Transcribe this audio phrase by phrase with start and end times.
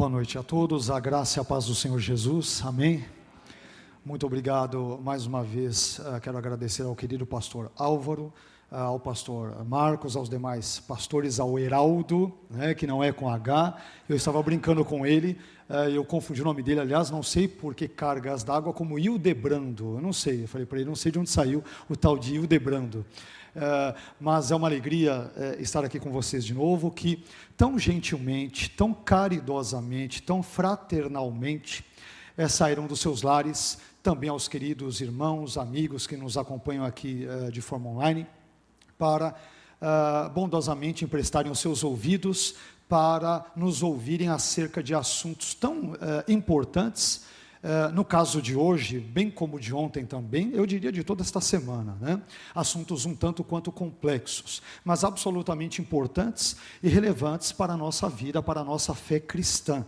[0.00, 3.04] Boa noite a todos, a graça e a paz do Senhor Jesus, amém.
[4.02, 5.98] Muito obrigado mais uma vez.
[5.98, 8.32] Uh, quero agradecer ao querido pastor Álvaro,
[8.72, 13.76] uh, ao pastor Marcos, aos demais pastores, ao Heraldo, né, que não é com H.
[14.08, 15.36] Eu estava brincando com ele,
[15.68, 19.96] uh, eu confundi o nome dele, aliás, não sei por que cargas d'água como Hildebrando.
[19.96, 22.36] Eu não sei, eu falei para ele, não sei de onde saiu o tal de
[22.36, 23.04] Hildebrando.
[23.54, 27.24] Uh, mas é uma alegria uh, estar aqui com vocês de novo, que
[27.56, 31.84] tão gentilmente, tão caridosamente, tão fraternalmente
[32.38, 37.60] uh, saíram dos seus lares, também aos queridos irmãos, amigos que nos acompanham aqui de
[37.60, 38.26] forma online,
[38.96, 39.34] para
[40.34, 42.54] bondosamente emprestarem os seus ouvidos
[42.88, 45.92] para nos ouvirem acerca de assuntos tão
[46.26, 47.26] importantes
[47.62, 51.42] Uh, no caso de hoje, bem como de ontem também, eu diria de toda esta
[51.42, 52.22] semana, né?
[52.54, 58.60] assuntos um tanto quanto complexos, mas absolutamente importantes e relevantes para a nossa vida, para
[58.60, 59.84] a nossa fé cristã.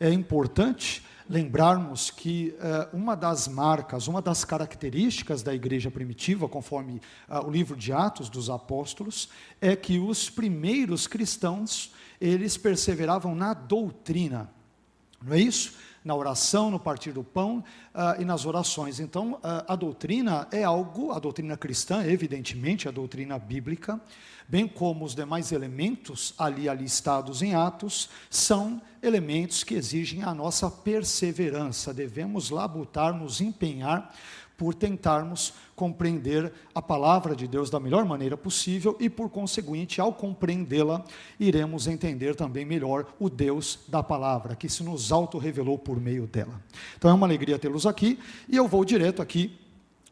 [0.00, 7.00] É importante lembrarmos que uh, uma das marcas, uma das características da igreja primitiva, conforme
[7.28, 9.28] uh, o livro de Atos dos Apóstolos,
[9.60, 14.50] é que os primeiros cristãos, eles perseveravam na doutrina.
[15.22, 15.74] Não é isso?
[16.08, 17.62] Na oração, no partir do pão
[17.94, 18.98] uh, e nas orações.
[18.98, 24.00] Então, uh, a doutrina é algo, a doutrina cristã, evidentemente, a doutrina bíblica,
[24.48, 30.70] bem como os demais elementos ali alistados em Atos, são elementos que exigem a nossa
[30.70, 31.92] perseverança.
[31.92, 34.10] Devemos labutar, nos empenhar
[34.58, 40.12] por tentarmos compreender a palavra de Deus da melhor maneira possível e, por conseguinte, ao
[40.12, 41.04] compreendê-la,
[41.38, 46.60] iremos entender também melhor o Deus da palavra, que se nos auto-revelou por meio dela.
[46.96, 49.56] Então é uma alegria tê-los aqui e eu vou direto aqui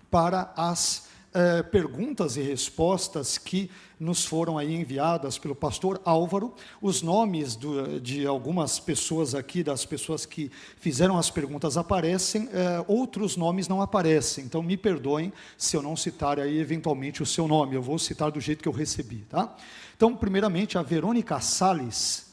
[0.08, 1.05] para as
[1.38, 3.70] eh, perguntas e respostas que
[4.00, 6.54] nos foram aí enviadas pelo pastor Álvaro.
[6.80, 12.82] Os nomes do, de algumas pessoas aqui, das pessoas que fizeram as perguntas, aparecem, eh,
[12.88, 14.46] outros nomes não aparecem.
[14.46, 17.74] Então, me perdoem se eu não citar aí eventualmente o seu nome.
[17.74, 19.54] Eu vou citar do jeito que eu recebi, tá?
[19.94, 22.28] Então, primeiramente, a Verônica Sales,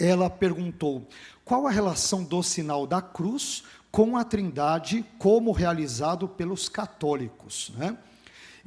[0.00, 1.06] ela perguntou:
[1.44, 7.96] qual a relação do sinal da cruz com a Trindade como realizado pelos católicos, né?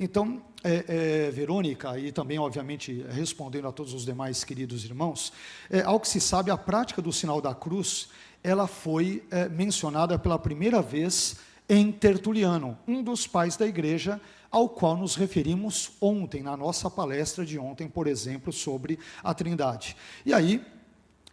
[0.02, 0.86] Então, é,
[1.28, 5.34] é, Verônica, e também, obviamente, respondendo a todos os demais queridos irmãos,
[5.70, 8.08] é, ao que se sabe, a prática do sinal da cruz,
[8.42, 11.36] ela foi é, mencionada pela primeira vez
[11.68, 17.46] em Tertuliano, um dos pais da igreja, ao qual nos referimos ontem, na nossa palestra
[17.46, 19.98] de ontem, por exemplo, sobre a Trindade.
[20.26, 20.66] E aí,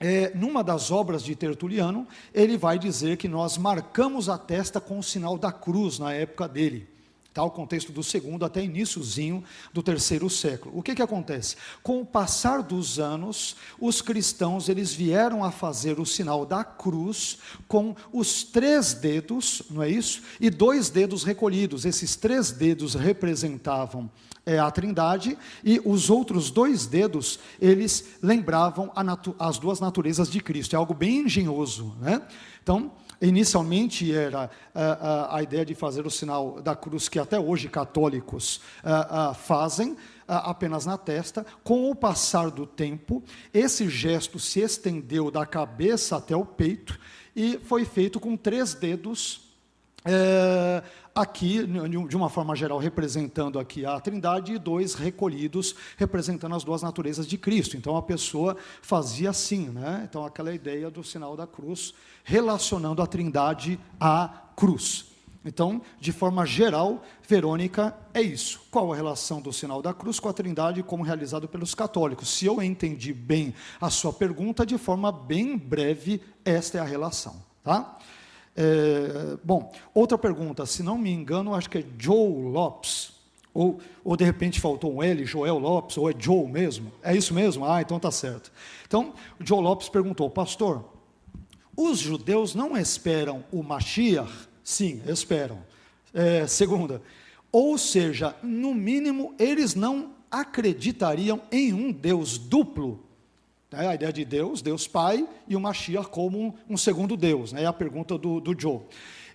[0.01, 2.05] é, numa das obras de Tertuliano,
[2.35, 6.49] ele vai dizer que nós marcamos a testa com o sinal da cruz na época
[6.49, 6.96] dele.
[7.37, 10.79] Tá, o contexto do segundo até iníciozinho do terceiro século.
[10.79, 11.55] O que, que acontece?
[11.83, 17.37] Com o passar dos anos, os cristãos eles vieram a fazer o sinal da cruz
[17.69, 20.23] com os três dedos, não é isso?
[20.41, 21.85] E dois dedos recolhidos.
[21.85, 24.11] Esses três dedos representavam
[24.47, 28.91] é, a Trindade e os outros dois dedos eles lembravam
[29.39, 30.75] as duas naturezas de Cristo.
[30.75, 32.23] É algo bem engenhoso, né?
[32.63, 37.19] Então Inicialmente era a, eh, eh, a, ideia de fazer o sinal da cruz, que
[37.19, 39.97] até hoje católicos eh, fazem,
[40.29, 41.47] apenas na testa.
[41.63, 43.23] Com o passar do tempo,
[43.55, 46.99] esse gesto se estendeu da cabeça até o peito
[47.35, 49.47] e foi feito com três dedos
[50.09, 56.63] é, aqui, de uma forma geral, representando aqui a Trindade, e dois recolhidos, representando as
[56.63, 57.77] duas naturezas de Cristo.
[57.77, 60.07] Então, a pessoa fazia assim, né?
[60.09, 61.93] Então, aquela ideia do sinal da cruz,
[62.29, 65.07] relacionando a Trindade à cruz.
[65.45, 68.63] Então, de forma geral, Verônica, é isso.
[68.69, 72.29] Qual a relação do sinal da cruz com a Trindade como realizado pelos católicos?
[72.29, 77.37] Se eu entendi bem a sua pergunta, de forma bem breve, esta é a relação,
[77.63, 77.97] tá?
[78.57, 83.13] É, bom, outra pergunta, se não me engano, acho que é Joe Lopes,
[83.55, 86.91] ou, ou de repente faltou um L, Joel Lopes, ou é Joe mesmo?
[87.05, 87.65] É isso mesmo?
[87.65, 88.51] Ah, então tá certo.
[88.85, 90.96] Então, Joe Lopes perguntou, pastor,
[91.77, 94.33] os judeus não esperam o Mashiach?
[94.65, 95.59] Sim, esperam.
[96.15, 97.03] É, segunda,
[97.53, 103.05] ou seja, no mínimo, eles não acreditariam em um Deus duplo.
[103.71, 103.87] Né?
[103.87, 107.53] A ideia de Deus, Deus Pai, e o Mashiach como um, um segundo Deus.
[107.53, 107.63] Né?
[107.63, 108.81] É a pergunta do, do Joe.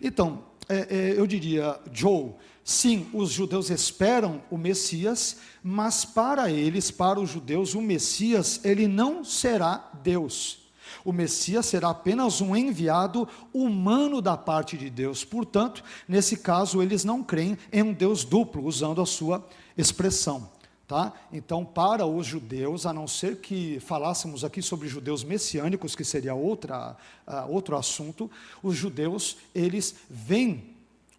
[0.02, 2.32] Então, é, é, eu diria, Joe,
[2.64, 8.88] sim, os judeus esperam o Messias, mas para eles, para os judeus, o Messias, ele
[8.88, 10.61] não será Deus.
[11.04, 15.24] O Messias será apenas um enviado humano da parte de Deus.
[15.24, 19.46] Portanto, nesse caso, eles não creem em um Deus duplo, usando a sua
[19.78, 20.50] expressão.
[20.88, 21.14] Tá?
[21.32, 26.36] Então, para os judeus, a não ser que falássemos aqui sobre judeus messiânicos, que seria
[26.36, 28.30] outra, uh, outro assunto,
[28.62, 30.71] os judeus, eles veem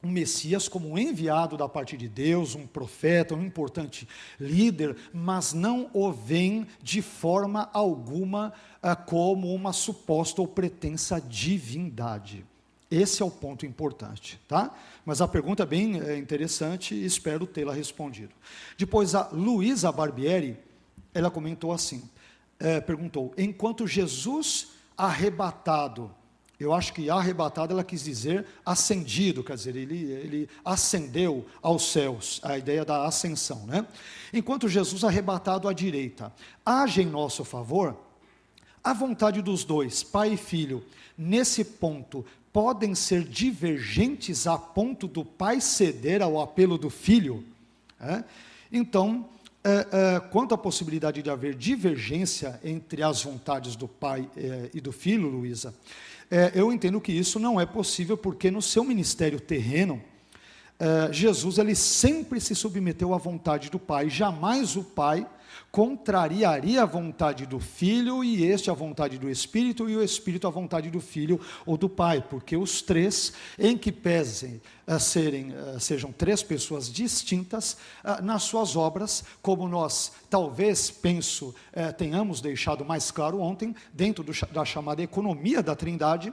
[0.02, 4.08] um Messias como um enviado da parte de Deus, um profeta, um importante
[4.38, 8.52] líder, mas não o veem de forma alguma
[8.82, 12.44] ah, como uma suposta ou pretensa divindade.
[12.90, 14.74] Esse é o ponto importante, tá?
[15.04, 18.34] Mas a pergunta é bem é, interessante e espero tê-la respondido.
[18.76, 20.58] Depois a Luísa Barbieri,
[21.14, 22.02] ela comentou assim,
[22.58, 26.14] é, perguntou: enquanto Jesus arrebatado
[26.62, 32.40] eu acho que arrebatado ela quis dizer ascendido, quer dizer, ele, ele ascendeu aos céus,
[32.42, 33.86] a ideia da ascensão, né?
[34.32, 36.32] Enquanto Jesus arrebatado à direita,
[36.64, 37.96] age em nosso favor,
[38.82, 40.84] a vontade dos dois, pai e filho,
[41.16, 47.44] nesse ponto, podem ser divergentes a ponto do pai ceder ao apelo do filho?
[48.00, 48.24] É?
[48.70, 49.28] Então,
[49.64, 54.80] é, é, quanto à possibilidade de haver divergência entre as vontades do pai é, e
[54.80, 55.72] do filho, Luísa,
[56.30, 60.02] é, eu entendo que isso não é possível porque no seu ministério terreno,
[60.80, 65.26] é, Jesus ele sempre se submeteu à vontade do Pai, jamais o Pai
[65.70, 70.50] contrariaria a vontade do Filho e este a vontade do Espírito e o Espírito a
[70.50, 75.80] vontade do Filho ou do Pai, porque os três, em que pesem uh, serem, uh,
[75.80, 81.54] sejam três pessoas distintas uh, nas suas obras, como nós talvez penso
[81.96, 86.32] tenhamos deixado mais claro ontem dentro do, da chamada economia da Trindade.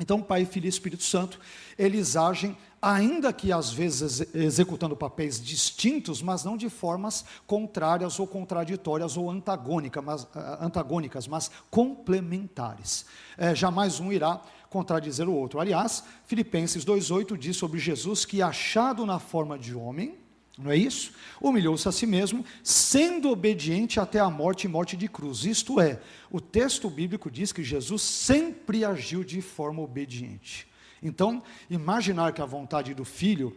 [0.00, 1.38] Então, Pai, Filho e Espírito Santo,
[1.78, 8.26] eles agem ainda que às vezes executando papéis distintos, mas não de formas contrárias ou
[8.26, 13.06] contraditórias ou antagônicas, mas, eh, antagônicas, mas complementares.
[13.38, 15.60] É, jamais um irá contradizer o outro.
[15.60, 20.18] Aliás, Filipenses 2,8 diz sobre Jesus que, achado na forma de homem,
[20.56, 21.12] não é isso?
[21.40, 25.44] Humilhou-se a si mesmo, sendo obediente até a morte e morte de cruz.
[25.44, 30.68] Isto é, o texto bíblico diz que Jesus sempre agiu de forma obediente.
[31.02, 33.56] Então, imaginar que a vontade do filho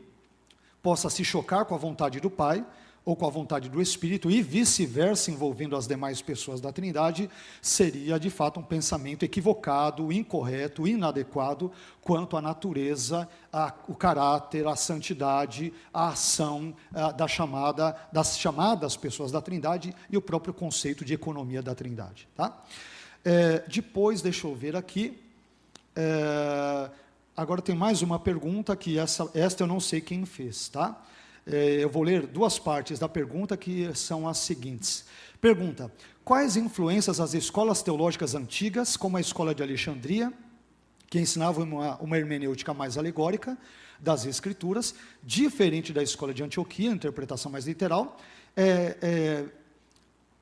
[0.81, 2.65] possa se chocar com a vontade do pai
[3.07, 7.30] ou com a vontade do espírito e vice-versa envolvendo as demais pessoas da Trindade,
[7.62, 11.71] seria de fato um pensamento equivocado, incorreto, inadequado
[12.01, 18.98] quanto à natureza, a, o caráter, a santidade, a ação a, da chamada das chamadas
[18.98, 22.62] pessoas da Trindade e o próprio conceito de economia da Trindade, tá?
[23.24, 25.18] É, depois, deixa eu ver aqui.
[25.95, 26.89] É,
[27.38, 31.00] Agora tem mais uma pergunta que essa, esta eu não sei quem fez, tá?
[31.49, 35.05] É, eu vou ler duas partes da pergunta que são as seguintes.
[35.39, 35.91] Pergunta:
[36.23, 40.33] Quais influências as escolas teológicas antigas, como a escola de Alexandria,
[41.09, 43.57] que ensinava uma, uma hermenêutica mais alegórica
[43.97, 48.17] das escrituras, diferente da escola de Antioquia, interpretação mais literal,
[48.55, 49.45] é, é,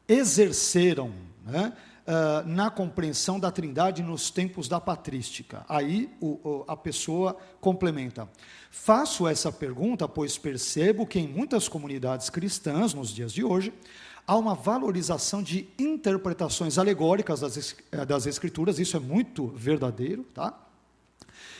[0.08, 1.13] exerceram,
[1.46, 1.72] né,
[2.06, 5.66] uh, na compreensão da trindade nos tempos da patrística.
[5.68, 8.30] Aí o, o, a pessoa complementa.
[8.70, 13.74] Faço essa pergunta, pois percebo que em muitas comunidades cristãs, nos dias de hoje,
[14.28, 20.62] há uma valorização de interpretações alegóricas das, eh, das Escrituras, isso é muito verdadeiro, tá?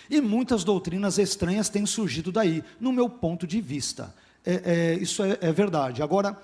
[0.10, 4.14] E muitas doutrinas estranhas têm surgido daí, no meu ponto de vista.
[4.46, 6.04] É, é, isso é, é verdade.
[6.04, 6.40] Agora,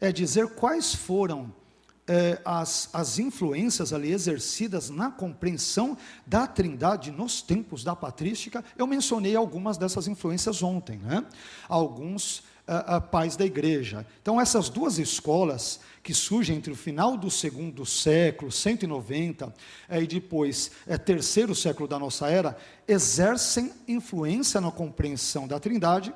[0.00, 1.52] é dizer quais foram
[2.06, 5.96] é, as, as influências ali exercidas na compreensão
[6.26, 11.24] da trindade nos tempos da patrística, eu mencionei algumas dessas influências ontem, né?
[11.68, 14.06] alguns uh, uh, pais da igreja.
[14.20, 19.54] Então, essas duas escolas que surgem entre o final do segundo século, 190,
[19.88, 22.56] é, e depois é, terceiro século da nossa era,
[22.86, 26.12] exercem influência na compreensão da trindade,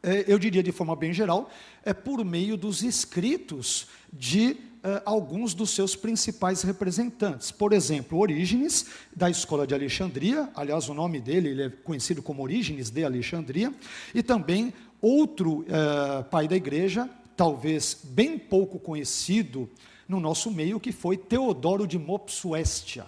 [0.00, 1.50] é, eu diria de forma bem geral,
[1.84, 7.50] é por meio dos escritos de uh, alguns dos seus principais representantes.
[7.50, 12.42] Por exemplo, Orígenes, da escola de Alexandria, aliás, o nome dele ele é conhecido como
[12.42, 13.72] Orígenes de Alexandria,
[14.14, 19.68] e também outro uh, pai da igreja, talvez bem pouco conhecido
[20.08, 23.06] no nosso meio, que foi Teodoro de Mopsuestia.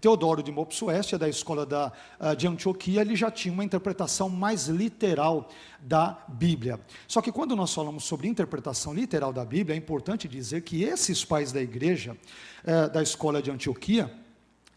[0.00, 4.66] Teodoro de Mopsuestia, da escola da, uh, de Antioquia, ele já tinha uma interpretação mais
[4.66, 5.48] literal
[5.80, 6.80] da Bíblia.
[7.06, 11.24] Só que quando nós falamos sobre interpretação literal da Bíblia, é importante dizer que esses
[11.24, 12.16] pais da igreja,
[12.64, 14.23] uh, da escola de Antioquia,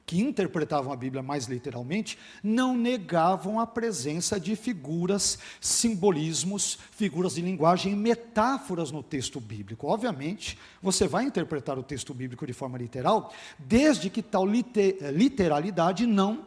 [0.08, 7.42] que interpretavam a Bíblia mais literalmente, não negavam a presença de figuras, simbolismos, figuras de
[7.42, 9.86] linguagem metáforas no texto bíblico.
[9.86, 16.46] Obviamente, você vai interpretar o texto bíblico de forma literal, desde que tal literalidade não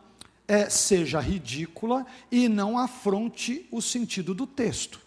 [0.48, 4.98] é, seja ridícula e não afronte o sentido do texto.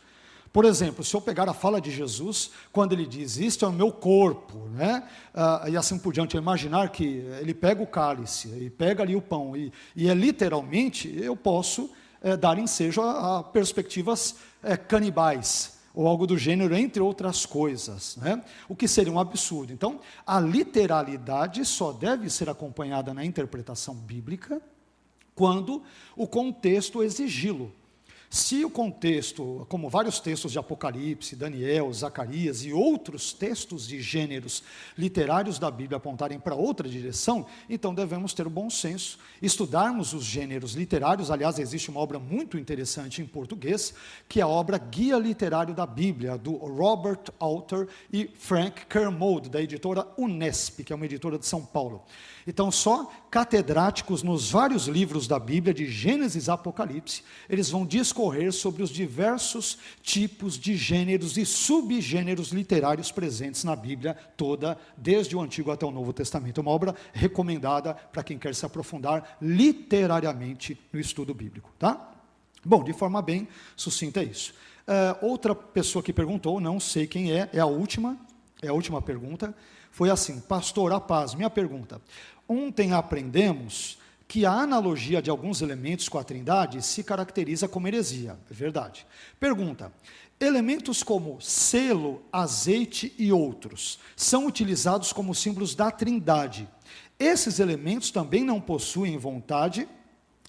[0.53, 3.73] Por exemplo, se eu pegar a fala de Jesus, quando ele diz, isto é o
[3.73, 5.03] meu corpo, né?
[5.33, 7.03] Ah, e assim por diante, imaginar que
[7.41, 11.89] ele pega o cálice e pega ali o pão, e, e é literalmente, eu posso
[12.21, 18.15] é, dar ensejo a, a perspectivas é, canibais, ou algo do gênero, entre outras coisas,
[18.17, 18.43] né?
[18.69, 19.73] o que seria um absurdo.
[19.73, 24.61] Então, a literalidade só deve ser acompanhada na interpretação bíblica
[25.33, 25.81] quando
[26.15, 27.71] o contexto exigi-lo.
[28.33, 34.63] Se o contexto, como vários textos de Apocalipse, Daniel, Zacarias e outros textos de gêneros
[34.97, 40.23] literários da Bíblia apontarem para outra direção, então devemos ter o bom senso, estudarmos os
[40.23, 41.29] gêneros literários.
[41.29, 43.93] Aliás, existe uma obra muito interessante em português,
[44.27, 49.61] que é a obra Guia Literário da Bíblia, do Robert Alter e Frank Kermode, da
[49.61, 52.03] editora Unesp, que é uma editora de São Paulo.
[52.45, 58.51] Então, só catedráticos nos vários livros da Bíblia, de Gênesis a Apocalipse, eles vão discorrer
[58.51, 65.41] sobre os diversos tipos de gêneros e subgêneros literários presentes na Bíblia toda, desde o
[65.41, 66.59] Antigo até o Novo Testamento.
[66.59, 72.11] É uma obra recomendada para quem quer se aprofundar literariamente no estudo bíblico, tá?
[72.65, 74.53] Bom, de forma bem sucinta é isso.
[74.87, 78.17] Uh, outra pessoa que perguntou, não sei quem é, é a última,
[78.61, 79.55] é a última pergunta,
[79.93, 82.01] foi assim: Pastor, a paz, minha pergunta.
[82.47, 83.97] Ontem aprendemos
[84.27, 88.37] que a analogia de alguns elementos com a Trindade se caracteriza como heresia.
[88.49, 89.05] É verdade.
[89.39, 89.91] Pergunta:
[90.39, 96.67] elementos como selo, azeite e outros são utilizados como símbolos da Trindade.
[97.19, 99.87] Esses elementos também não possuem vontade,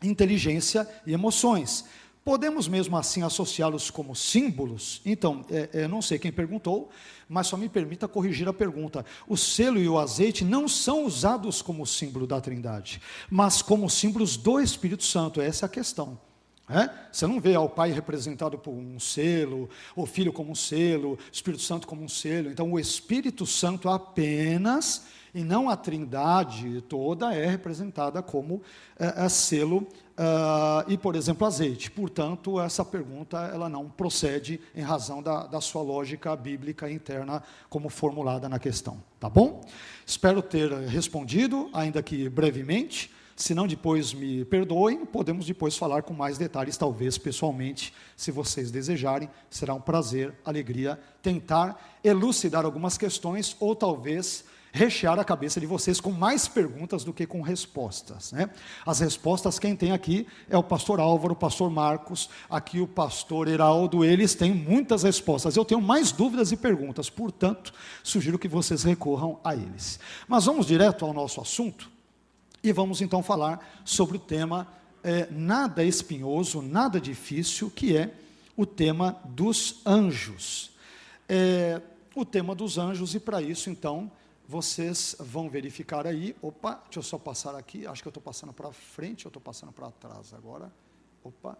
[0.03, 1.85] inteligência e emoções.
[2.25, 5.03] Podemos mesmo assim associá-los como símbolos?
[5.05, 6.89] Então, é, é, não sei quem perguntou,
[7.29, 9.05] mas só me permita corrigir a pergunta.
[9.29, 14.39] O selo e o azeite não são usados como símbolo da Trindade, mas como símbolos
[14.39, 15.39] do Espírito Santo.
[15.39, 16.19] Essa é a questão.
[16.67, 16.89] É?
[17.13, 21.19] Você não vê o Pai representado por um selo, o Filho como um selo, o
[21.31, 22.49] Espírito Santo como um selo.
[22.51, 25.05] Então, o Espírito Santo apenas,
[25.35, 28.63] e não a Trindade toda, é representada como
[28.99, 31.91] é, é selo Uh, e, por exemplo, azeite.
[31.91, 37.89] Portanto, essa pergunta ela não procede em razão da, da sua lógica bíblica interna como
[37.89, 39.03] formulada na questão.
[39.19, 39.61] Tá bom?
[40.07, 43.11] Espero ter respondido, ainda que brevemente.
[43.35, 48.71] Se não, depois me perdoem, podemos depois falar com mais detalhes, talvez pessoalmente, se vocês
[48.71, 49.29] desejarem.
[49.51, 54.45] Será um prazer, alegria, tentar elucidar algumas questões ou talvez
[54.75, 58.33] rechear a cabeça de vocês com mais perguntas do que com respostas.
[58.33, 58.51] Né?
[58.85, 63.47] As respostas quem tem aqui é o pastor Álvaro, o pastor Marcos, aqui o pastor
[63.47, 65.55] Heraldo, eles têm muitas respostas.
[65.55, 70.01] Eu tenho mais dúvidas e perguntas, portanto, sugiro que vocês recorram a eles.
[70.27, 71.89] Mas vamos direto ao nosso assunto
[72.61, 74.67] e vamos então falar sobre o tema
[75.05, 78.13] é, nada espinhoso, nada difícil, que é
[78.57, 80.73] o tema dos anjos.
[81.29, 81.81] É,
[82.13, 84.11] o tema dos anjos, e para isso, então,
[84.47, 86.37] vocês vão verificar aí.
[86.43, 87.87] Opa, deixa eu só passar aqui.
[87.87, 90.71] Acho que eu estou passando para frente, eu estou passando para trás agora.
[91.23, 91.57] Opa.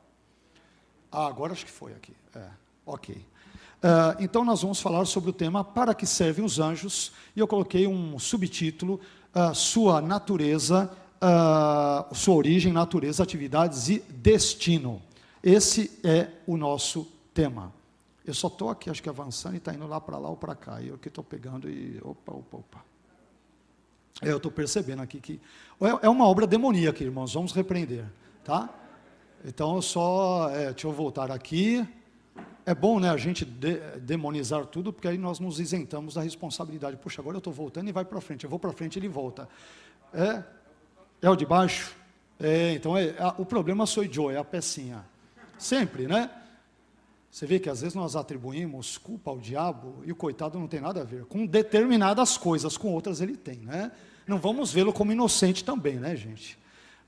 [1.11, 2.15] Ah, agora acho que foi aqui.
[2.35, 2.49] É,
[2.85, 3.15] ok.
[3.17, 7.47] Uh, então nós vamos falar sobre o tema para que servem os anjos e eu
[7.47, 8.99] coloquei um subtítulo
[9.35, 15.03] uh, sua natureza, uh, sua origem, natureza, atividades e destino.
[15.43, 17.73] Esse é o nosso tema.
[18.25, 20.55] Eu só estou aqui, acho que avançando e está indo lá para lá ou para
[20.55, 20.81] cá.
[20.81, 22.01] E eu aqui estou pegando e.
[22.03, 22.85] Opa, opa, opa.
[24.23, 25.41] Eu estou percebendo aqui que.
[25.81, 28.07] É, é uma obra demoníaca, irmãos, vamos repreender.
[28.43, 28.71] Tá?
[29.45, 30.49] Então, eu só.
[30.51, 31.87] É, deixa eu voltar aqui.
[32.67, 36.97] É bom, né, a gente de, demonizar tudo, porque aí nós nos isentamos da responsabilidade.
[36.97, 38.45] Puxa, agora eu estou voltando e vai para frente.
[38.45, 39.47] Eu vou para frente e ele volta.
[40.15, 40.43] É,
[41.21, 41.95] é o de baixo?
[42.41, 45.05] É, então, é, a, o problema sou eu, é a pecinha.
[45.59, 46.31] Sempre, né?
[47.35, 50.81] Você vê que às vezes nós atribuímos culpa ao diabo e o coitado não tem
[50.81, 51.25] nada a ver.
[51.25, 53.91] Com determinadas coisas, com outras ele tem, né?
[54.25, 56.57] Não vamos vê-lo como inocente também, né, gente?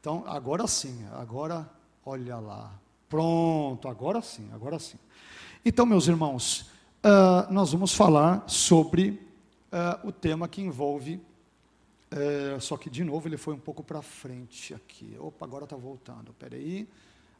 [0.01, 1.71] Então, agora sim, agora,
[2.05, 2.75] olha lá.
[3.09, 4.99] Pronto, agora sim, agora sim.
[5.65, 6.73] Então, meus irmãos,
[7.05, 9.11] uh, nós vamos falar sobre
[9.71, 11.21] uh, o tema que envolve
[12.11, 15.17] É, só que, de novo, ele foi um pouco para frente aqui.
[15.21, 16.33] Opa, agora está voltando.
[16.33, 16.89] Espera aí.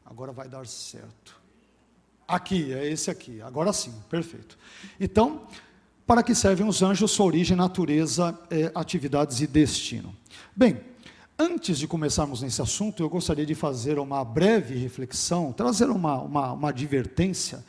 [0.05, 1.46] Agora vai dar certo.
[2.27, 3.41] Aqui, é esse aqui.
[3.41, 4.57] Agora sim, perfeito.
[4.99, 5.43] Então,
[6.05, 10.13] para que servem os anjos, sua origem, natureza, é, atividades e destino.
[10.55, 10.81] Bem,
[11.39, 16.51] antes de começarmos nesse assunto, eu gostaria de fazer uma breve reflexão, trazer uma, uma,
[16.53, 17.63] uma advertência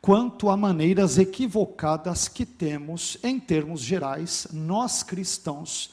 [0.00, 5.90] quanto a maneiras equivocadas que temos, em termos gerais, nós cristãos,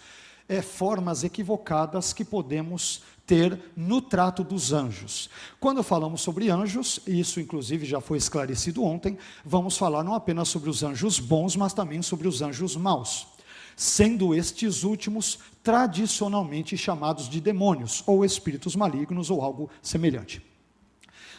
[0.47, 5.29] é, formas equivocadas que podemos ter no trato dos anjos.
[5.59, 10.69] Quando falamos sobre anjos, isso inclusive já foi esclarecido ontem, vamos falar não apenas sobre
[10.69, 13.27] os anjos bons, mas também sobre os anjos maus.
[13.75, 20.41] Sendo estes últimos tradicionalmente chamados de demônios, ou espíritos malignos, ou algo semelhante.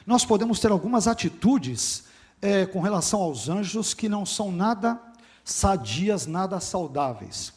[0.07, 2.04] Nós podemos ter algumas atitudes
[2.40, 5.00] é, com relação aos anjos que não são nada
[5.42, 7.52] sadias, nada saudáveis.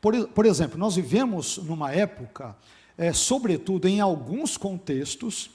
[0.00, 2.56] Por, por exemplo, nós vivemos numa época,
[2.98, 5.50] é, sobretudo em alguns contextos,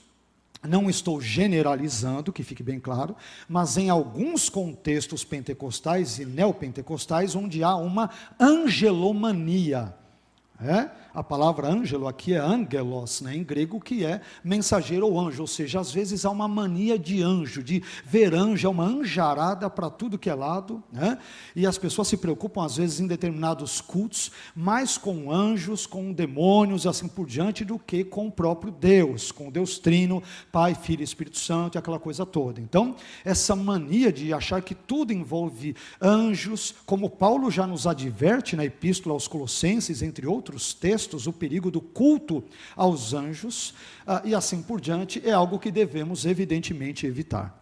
[0.66, 3.18] não estou generalizando, que fique bem claro,
[3.50, 8.10] mas em alguns contextos pentecostais e neopentecostais, onde há uma
[8.40, 9.94] angelomania.
[10.62, 10.90] É?
[11.14, 15.48] A palavra ângelo aqui é angelos, né, em grego, que é mensageiro ou anjo, ou
[15.48, 19.92] seja, às vezes há uma mania de anjo, de ver anjo, é uma anjarada para
[19.92, 21.20] tudo que é lado, né?
[21.56, 26.88] e as pessoas se preocupam, às vezes, em determinados cultos, mais com anjos, com demônios,
[26.88, 31.02] assim por diante, do que com o próprio Deus, com o Deus Trino, Pai, Filho
[31.02, 32.60] e Espírito Santo, e aquela coisa toda.
[32.60, 38.66] Então, essa mania de achar que tudo envolve anjos, como Paulo já nos adverte na
[38.66, 42.44] Epístola aos Colossenses, entre outros textos, textos o perigo do culto
[42.76, 43.74] aos anjos
[44.08, 47.62] ah, e assim por diante, é algo que devemos evidentemente evitar.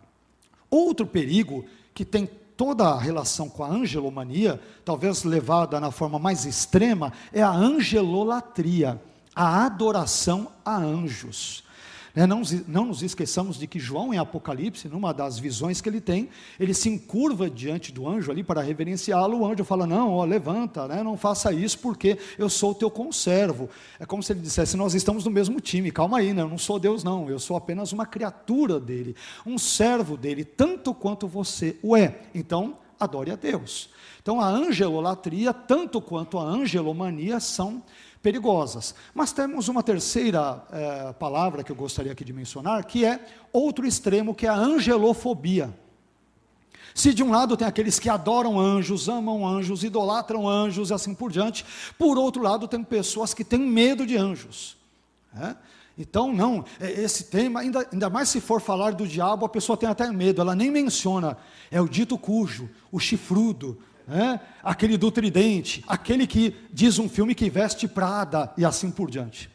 [0.70, 6.46] Outro perigo que tem toda a relação com a angelomania, talvez levada na forma mais
[6.46, 9.02] extrema, é a angelolatria,
[9.36, 11.64] a adoração a anjos.
[12.14, 16.02] Né, não, não nos esqueçamos de que João, em Apocalipse, numa das visões que ele
[16.02, 19.40] tem, ele se encurva diante do anjo ali para reverenciá-lo.
[19.40, 22.92] O anjo fala: Não, ó, levanta, né, não faça isso porque eu sou o teu
[22.92, 23.70] conservo.
[24.00, 26.58] É como se ele dissesse: Nós estamos no mesmo time, calma aí, né, eu não
[26.58, 31.78] sou Deus, não, eu sou apenas uma criatura dele, um servo dele, tanto quanto você
[31.82, 32.20] o é.
[32.36, 33.90] Então, adore a Deus.
[34.22, 37.82] Então, a angelolatria, tanto quanto a angelomania, são
[38.22, 38.94] perigosas.
[39.14, 43.20] Mas temos uma terceira é, palavra que eu gostaria aqui de mencionar, que é
[43.52, 45.74] outro extremo, que é a angelofobia.
[46.94, 51.14] Se de um lado tem aqueles que adoram anjos, amam anjos, idolatram anjos e assim
[51.14, 51.66] por diante,
[51.98, 54.78] por outro lado tem pessoas que têm medo de anjos.
[55.36, 55.56] É?
[55.98, 59.78] Então, não, é, esse tema, ainda, ainda mais se for falar do diabo, a pessoa
[59.78, 61.38] tem até medo, ela nem menciona,
[61.70, 63.78] é o dito cujo, o chifrudo,
[64.64, 69.50] aquele do tridente, aquele que diz um filme que veste Prada e assim por diante.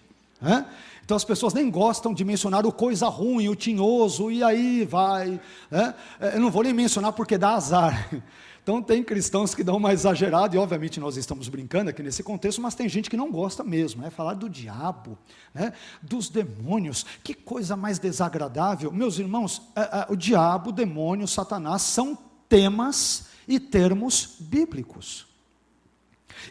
[1.07, 5.41] Então as pessoas nem gostam de mencionar o coisa ruim, o tinhoso, e aí vai.
[5.71, 6.35] É?
[6.35, 8.11] Eu não vou nem mencionar porque dá azar.
[8.67, 12.61] Então tem cristãos que dão uma exagerada, e obviamente nós estamos brincando aqui nesse contexto,
[12.61, 15.17] mas tem gente que não gosta mesmo, é falar do diabo,
[15.55, 15.73] né?
[16.03, 18.91] dos demônios, que coisa mais desagradável.
[18.91, 25.27] Meus irmãos, é, é, o diabo, o demônio, Satanás são temas e termos bíblicos.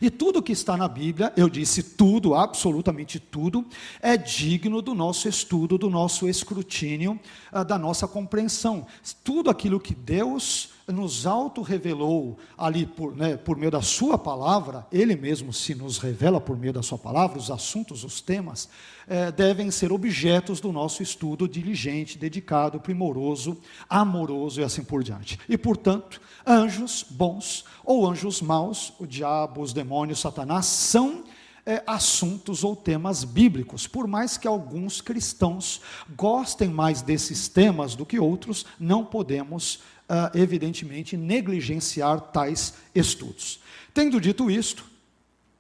[0.02, 3.66] E tudo que está na Bíblia, eu disse tudo, absolutamente tudo,
[4.02, 7.20] é digno do nosso estudo, do nosso escrutínio,
[7.52, 8.86] ah, da nossa compreensão.
[9.24, 15.16] Tudo aquilo que Deus nos auto-revelou ali por, né, por meio da Sua palavra, Ele
[15.16, 18.70] mesmo se nos revela por meio da Sua palavra, os assuntos, os temas,
[19.08, 23.58] é, devem ser objetos do nosso estudo diligente, dedicado, primoroso,
[23.90, 25.40] amoroso e assim por diante.
[25.48, 31.24] E, portanto, anjos bons ou anjos maus, o diabo, os demônios, Satanás, são
[31.66, 33.88] é, assuntos ou temas bíblicos.
[33.88, 35.82] Por mais que alguns cristãos
[36.16, 43.60] gostem mais desses temas do que outros, não podemos uh, evidentemente, negligenciar tais estudos.
[43.94, 44.86] Tendo dito isto,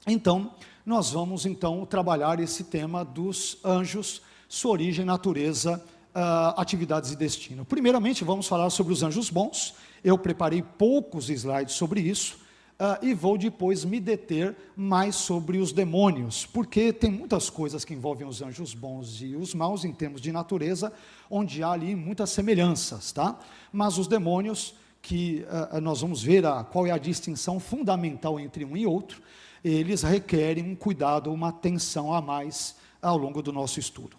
[0.08, 0.54] então,
[0.86, 5.84] nós vamos então trabalhar esse tema dos anjos, sua origem, natureza,
[6.16, 7.66] uh, atividades e destino.
[7.66, 9.74] Primeiramente, vamos falar sobre os anjos bons.
[10.04, 12.38] Eu preparei poucos slides sobre isso.
[12.78, 17.94] Uh, e vou depois me deter mais sobre os demônios, porque tem muitas coisas que
[17.94, 20.92] envolvem os anjos bons e os maus em termos de natureza,
[21.30, 23.40] onde há ali muitas semelhanças, tá?
[23.72, 28.66] Mas os demônios, que uh, nós vamos ver a, qual é a distinção fundamental entre
[28.66, 29.22] um e outro,
[29.70, 34.16] eles requerem um cuidado, uma atenção a mais ao longo do nosso estudo.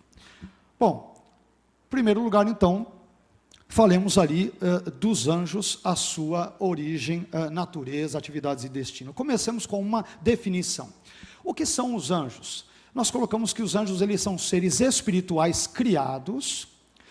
[0.79, 1.15] Bom,
[1.87, 2.87] em primeiro lugar, então,
[3.69, 9.15] falemos ali uh, dos anjos, a sua origem, uh, natureza, atividades e destino.
[9.15, 10.93] Comecemos com uma definição.
[11.45, 12.65] O que são os anjos?
[12.93, 16.67] Nós colocamos que os anjos eles são seres espirituais criados.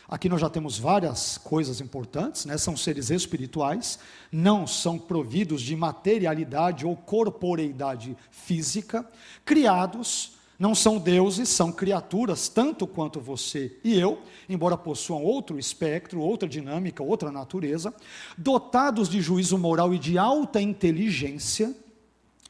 [0.07, 2.57] Aqui nós já temos várias coisas importantes, né?
[2.57, 3.97] São seres espirituais,
[4.31, 9.07] não são providos de materialidade ou corporeidade física,
[9.43, 16.21] criados não são deuses, são criaturas, tanto quanto você e eu, embora possuam outro espectro,
[16.21, 17.93] outra dinâmica, outra natureza,
[18.37, 21.75] dotados de juízo moral e de alta inteligência,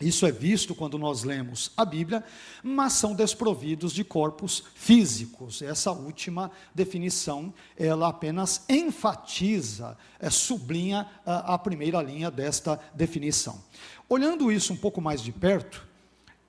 [0.02, 2.22] isso é visto quando nós lemos a Bíblia,
[2.62, 5.62] mas são desprovidos de corpos físicos.
[5.62, 13.64] Essa última definição, ela apenas enfatiza, é, sublinha a, a primeira linha desta definição.
[14.10, 15.88] Olhando isso um pouco mais de perto,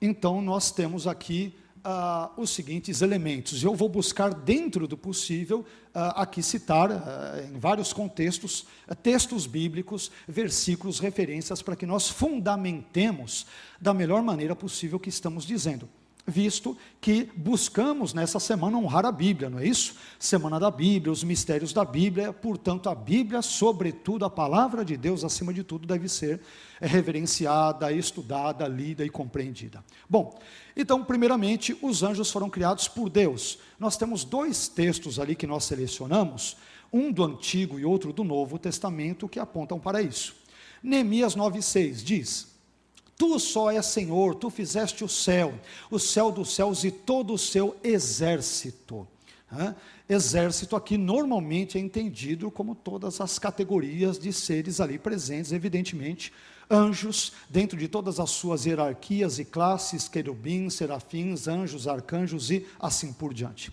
[0.01, 1.55] então nós temos aqui
[1.89, 3.63] ah, os seguintes elementos.
[3.63, 8.67] Eu vou buscar, dentro do possível, ah, aqui citar, ah, em vários contextos,
[9.01, 13.45] textos bíblicos, versículos, referências, para que nós fundamentemos
[13.79, 15.87] da melhor maneira possível o que estamos dizendo
[16.27, 19.95] visto que buscamos nessa semana honrar a Bíblia, não é isso?
[20.19, 25.23] Semana da Bíblia, os mistérios da Bíblia, portanto, a Bíblia, sobretudo a palavra de Deus,
[25.23, 26.41] acima de tudo, deve ser
[26.81, 29.81] reverenciada, estudada, lida e compreendida.
[30.09, 30.37] Bom,
[30.75, 33.59] então, primeiramente, os anjos foram criados por Deus.
[33.79, 36.57] Nós temos dois textos ali que nós selecionamos,
[36.91, 40.35] um do Antigo e outro do Novo Testamento, que apontam para isso.
[40.83, 42.56] Neemias 9,6 diz
[43.17, 45.53] Tu só és Senhor, tu fizeste o céu,
[45.89, 49.07] o céu dos céus e todo o seu exército.
[50.07, 56.31] Exército aqui normalmente é entendido como todas as categorias de seres ali presentes, evidentemente,
[56.69, 63.11] anjos, dentro de todas as suas hierarquias e classes, querubins, serafins, anjos, arcanjos e assim
[63.11, 63.71] por diante.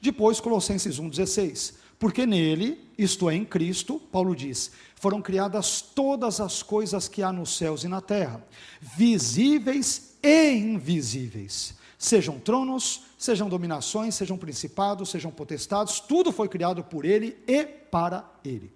[0.00, 1.74] Depois, Colossenses 1,16.
[2.02, 7.32] Porque nele, isto é, em Cristo, Paulo diz: foram criadas todas as coisas que há
[7.32, 8.44] nos céus e na terra,
[8.80, 11.76] visíveis e invisíveis.
[11.96, 18.28] Sejam tronos, sejam dominações, sejam principados, sejam potestados, tudo foi criado por ele e para
[18.44, 18.72] ele.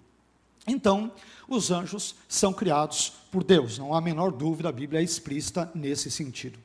[0.65, 1.11] Então,
[1.49, 5.69] os anjos são criados por Deus, não há a menor dúvida, a Bíblia é explícita
[5.75, 6.57] nesse sentido.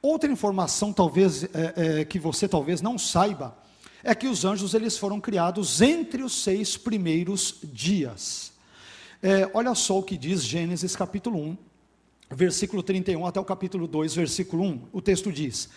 [0.00, 1.48] Outra informação, talvez, é,
[2.02, 3.52] é, que você talvez não saiba,
[4.02, 8.52] é que os anjos eles foram criados entre os seis primeiros dias.
[9.22, 11.58] É, olha só o que diz Gênesis capítulo 1,
[12.30, 14.88] versículo 31 até o capítulo 2, versículo 1.
[14.92, 15.68] O texto diz: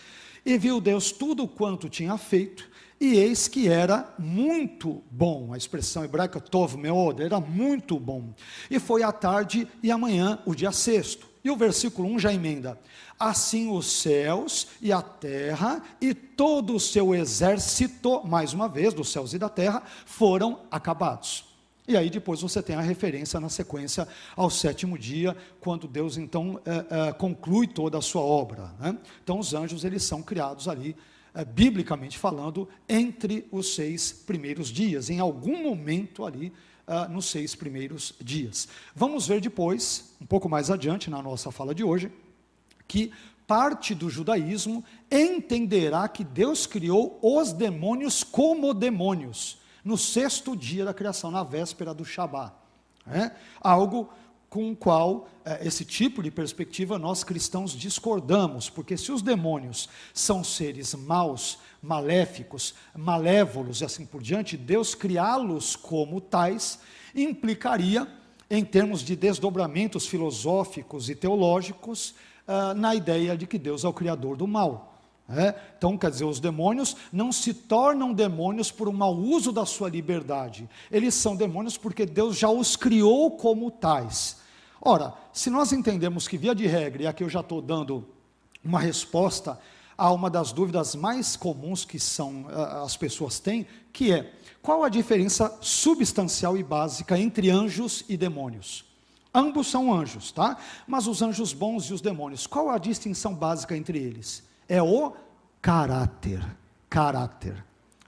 [0.46, 5.52] E viu Deus tudo quanto tinha feito, e eis que era muito bom.
[5.54, 8.32] A expressão hebraica tov meod, era muito bom.
[8.70, 11.31] E foi a tarde e amanhã, o dia sexto.
[11.44, 12.80] E o versículo 1 já emenda:
[13.20, 19.12] Assim os céus e a terra e todo o seu exército, mais uma vez, dos
[19.12, 21.52] céus e da terra, foram acabados.
[21.88, 26.62] E aí depois você tem a referência na sequência ao sétimo dia, quando Deus então
[26.64, 28.72] é, é, conclui toda a sua obra.
[28.80, 28.98] Né?
[29.24, 30.96] Então os anjos eles são criados ali,
[31.34, 36.54] é, biblicamente falando, entre os seis primeiros dias, em algum momento ali
[36.92, 38.68] uh, nos seis primeiros dias.
[38.94, 42.12] Vamos ver depois, um pouco mais adiante na nossa fala de hoje,
[42.88, 43.12] que
[43.48, 50.94] parte do judaísmo entenderá que Deus criou os demônios como demônios no sexto dia da
[50.94, 52.54] criação, na véspera do Shabat.
[53.08, 53.32] É?
[53.60, 54.10] Algo
[54.52, 59.88] com o qual é, esse tipo de perspectiva nós cristãos discordamos, porque se os demônios
[60.14, 66.80] são seres maus, maléficos, malévolos e assim por diante, Deus criá-los como tais
[67.16, 68.06] implicaria,
[68.50, 72.14] em termos de desdobramentos filosóficos e teológicos,
[72.46, 75.00] uh, na ideia de que Deus é o criador do mal.
[75.30, 75.56] É?
[75.78, 79.88] Então, quer dizer, os demônios não se tornam demônios por um mau uso da sua
[79.88, 80.70] liberdade.
[80.92, 84.41] Eles são demônios porque Deus já os criou como tais.
[84.82, 88.04] Ora, se nós entendemos que, via de regra, e aqui eu já estou dando
[88.64, 89.60] uma resposta
[89.96, 92.48] a uma das dúvidas mais comuns que são,
[92.84, 98.84] as pessoas têm, que é qual a diferença substancial e básica entre anjos e demônios?
[99.34, 100.58] Ambos são anjos, tá?
[100.88, 104.44] Mas os anjos bons e os demônios, qual a distinção básica entre eles?
[104.68, 105.14] É o
[105.62, 106.44] caráter.
[106.90, 107.64] Caráter.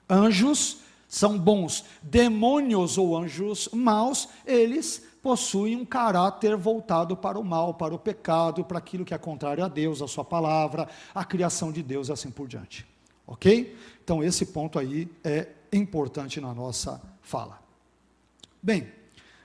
[0.09, 7.73] Anjos são bons, demônios ou anjos maus, eles possuem um caráter voltado para o mal,
[7.73, 11.71] para o pecado, para aquilo que é contrário a Deus, a sua palavra, a criação
[11.71, 12.85] de Deus e assim por diante.
[13.25, 13.73] Ok?
[14.03, 17.57] Então, esse ponto aí é importante na nossa fala.
[18.61, 18.91] Bem,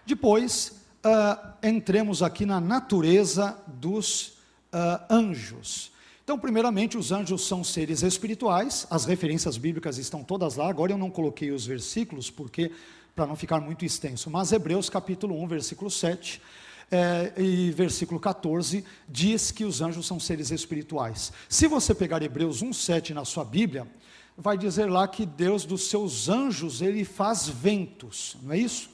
[0.04, 4.38] depois, uh, entremos aqui na natureza dos
[4.72, 5.92] uh, anjos.
[6.24, 10.68] Então, primeiramente, os anjos são seres espirituais, as referências bíblicas estão todas lá.
[10.68, 12.72] Agora eu não coloquei os versículos, porque
[13.18, 16.40] para não ficar muito extenso, mas Hebreus capítulo 1, versículo 7,
[16.88, 21.33] é, e versículo 14 diz que os anjos são seres espirituais.
[21.48, 23.88] Se você pegar Hebreus 1,7 na sua Bíblia,
[24.37, 28.88] vai dizer lá que Deus dos seus anjos ele faz ventos, não é isso?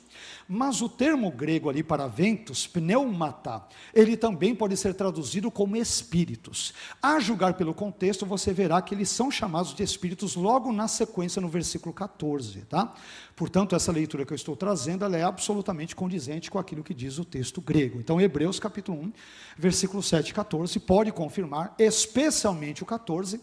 [0.48, 3.62] Mas o termo grego ali para ventos, pneumata,
[3.94, 6.74] ele também pode ser traduzido como espíritos.
[7.02, 11.40] A julgar pelo contexto, você verá que eles são chamados de espíritos logo na sequência
[11.40, 12.92] no versículo 14, tá?
[13.35, 17.18] Portanto, essa leitura que eu estou trazendo, ela é absolutamente condizente com aquilo que diz
[17.18, 17.98] o texto grego.
[17.98, 19.12] Então, Hebreus capítulo 1,
[19.57, 23.40] versículo 7 e 14 pode confirmar, especialmente o 14,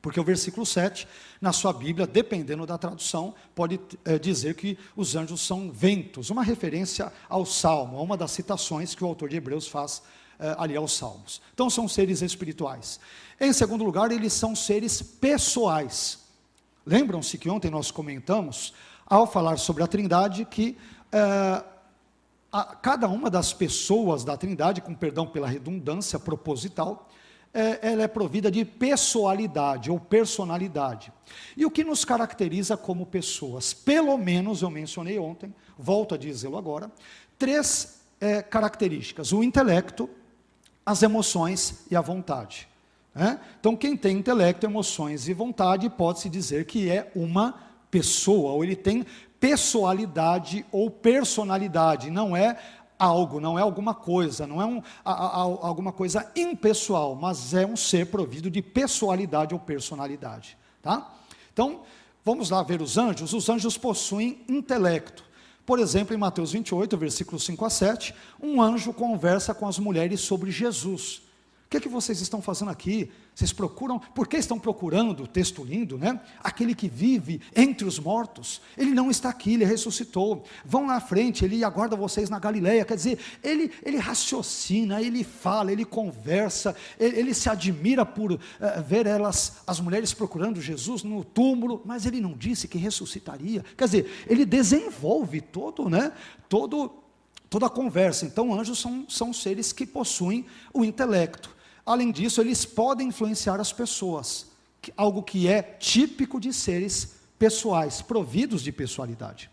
[0.00, 1.08] porque o versículo 7,
[1.40, 6.42] na sua Bíblia, dependendo da tradução, pode é, dizer que os anjos são ventos, uma
[6.42, 10.02] referência ao Salmo, a uma das citações que o autor de Hebreus faz
[10.38, 11.42] é, ali aos Salmos.
[11.52, 13.00] Então, são seres espirituais.
[13.40, 16.20] Em segundo lugar, eles são seres pessoais.
[16.86, 18.72] Lembram-se que ontem nós comentamos,
[19.04, 20.76] ao falar sobre a Trindade, que
[21.10, 21.64] é,
[22.52, 27.08] a, cada uma das pessoas da Trindade, com perdão pela redundância proposital,
[27.52, 31.12] é, ela é provida de pessoalidade ou personalidade.
[31.56, 33.72] E o que nos caracteriza como pessoas?
[33.72, 36.90] Pelo menos, eu mencionei ontem, volto a dizê-lo agora,
[37.38, 40.08] três é, características: o intelecto,
[40.84, 42.68] as emoções e a vontade.
[43.14, 43.40] Né?
[43.58, 47.54] Então, quem tem intelecto, emoções e vontade, pode-se dizer que é uma
[47.90, 49.04] pessoa, ou ele tem
[49.40, 52.58] pessoalidade ou personalidade, não é
[52.98, 57.64] algo, não é alguma coisa, não é um, a, a, alguma coisa impessoal, mas é
[57.66, 60.58] um ser provido de pessoalidade ou personalidade.
[60.82, 61.14] Tá?
[61.52, 61.82] Então,
[62.24, 63.32] vamos lá ver os anjos.
[63.32, 65.24] Os anjos possuem intelecto.
[65.64, 70.20] Por exemplo, em Mateus 28, versículos 5 a 7, um anjo conversa com as mulheres
[70.20, 71.27] sobre Jesus.
[71.68, 73.10] O que, é que vocês estão fazendo aqui?
[73.34, 76.18] Vocês procuram, por que estão procurando, texto lindo, né?
[76.42, 80.44] Aquele que vive entre os mortos, ele não está aqui, ele ressuscitou.
[80.64, 82.86] Vão à frente, ele aguarda vocês na Galileia.
[82.86, 88.38] Quer dizer, ele, ele raciocina, ele fala, ele conversa, ele, ele se admira por uh,
[88.86, 93.62] ver elas, as mulheres procurando Jesus no túmulo, mas ele não disse que ressuscitaria.
[93.76, 96.12] Quer dizer, ele desenvolve todo, né?
[96.48, 96.94] Todo
[97.50, 98.26] toda a conversa.
[98.26, 101.57] Então, anjos são, são seres que possuem o intelecto.
[101.88, 104.46] Além disso, eles podem influenciar as pessoas,
[104.94, 109.50] algo que é típico de seres pessoais, providos de pessoalidade.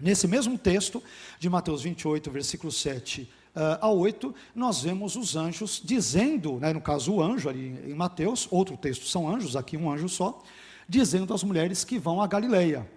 [0.00, 1.00] Nesse mesmo texto
[1.38, 3.22] de Mateus 28, versículo 7
[3.54, 7.94] uh, a 8, nós vemos os anjos dizendo, né, no caso o anjo ali em
[7.94, 10.42] Mateus, outro texto são anjos, aqui um anjo só,
[10.88, 12.90] dizendo às mulheres que vão a Galileia.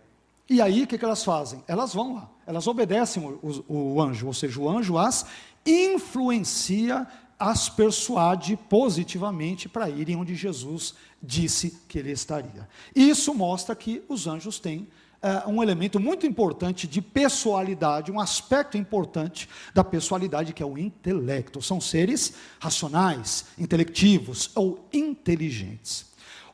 [0.50, 1.64] E aí o que, que elas fazem?
[1.68, 5.28] Elas vão lá, elas obedecem o, o, o anjo, ou seja, o anjo as
[5.66, 7.08] influencia
[7.44, 12.70] as persuade positivamente para irem onde Jesus disse que ele estaria.
[12.96, 14.88] Isso mostra que os anjos têm
[15.22, 20.78] uh, um elemento muito importante de pessoalidade, um aspecto importante da pessoalidade que é o
[20.78, 21.62] intelecto.
[21.62, 26.06] São seres racionais, intelectivos ou inteligentes.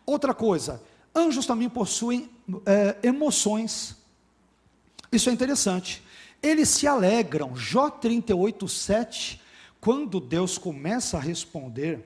[0.07, 0.81] Outra coisa,
[1.15, 2.63] anjos também possuem uh,
[3.03, 3.95] emoções.
[5.11, 6.01] Isso é interessante.
[6.41, 7.55] Eles se alegram.
[7.55, 9.38] Jó 38, 7
[9.81, 11.99] quando Deus começa a responder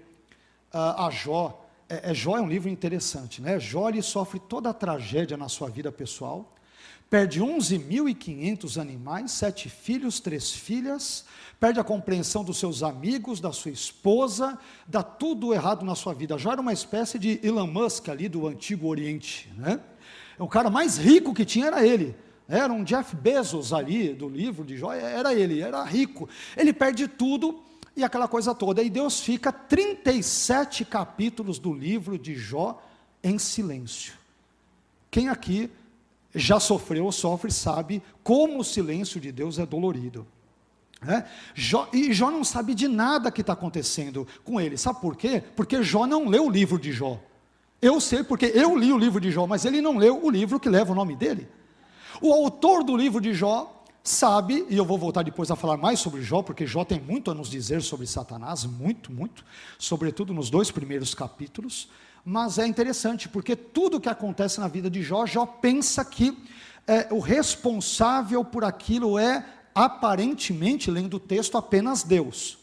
[0.73, 3.59] uh, a Jó, é, é, Jó é um livro interessante, né?
[3.59, 6.53] Jó ele sofre toda a tragédia na sua vida pessoal,
[7.09, 11.25] perde 11.500 animais, sete filhos, três filhas,
[11.59, 14.57] perde a compreensão dos seus amigos, da sua esposa,
[14.87, 16.37] dá tudo errado na sua vida.
[16.37, 19.79] Jó era uma espécie de Elon Musk ali do Antigo Oriente, né?
[20.39, 22.15] O cara mais rico que tinha era ele.
[22.47, 26.27] Era um Jeff Bezos ali do livro de Jó, era ele, era rico.
[26.57, 27.62] Ele perde tudo
[27.95, 28.81] e aquela coisa toda.
[28.81, 32.81] E Deus fica 37 capítulos do livro de Jó
[33.23, 34.13] em silêncio.
[35.09, 35.69] Quem aqui
[36.33, 40.25] já sofreu ou sofre sabe como o silêncio de Deus é dolorido.
[41.05, 41.25] É?
[41.53, 44.77] Jó, e Jó não sabe de nada que está acontecendo com ele.
[44.77, 45.43] Sabe por quê?
[45.55, 47.19] Porque Jó não leu o livro de Jó.
[47.81, 50.59] Eu sei porque eu li o livro de Jó, mas ele não leu o livro
[50.59, 51.47] que leva o nome dele.
[52.21, 55.99] O autor do livro de Jó sabe, e eu vou voltar depois a falar mais
[55.99, 59.45] sobre Jó, porque Jó tem muito a nos dizer sobre Satanás, muito, muito,
[59.79, 61.87] sobretudo nos dois primeiros capítulos.
[62.25, 66.37] Mas é interessante, porque tudo que acontece na vida de Jó, Jó pensa que
[66.85, 72.57] é, o responsável por aquilo é, aparentemente, lendo o texto, apenas Deus.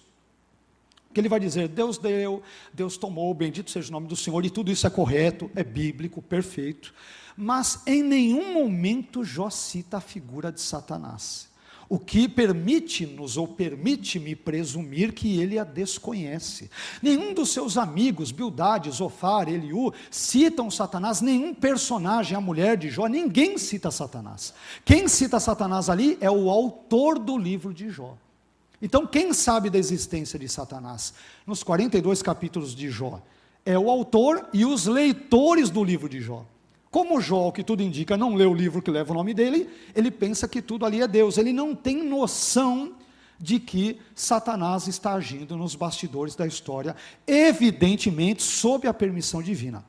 [1.13, 4.51] Que ele vai dizer: Deus deu, Deus tomou, bendito seja o nome do Senhor, e
[4.51, 6.93] tudo isso é correto, é bíblico, perfeito
[7.41, 11.49] mas em nenhum momento Jó cita a figura de Satanás.
[11.89, 16.71] O que permite-nos ou permite-me presumir que ele a desconhece.
[17.03, 23.07] Nenhum dos seus amigos, Bildade, Zofar, Eliú, citam Satanás, nenhum personagem, a mulher de Jó,
[23.07, 24.53] ninguém cita Satanás.
[24.85, 28.19] Quem cita Satanás ali é o autor do livro de Jó.
[28.83, 31.15] Então, quem sabe da existência de Satanás?
[31.47, 33.21] Nos 42 capítulos de Jó,
[33.65, 36.45] é o autor e os leitores do livro de Jó.
[36.91, 40.11] Como Jó, que tudo indica, não lê o livro que leva o nome dele, ele
[40.11, 41.39] pensa que tudo ali é Deus.
[41.39, 42.95] Ele não tem noção
[43.39, 49.85] de que Satanás está agindo nos bastidores da história, evidentemente sob a permissão divina.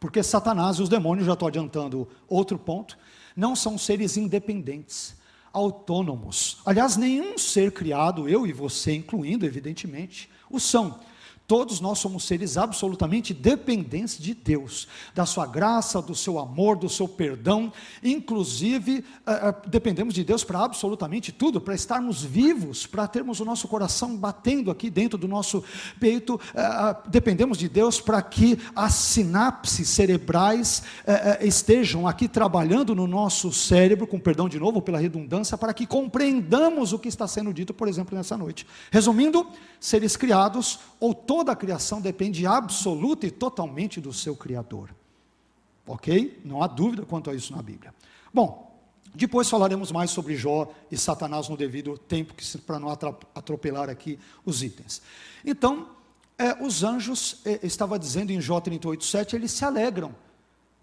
[0.00, 2.98] Porque Satanás e os demônios, já estou adiantando outro ponto,
[3.36, 5.16] não são seres independentes,
[5.52, 6.58] autônomos.
[6.64, 10.98] Aliás, nenhum ser criado, eu e você incluindo, evidentemente, o são.
[11.46, 16.88] Todos nós somos seres absolutamente dependentes de Deus, da sua graça, do seu amor, do
[16.88, 17.72] seu perdão.
[18.02, 23.44] Inclusive, uh, uh, dependemos de Deus para absolutamente tudo, para estarmos vivos, para termos o
[23.44, 25.62] nosso coração batendo aqui dentro do nosso
[26.00, 26.34] peito.
[26.34, 30.82] Uh, dependemos de Deus para que as sinapses cerebrais
[31.40, 36.92] estejam aqui trabalhando no nosso cérebro, com perdão de novo pela redundância, para que compreendamos
[36.92, 38.66] o que está sendo dito, por exemplo, nessa noite.
[38.90, 39.46] Resumindo,
[39.78, 44.88] seres criados ou toda a criação depende absoluta e totalmente do seu Criador.
[45.86, 46.40] Ok?
[46.42, 47.94] Não há dúvida quanto a isso na Bíblia.
[48.32, 48.74] Bom,
[49.14, 52.32] depois falaremos mais sobre Jó e Satanás no devido tempo,
[52.66, 52.88] para não
[53.34, 55.02] atropelar aqui os itens.
[55.44, 55.90] Então,
[56.38, 60.14] é, os anjos, é, estava dizendo em Jó 38,7, eles se alegram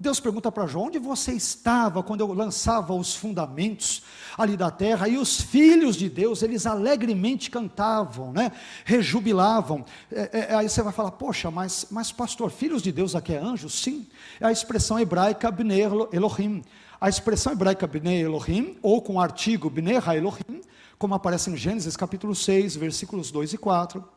[0.03, 4.03] Deus pergunta para Jó: onde você estava quando eu lançava os fundamentos
[4.37, 5.07] ali da terra?
[5.07, 8.51] E os filhos de Deus, eles alegremente cantavam, né?
[8.83, 9.85] rejubilavam.
[10.11, 13.33] É, é, é aí você vai falar: poxa, mas, mas pastor, filhos de Deus aqui
[13.33, 13.73] é anjos?
[13.73, 14.05] Sim,
[14.41, 16.61] é a expressão hebraica Bnei Elohim.
[16.99, 20.61] A expressão hebraica Bnei Elohim, ou com o artigo Bnei Elohim,
[20.99, 24.12] como aparece em Gênesis capítulo 6, versículos 2 e 4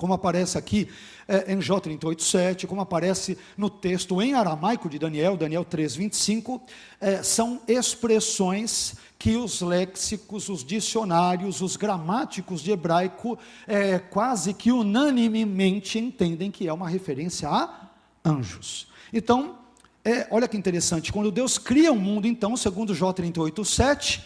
[0.00, 0.88] como aparece aqui
[1.28, 6.58] é, em Jó 38,7, como aparece no texto em aramaico de Daniel, Daniel 3,25,
[6.98, 14.72] é, são expressões que os léxicos, os dicionários, os gramáticos de hebraico é, quase que
[14.72, 17.90] unanimemente entendem que é uma referência a
[18.24, 18.88] anjos.
[19.12, 19.58] Então,
[20.02, 24.22] é, olha que interessante, quando Deus cria o um mundo, então, segundo Jó 38,7,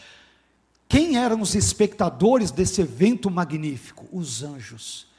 [0.88, 4.06] quem eram os espectadores desse evento magnífico?
[4.12, 5.12] Os anjos.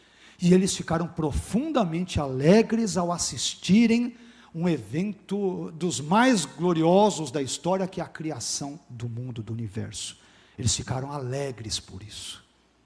[0.46, 4.16] E eles ficaram profundamente alegres ao assistirem
[4.54, 10.20] um evento dos mais gloriosos da história, que é a criação do mundo, do universo.
[10.56, 12.46] Eles ficaram alegres por isso.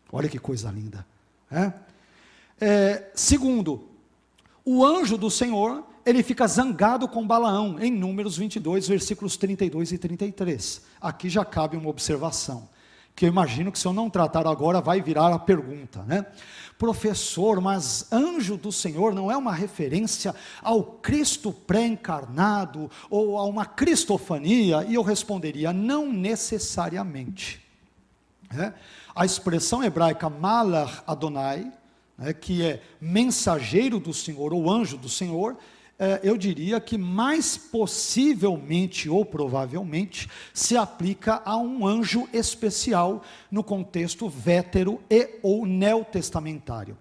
[0.10, 1.06] Olha que coisa linda.
[1.52, 1.74] É?
[2.62, 3.89] É, segundo,
[4.63, 9.98] o anjo do Senhor, ele fica zangado com Balaão, em Números 22, versículos 32 e
[9.98, 10.82] 33.
[11.02, 12.69] Aqui já cabe uma observação,
[13.13, 16.26] que eu imagino que se eu não tratar agora, vai virar a pergunta, né?
[16.80, 23.65] Professor, mas anjo do Senhor não é uma referência ao Cristo pré-encarnado ou a uma
[23.65, 24.86] cristofania?
[24.88, 27.62] E eu responderia: não necessariamente.
[28.58, 28.74] É?
[29.13, 31.72] A expressão hebraica malar Adonai,
[32.18, 35.58] é, que é mensageiro do Senhor ou anjo do Senhor,
[36.24, 44.30] eu diria que mais possivelmente ou provavelmente se aplica a um anjo especial no contexto
[44.30, 46.98] vétero e ou neotestamentário,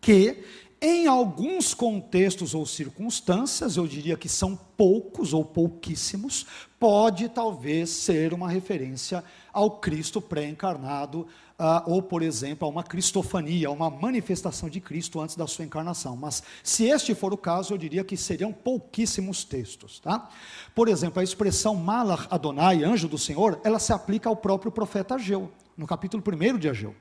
[0.00, 0.44] que
[0.80, 6.46] em alguns contextos ou circunstâncias, eu diria que são poucos ou pouquíssimos,
[6.78, 11.26] pode talvez ser uma referência ao Cristo pré-encarnado,
[11.58, 16.14] uh, ou, por exemplo, a uma cristofania, uma manifestação de Cristo antes da sua encarnação.
[16.16, 19.98] Mas, se este for o caso, eu diria que seriam pouquíssimos textos.
[19.98, 20.28] Tá?
[20.76, 25.16] Por exemplo, a expressão Malach Adonai, anjo do Senhor, ela se aplica ao próprio profeta
[25.16, 26.94] Ageu, no capítulo 1 de Ageu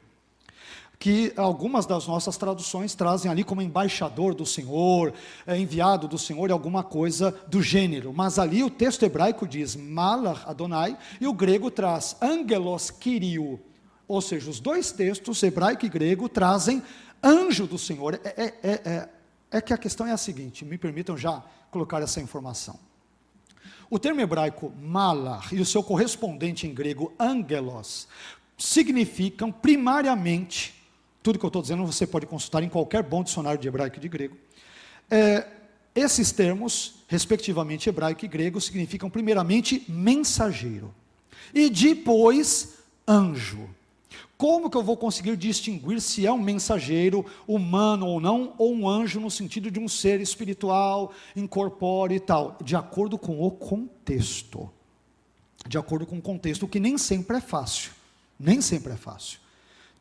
[1.00, 5.14] que algumas das nossas traduções trazem ali como embaixador do Senhor,
[5.46, 8.12] é, enviado do Senhor, alguma coisa do gênero.
[8.14, 13.60] Mas ali o texto hebraico diz Malach Adonai e o grego traz Angelos Kyriou.
[14.08, 16.82] Ou seja, os dois textos, hebraico e grego, trazem
[17.24, 18.20] anjo do Senhor.
[18.24, 19.10] É, é, é, é,
[19.52, 22.80] é que a questão é a seguinte, me permitam já colocar essa informação.
[23.90, 28.08] O termo hebraico malar e o seu correspondente em grego angelos
[28.58, 30.74] significam primariamente,
[31.22, 34.00] tudo que eu estou dizendo você pode consultar em qualquer bom dicionário de hebraico e
[34.00, 34.38] de grego.
[35.10, 35.48] É,
[35.96, 40.94] esses termos, respectivamente hebraico e grego, significam primeiramente mensageiro
[41.54, 42.76] e depois
[43.08, 43.70] anjo.
[44.38, 48.88] Como que eu vou conseguir distinguir se é um mensageiro humano ou não, ou um
[48.88, 52.56] anjo no sentido de um ser espiritual, incorpóreo e tal?
[52.64, 54.70] De acordo com o contexto.
[55.68, 57.92] De acordo com o contexto, o que nem sempre é fácil.
[58.40, 59.40] Nem sempre é fácil.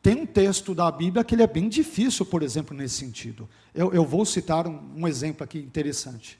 [0.07, 3.45] Tem um texto da Bíblia que ele é bem difícil, por exemplo, nesse sentido.
[3.75, 6.39] Eu, eu vou citar um, um, exemplo aqui interessante.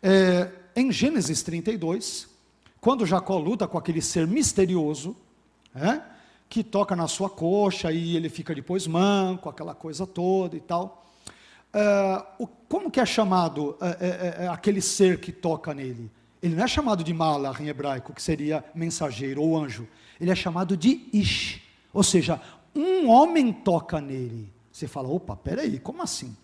[0.00, 2.28] É, em Gênesis 32,
[2.80, 5.16] quando Jacó luta com aquele ser misterioso,
[5.74, 6.00] é,
[6.48, 11.04] que toca na sua coxa e ele fica depois manco, aquela coisa toda e tal.
[11.74, 16.08] Uh, o, como que é chamado uh, uh, aquele ser que toca nele?
[16.40, 19.88] Ele não é chamado de mala em hebraico, que seria mensageiro ou anjo.
[20.20, 21.60] Ele é chamado de ish,
[21.92, 22.40] ou seja,
[22.74, 24.52] um homem toca nele.
[24.70, 26.36] Você fala, opa, peraí, como assim?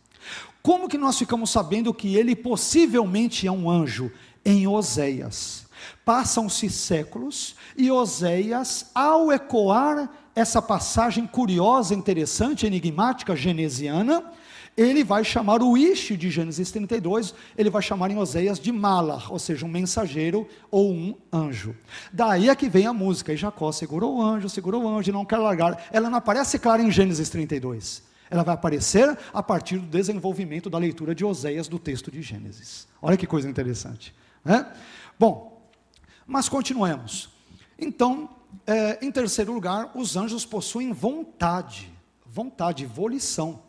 [0.63, 4.11] Como que nós ficamos sabendo que ele possivelmente é um anjo?
[4.45, 5.67] Em Oséias.
[6.05, 14.23] Passam-se séculos e Oséias, ao ecoar essa passagem curiosa, interessante, enigmática, genesiana,
[14.77, 19.33] ele vai chamar o Ish de Gênesis 32, ele vai chamar em Oséias de Malar,
[19.33, 21.75] ou seja, um mensageiro ou um anjo.
[22.13, 25.13] Daí é que vem a música, e Jacó segurou o anjo, segurou o anjo e
[25.13, 25.87] não quer largar.
[25.91, 28.03] Ela não aparece clara em Gênesis 32.
[28.29, 32.87] Ela vai aparecer a partir do desenvolvimento da leitura de Oséias do texto de Gênesis.
[33.01, 34.15] Olha que coisa interessante.
[34.45, 34.67] Né?
[35.19, 35.71] Bom,
[36.27, 37.31] mas continuemos.
[37.79, 38.29] Então,
[38.67, 41.91] é, em terceiro lugar, os anjos possuem vontade,
[42.27, 43.66] vontade, volição.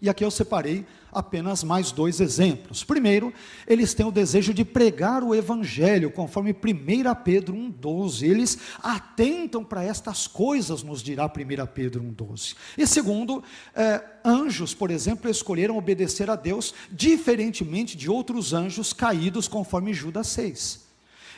[0.00, 2.84] E aqui eu separei apenas mais dois exemplos.
[2.84, 3.32] Primeiro,
[3.66, 8.22] eles têm o desejo de pregar o evangelho, conforme 1 Pedro 1,12.
[8.28, 12.54] Eles atentam para estas coisas, nos dirá 1 Pedro 1,12.
[12.76, 13.42] E segundo,
[13.74, 20.26] eh, anjos, por exemplo, escolheram obedecer a Deus, diferentemente de outros anjos caídos, conforme Judas
[20.28, 20.84] 6.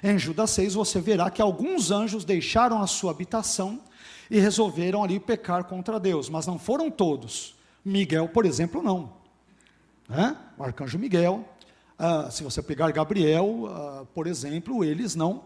[0.03, 3.81] Em Judas 6 você verá que alguns anjos deixaram a sua habitação
[4.31, 7.58] e resolveram ali pecar contra Deus, mas não foram todos.
[7.89, 9.13] Miguel, por exemplo, não.
[10.09, 10.37] Né?
[10.57, 11.45] O arcanjo Miguel,
[11.99, 15.43] ah, se você pegar Gabriel, ah, por exemplo, eles não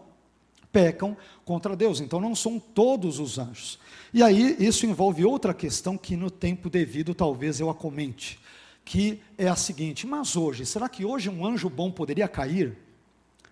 [0.71, 1.15] pecam
[1.45, 2.01] contra Deus.
[2.01, 3.79] Então não são todos os anjos.
[4.13, 8.39] E aí isso envolve outra questão que no tempo devido talvez eu a comente,
[8.83, 12.77] que é a seguinte: mas hoje, será que hoje um anjo bom poderia cair?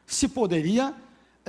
[0.06, 0.94] Se poderia,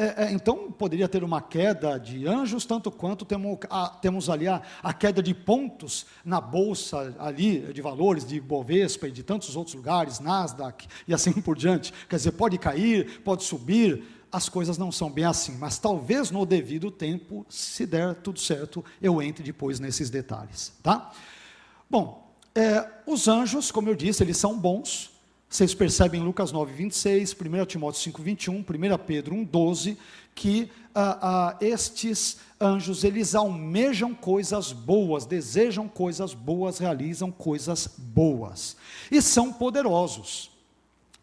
[0.03, 4.49] é, é, então poderia ter uma queda de anjos, tanto quanto temos, a, temos ali
[4.49, 9.55] a, a, queda de pontos na bolsa ali de valores de Bovespa e de tantos
[9.55, 11.93] outros lugares, Nasdaq e assim por diante.
[12.09, 16.45] Quer dizer, pode cair, pode subir, as coisas não são bem assim, mas talvez no
[16.45, 21.13] devido tempo, se der tudo certo, eu entre depois nesses detalhes, tá?
[21.89, 25.12] Bom, é, os anjos, como eu disse, eles são bons,
[25.53, 28.65] vocês percebem em Lucas 9, 26, 1 Timóteo 5, 21, 1
[29.07, 29.99] Pedro 1, 12,
[30.35, 38.79] que ah, ah, estes anjos, eles almejam coisas boas, desejam coisas boas, realizam coisas boas.
[39.11, 40.52] E são poderosos.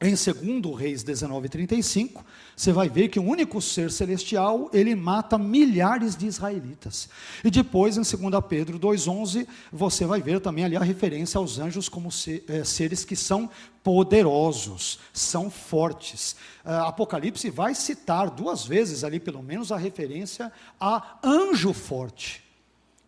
[0.02, 2.24] Em 2 Reis 19:35,
[2.56, 7.10] você vai ver que um único ser celestial, ele mata milhares de israelitas.
[7.44, 11.90] E depois, em 2 Pedro 2:11, você vai ver também ali a referência aos anjos
[11.90, 12.08] como
[12.48, 13.50] é, seres que são
[13.84, 16.38] poderosos, são fortes.
[16.64, 22.42] Uh, Apocalipse vai citar duas vezes ali, pelo menos, a referência a anjo forte.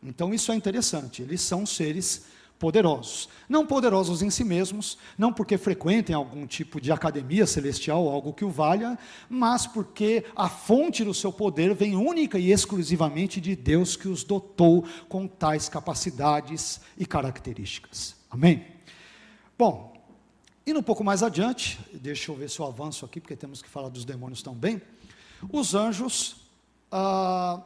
[0.04, 1.22] Então, isso é interessante.
[1.22, 2.24] Eles são seres
[2.62, 3.28] poderosos.
[3.49, 8.45] Não poderosos em si mesmos, não porque frequentem algum tipo de academia celestial, algo que
[8.45, 13.95] o valha, mas porque a fonte do seu poder vem única e exclusivamente de Deus
[13.95, 18.16] que os dotou com tais capacidades e características.
[18.30, 18.68] Amém?
[19.57, 19.91] Bom,
[20.66, 23.70] indo um pouco mais adiante, deixa eu ver se eu avanço aqui, porque temos que
[23.70, 24.80] falar dos demônios também.
[25.51, 26.36] Os anjos.
[26.91, 27.59] Ah,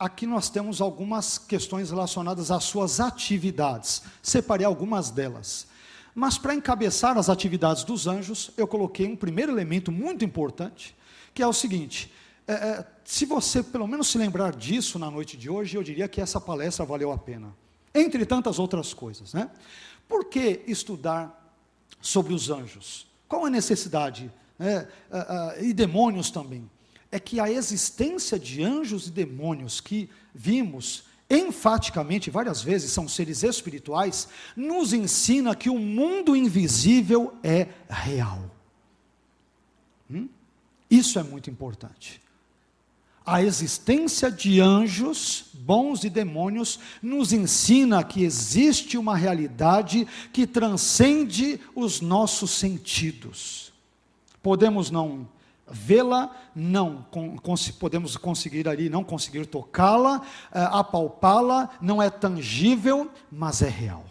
[0.00, 4.02] aqui nós temos algumas questões relacionadas às suas atividades.
[4.22, 5.66] Separei algumas delas.
[6.14, 10.96] Mas para encabeçar as atividades dos anjos, eu coloquei um primeiro elemento muito importante,
[11.34, 12.10] que é o seguinte:
[12.48, 16.08] é, é, se você pelo menos se lembrar disso na noite de hoje, eu diria
[16.08, 17.54] que essa palestra valeu a pena.
[17.94, 19.50] Entre tantas outras coisas, né?
[20.08, 21.54] Por que estudar
[22.00, 23.06] sobre os anjos?
[23.28, 24.32] Qual a necessidade?
[24.58, 24.86] Né?
[25.62, 26.68] e demônios também
[27.12, 33.44] é que a existência de anjos e demônios que vimos enfaticamente várias vezes são seres
[33.44, 38.50] espirituais, nos ensina que o mundo invisível é real.
[40.10, 40.28] Hum?
[40.90, 42.20] Isso é muito importante.
[43.24, 51.60] A existência de anjos, bons e demônios, nos ensina que existe uma realidade que transcende
[51.76, 53.72] os nossos sentidos.
[54.42, 55.28] Podemos não
[55.70, 57.06] vê-la, não
[57.78, 64.04] podemos conseguir ali, não conseguir tocá-la, é, apalpá-la, não é tangível, mas é real.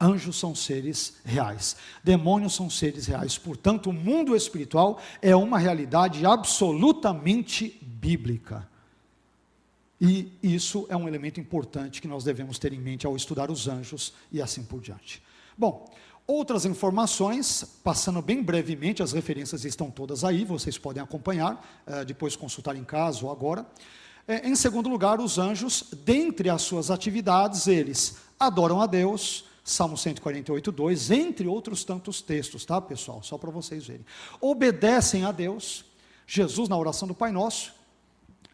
[0.00, 6.24] Anjos são seres reais, demônios são seres reais, portanto, o mundo espiritual é uma realidade
[6.24, 8.66] absolutamente bíblica.
[10.00, 13.68] E isso é um elemento importante que nós devemos ter em mente ao estudar os
[13.68, 15.22] anjos e assim por diante.
[15.58, 15.92] Bom,
[16.32, 22.36] Outras informações, passando bem brevemente, as referências estão todas aí, vocês podem acompanhar, eh, depois
[22.36, 23.66] consultar em casa ou agora.
[24.28, 29.96] É, em segundo lugar, os anjos, dentre as suas atividades, eles adoram a Deus, Salmo
[29.96, 33.24] 148, 2, entre outros tantos textos, tá, pessoal?
[33.24, 34.06] Só para vocês verem.
[34.40, 35.84] Obedecem a Deus.
[36.28, 37.74] Jesus, na oração do Pai Nosso,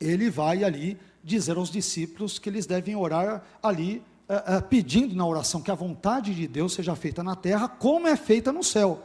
[0.00, 5.26] ele vai ali dizer aos discípulos que eles devem orar ali, uh, uh, pedindo na
[5.26, 9.02] oração que a vontade de Deus seja feita na terra, como é feita no céu.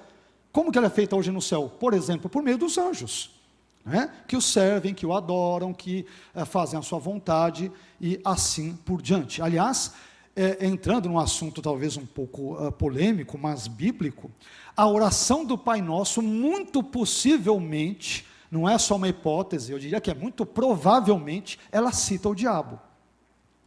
[0.51, 1.71] Como que ela é feita hoje no céu?
[1.79, 3.39] Por exemplo, por meio dos anjos.
[3.83, 4.11] Né?
[4.27, 6.05] que o servem, que o adoram, que
[6.35, 9.41] uh, fazem a sua vontade e assim por diante.
[9.41, 9.93] Aliás,
[10.35, 14.31] é, entrando num assunto talvez um pouco uh, polêmico, mas bíblico,
[14.75, 20.11] a oração do Pai Nosso, muito possivelmente, não é só uma hipótese, eu diria que
[20.11, 22.79] é muito provavelmente, ela cita o diabo.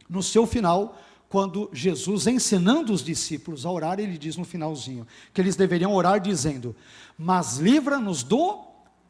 [0.09, 0.97] No seu final,
[1.35, 6.17] quando Jesus, ensinando os discípulos a orar, ele diz no finalzinho que eles deveriam orar
[6.17, 6.73] dizendo:
[7.17, 8.63] Mas livra-nos do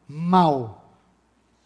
[0.08, 0.90] mal,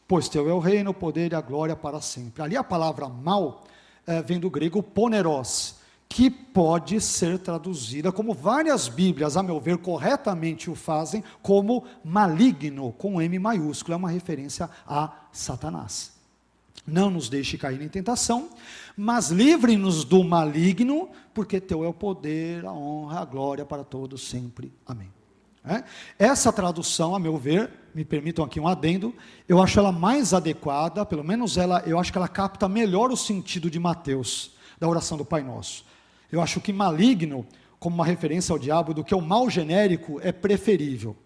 [0.07, 2.43] pois teu é o reino, o poder e a glória para sempre.
[2.43, 3.65] Ali a palavra mal
[4.07, 9.79] é, vem do grego poneros, que pode ser traduzida, como várias Bíblias, a meu ver,
[9.79, 16.20] corretamente o fazem, como maligno, com M maiúsculo, é uma referência a Satanás.
[16.91, 18.51] Não nos deixe cair em tentação,
[18.97, 24.28] mas livre-nos do maligno, porque teu é o poder, a honra, a glória para todos
[24.28, 24.72] sempre.
[24.84, 25.11] Amém.
[25.64, 25.84] É?
[26.18, 29.14] Essa tradução, a meu ver, me permitam aqui um adendo,
[29.49, 33.16] eu acho ela mais adequada, pelo menos ela, eu acho que ela capta melhor o
[33.16, 35.84] sentido de Mateus, da oração do Pai Nosso.
[36.32, 37.47] Eu acho que maligno,
[37.78, 41.16] como uma referência ao diabo, do que o mal genérico, é preferível.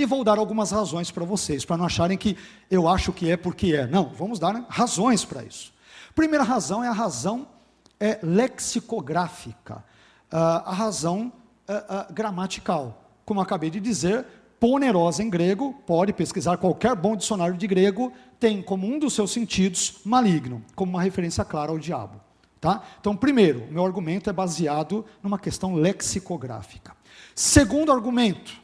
[0.00, 2.34] E vou dar algumas razões para vocês, para não acharem que
[2.70, 3.86] eu acho que é porque é.
[3.86, 5.74] Não, vamos dar né, razões para isso.
[6.14, 7.46] Primeira razão é a razão
[8.00, 9.84] é, lexicográfica,
[10.32, 11.30] uh, a razão
[11.68, 13.12] uh, uh, gramatical.
[13.26, 14.24] Como acabei de dizer,
[14.58, 19.30] ponerosa em grego, pode pesquisar qualquer bom dicionário de grego, tem como um dos seus
[19.30, 22.18] sentidos maligno, como uma referência clara ao diabo.
[22.58, 22.82] Tá?
[22.98, 26.96] Então, primeiro, meu argumento é baseado numa questão lexicográfica.
[27.34, 28.60] Segundo argumento,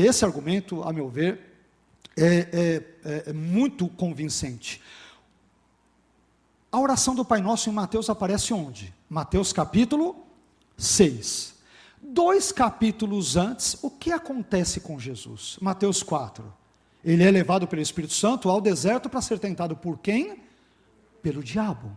[0.00, 1.40] esse argumento, a meu ver,
[2.16, 4.80] é, é, é muito convincente.
[6.70, 8.92] A oração do Pai Nosso em Mateus aparece onde?
[9.08, 10.16] Mateus capítulo
[10.76, 11.54] 6.
[12.02, 15.56] Dois capítulos antes, o que acontece com Jesus?
[15.60, 16.52] Mateus 4.
[17.04, 20.42] Ele é levado pelo Espírito Santo ao deserto para ser tentado por quem?
[21.22, 21.96] Pelo diabo.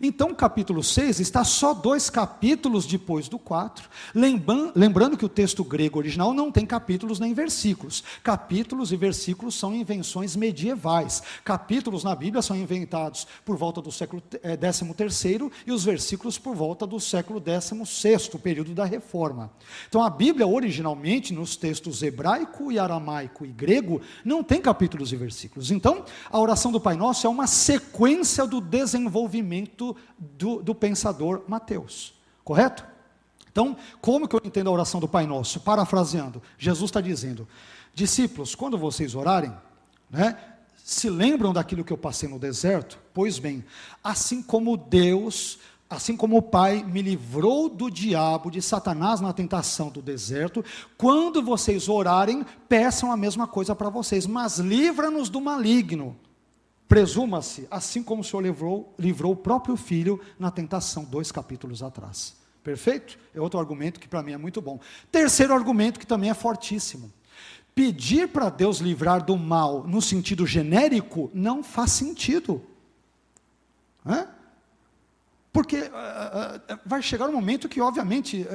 [0.00, 5.64] Então, o capítulo 6 está só dois capítulos depois do 4, lembrando que o texto
[5.64, 8.04] grego original não tem capítulos nem versículos.
[8.22, 11.22] Capítulos e versículos são invenções medievais.
[11.44, 14.58] Capítulos na Bíblia são inventados por volta do século eh,
[15.66, 19.50] e os versículos por volta do século XVI, período da Reforma.
[19.88, 25.16] Então, a Bíblia, originalmente, nos textos hebraico e aramaico e grego, não tem capítulos e
[25.16, 25.70] versículos.
[25.70, 32.14] Então, a oração do Pai Nosso é uma sequência do desenvolvimento do, do pensador Mateus.
[32.44, 32.84] Correto?
[33.50, 35.60] Então, como que eu entendo a oração do Pai Nosso?
[35.60, 37.48] Parafraseando, Jesus está dizendo:
[37.92, 39.52] discípulos, quando vocês orarem,
[40.08, 40.38] né,
[40.76, 42.98] se lembram daquilo que eu passei no deserto?
[43.12, 43.64] Pois bem,
[44.02, 45.58] assim como Deus,
[45.90, 50.64] assim como o Pai me livrou do diabo, de Satanás na tentação do deserto,
[50.96, 56.16] quando vocês orarem, peçam a mesma coisa para vocês, mas livra-nos do maligno.
[56.88, 62.34] Presuma-se, assim como o Senhor livrou, livrou o próprio filho na tentação, dois capítulos atrás.
[62.64, 63.18] Perfeito?
[63.34, 64.80] É outro argumento que para mim é muito bom.
[65.12, 67.12] Terceiro argumento que também é fortíssimo.
[67.74, 72.62] Pedir para Deus livrar do mal no sentido genérico não faz sentido.
[74.04, 74.26] Hã?
[75.52, 78.46] Porque uh, uh, vai chegar um momento que, obviamente,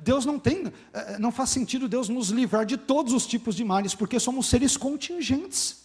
[0.00, 0.72] Deus não tem,
[1.18, 4.76] não faz sentido Deus nos livrar de todos os tipos de males, porque somos seres
[4.76, 5.81] contingentes.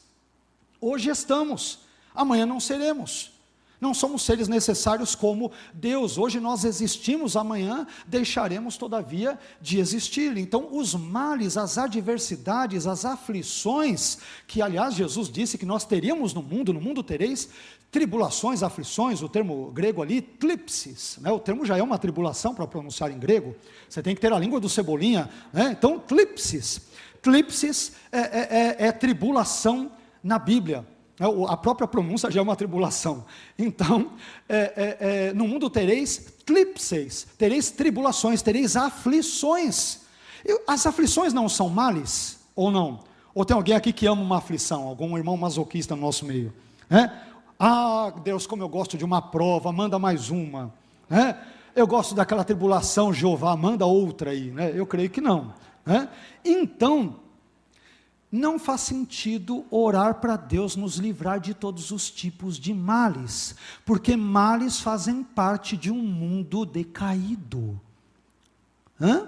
[0.79, 1.79] Hoje estamos,
[2.13, 3.37] amanhã não seremos.
[3.79, 6.17] Não somos seres necessários como Deus.
[6.17, 10.35] Hoje nós existimos, amanhã deixaremos, todavia, de existir.
[10.35, 14.17] Então, os males, as adversidades, as aflições,
[14.47, 17.49] que aliás Jesus disse que nós teríamos no mundo, no mundo tereis
[17.91, 21.31] tribulações, aflições, o termo grego ali, tlipsis, né?
[21.31, 23.55] o termo já é uma tribulação para pronunciar em grego,
[23.87, 25.69] você tem que ter a língua do cebolinha, né?
[25.71, 26.81] então tlipsis,
[27.21, 29.89] tlipsis é, é, é, é tribulação
[30.23, 30.85] na Bíblia.
[31.19, 33.25] Né, a própria pronúncia já é uma tribulação.
[33.57, 34.11] Então,
[34.47, 40.01] é, é, é, no mundo tereis tlipseis, tereis tribulações, tereis aflições.
[40.67, 42.39] As aflições não são males?
[42.55, 43.01] Ou não?
[43.33, 44.83] Ou tem alguém aqui que ama uma aflição?
[44.87, 46.53] Algum irmão masoquista no nosso meio?
[46.89, 47.09] É?
[47.59, 50.73] Ah, Deus, como eu gosto de uma prova, manda mais uma.
[51.09, 51.35] É?
[51.75, 54.51] Eu gosto daquela tribulação, Jeová, manda outra aí.
[54.51, 54.71] Né?
[54.73, 55.53] Eu creio que não.
[55.85, 56.07] Né?
[56.43, 57.15] Então,
[58.31, 63.55] não faz sentido orar para Deus nos livrar de todos os tipos de males,
[63.85, 67.79] porque males fazem parte de um mundo decaído.
[68.99, 69.27] Hã?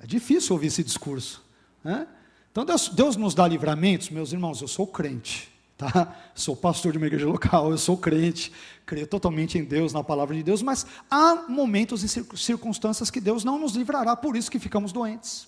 [0.00, 1.44] É difícil ouvir esse discurso.
[1.84, 2.06] Hã?
[2.50, 5.52] Então Deus, Deus nos dá livramentos, meus irmãos, eu sou crente.
[5.76, 6.12] Tá?
[6.34, 8.52] Sou pastor de uma igreja local, eu sou crente,
[8.84, 13.44] creio totalmente em Deus, na palavra de Deus, mas há momentos e circunstâncias que Deus
[13.44, 15.46] não nos livrará, por isso que ficamos doentes.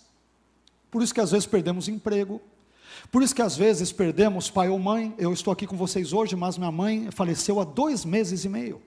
[0.88, 2.40] Por isso que às vezes perdemos emprego,
[3.10, 5.14] por isso que às vezes perdemos pai ou mãe.
[5.18, 8.82] Eu estou aqui com vocês hoje, mas minha mãe faleceu há dois meses e meio.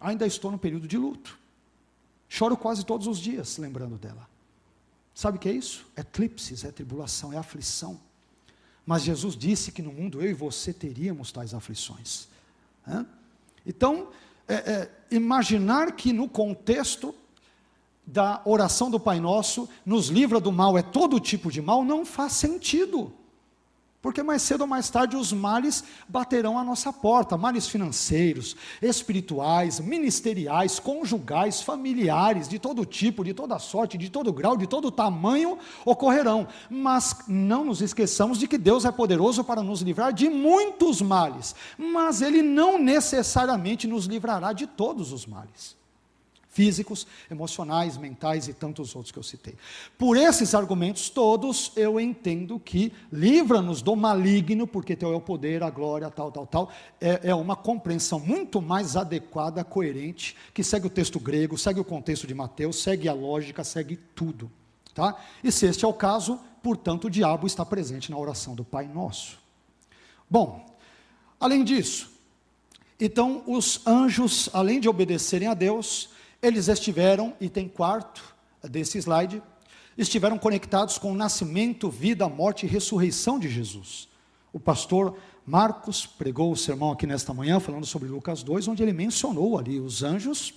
[0.00, 1.38] Ainda estou no período de luto.
[2.28, 4.28] Choro quase todos os dias lembrando dela.
[5.14, 5.86] Sabe o que é isso?
[5.96, 8.00] É eclipses, é tribulação, é aflição.
[8.86, 12.26] Mas Jesus disse que no mundo eu e você teríamos tais aflições.
[13.64, 14.08] Então,
[14.48, 17.14] é, é, imaginar que no contexto
[18.06, 22.04] da oração do Pai Nosso nos livra do mal é todo tipo de mal, não
[22.04, 23.12] faz sentido.
[24.02, 29.78] Porque mais cedo ou mais tarde os males baterão à nossa porta males financeiros, espirituais,
[29.78, 35.56] ministeriais, conjugais, familiares, de todo tipo, de toda sorte, de todo grau, de todo tamanho
[35.84, 36.48] ocorrerão.
[36.68, 41.54] Mas não nos esqueçamos de que Deus é poderoso para nos livrar de muitos males,
[41.78, 45.80] mas Ele não necessariamente nos livrará de todos os males
[46.52, 49.56] físicos, emocionais, mentais e tantos outros que eu citei.
[49.96, 55.62] Por esses argumentos todos, eu entendo que livra-nos do maligno, porque teu é o poder,
[55.62, 60.86] a glória, tal, tal, tal, é, é uma compreensão muito mais adequada, coerente, que segue
[60.86, 64.50] o texto grego, segue o contexto de Mateus, segue a lógica, segue tudo.
[64.94, 65.16] Tá?
[65.42, 68.86] E se este é o caso, portanto, o diabo está presente na oração do Pai
[68.86, 69.38] Nosso.
[70.28, 70.66] Bom,
[71.40, 72.12] além disso,
[73.00, 76.10] então os anjos, além de obedecerem a Deus,
[76.42, 78.34] eles estiveram, e tem quarto
[78.64, 79.40] desse slide,
[79.96, 84.08] estiveram conectados com o nascimento, vida, morte e ressurreição de Jesus.
[84.52, 85.16] O pastor
[85.46, 89.78] Marcos pregou o sermão aqui nesta manhã, falando sobre Lucas 2, onde ele mencionou ali
[89.78, 90.52] os anjos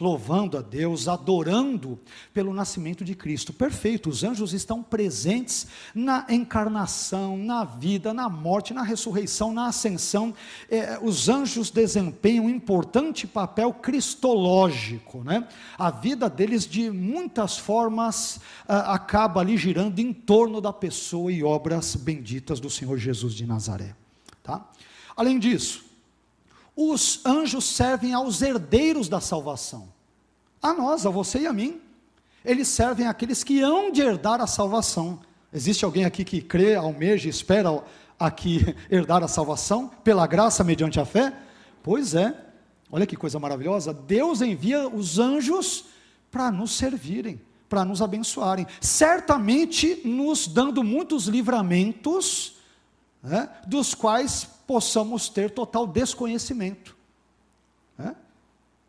[0.00, 1.98] louvando a Deus, adorando
[2.32, 3.52] pelo nascimento de Cristo.
[3.52, 10.34] Perfeito, os anjos estão presentes na encarnação, na vida, na morte, na ressurreição, na ascensão.
[10.70, 15.22] É, os anjos desempenham um importante papel cristológico.
[15.22, 15.46] Né?
[15.78, 21.94] A vida deles, de muitas formas, acaba ali girando em torno da pessoa e obras
[21.96, 23.94] benditas do Senhor Jesus de Nazaré.
[24.42, 24.68] Tá?
[25.16, 25.83] Além disso,
[26.76, 29.88] os anjos servem aos herdeiros da salvação.
[30.60, 31.80] A nós, a você e a mim.
[32.44, 35.20] Eles servem àqueles que hão de herdar a salvação.
[35.52, 37.82] Existe alguém aqui que crê, almeja, espera
[38.18, 41.32] aqui herdar a salvação pela graça mediante a fé?
[41.82, 42.34] Pois é.
[42.90, 43.92] Olha que coisa maravilhosa.
[43.92, 45.86] Deus envia os anjos
[46.30, 48.66] para nos servirem, para nos abençoarem.
[48.80, 52.56] Certamente nos dando muitos livramentos,
[53.22, 56.96] né, dos quais possamos ter total desconhecimento.
[57.98, 58.14] Né?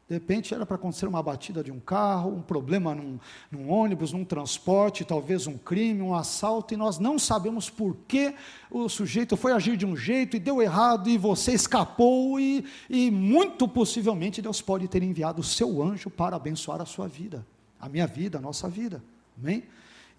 [0.07, 3.19] De repente era para acontecer uma batida de um carro, um problema num,
[3.49, 8.35] num, ônibus, num transporte, talvez um crime, um assalto, e nós não sabemos por que
[8.69, 13.09] o sujeito foi agir de um jeito e deu errado e você escapou, e, e
[13.09, 17.43] muito possivelmente Deus pode ter enviado o seu anjo para abençoar a sua vida,
[17.79, 19.03] a minha vida, a nossa vida.
[19.41, 19.63] Amém?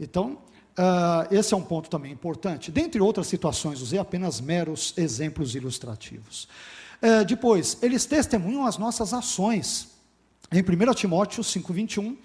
[0.00, 0.38] Então,
[0.78, 2.70] Uh, esse é um ponto também importante.
[2.70, 6.46] Dentre outras situações, usei apenas meros exemplos ilustrativos.
[7.02, 9.88] Uh, depois, eles testemunham as nossas ações.
[10.52, 12.16] Em 1 Timóteo 5,21,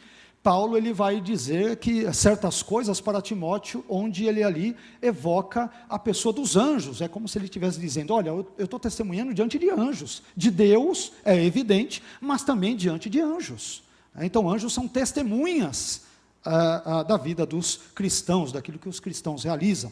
[0.43, 6.33] Paulo ele vai dizer que certas coisas para Timóteo, onde ele ali evoca a pessoa
[6.33, 6.99] dos anjos.
[6.99, 10.23] É como se ele estivesse dizendo: Olha, eu estou testemunhando diante de anjos.
[10.35, 13.83] De Deus, é evidente, mas também diante de anjos.
[14.19, 16.01] Então, anjos são testemunhas
[16.43, 19.91] da vida dos cristãos, daquilo que os cristãos realizam.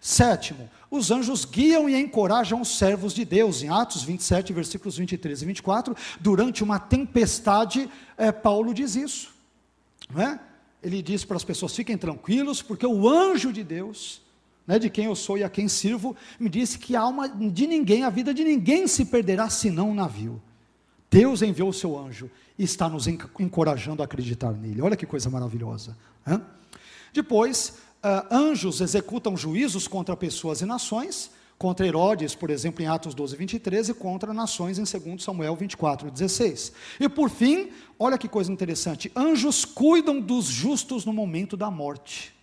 [0.00, 3.62] Sétimo, os anjos guiam e encorajam os servos de Deus.
[3.62, 9.34] Em Atos 27, versículos 23 e 24, durante uma tempestade, é, Paulo diz isso.
[10.10, 10.40] Não é?
[10.82, 14.22] Ele diz para as pessoas: fiquem tranquilos, porque o anjo de Deus,
[14.66, 17.66] né, de quem eu sou e a quem sirvo, me disse que a alma de
[17.66, 20.40] ninguém, a vida de ninguém se perderá senão um navio.
[21.10, 22.30] Deus enviou o seu anjo
[22.60, 24.82] e está nos encorajando a acreditar nele.
[24.82, 25.96] Olha que coisa maravilhosa.
[26.26, 26.42] Hein?
[27.10, 33.14] Depois, uh, anjos executam juízos contra pessoas e nações, contra Herodes, por exemplo, em Atos
[33.14, 36.72] 12, 23, e contra nações em 2 Samuel 24, 16.
[37.00, 42.34] E por fim, olha que coisa interessante: anjos cuidam dos justos no momento da morte.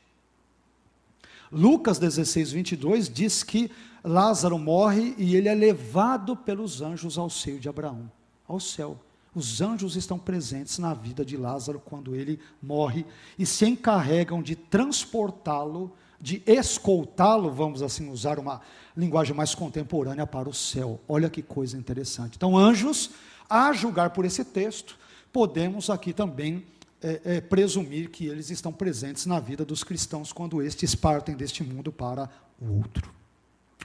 [1.51, 3.69] Lucas 16, 22 diz que
[4.03, 8.11] Lázaro morre e ele é levado pelos anjos ao seio de Abraão
[8.47, 8.97] ao céu.
[9.37, 13.05] Os anjos estão presentes na vida de Lázaro quando ele morre
[13.37, 18.59] e se encarregam de transportá-lo de escoltá-lo, vamos assim usar uma
[18.95, 20.99] linguagem mais contemporânea para o céu.
[21.07, 22.37] Olha que coisa interessante.
[22.37, 23.11] Então, anjos,
[23.47, 24.97] a julgar por esse texto,
[25.31, 26.65] podemos aqui também
[26.99, 31.63] é, é, presumir que eles estão presentes na vida dos cristãos quando estes partem deste
[31.63, 32.27] mundo para
[32.59, 33.13] o outro.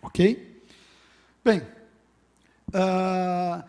[0.01, 0.65] Ok?
[1.45, 1.61] Bem,
[2.69, 3.63] uh,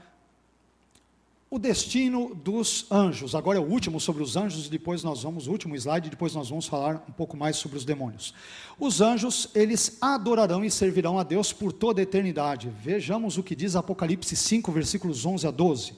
[1.53, 3.35] o destino dos anjos.
[3.35, 6.33] Agora é o último sobre os anjos, e depois nós vamos, o último slide, depois
[6.33, 8.33] nós vamos falar um pouco mais sobre os demônios.
[8.79, 12.73] Os anjos, eles adorarão e servirão a Deus por toda a eternidade.
[12.81, 15.93] Vejamos o que diz Apocalipse 5, versículos 11 a 12.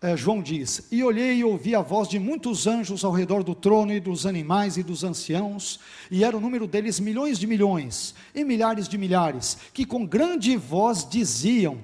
[0.00, 3.54] É, João diz: E olhei e ouvi a voz de muitos anjos ao redor do
[3.54, 5.78] trono e dos animais e dos anciãos,
[6.10, 10.56] e era o número deles milhões de milhões e milhares de milhares, que com grande
[10.56, 11.80] voz diziam: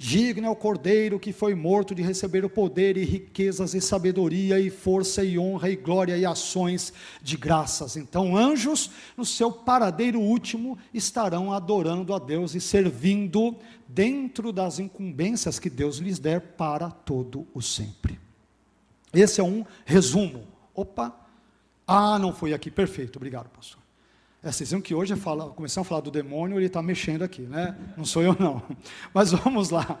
[0.00, 4.60] Digno é o cordeiro que foi morto de receber o poder e riquezas e sabedoria
[4.60, 7.96] e força e honra e glória e ações de graças.
[7.96, 13.56] Então, anjos, no seu paradeiro último, estarão adorando a Deus e servindo
[13.88, 18.20] dentro das incumbências que Deus lhes der para todo o sempre.
[19.12, 20.46] Esse é um resumo.
[20.72, 21.12] Opa!
[21.84, 22.70] Ah, não foi aqui.
[22.70, 23.16] Perfeito.
[23.16, 23.87] Obrigado, pastor.
[24.40, 27.42] É, vocês viram que hoje fala, começamos a falar do demônio, ele está mexendo aqui,
[27.42, 27.76] né?
[27.96, 28.62] Não sou eu não.
[29.12, 29.98] Mas vamos lá.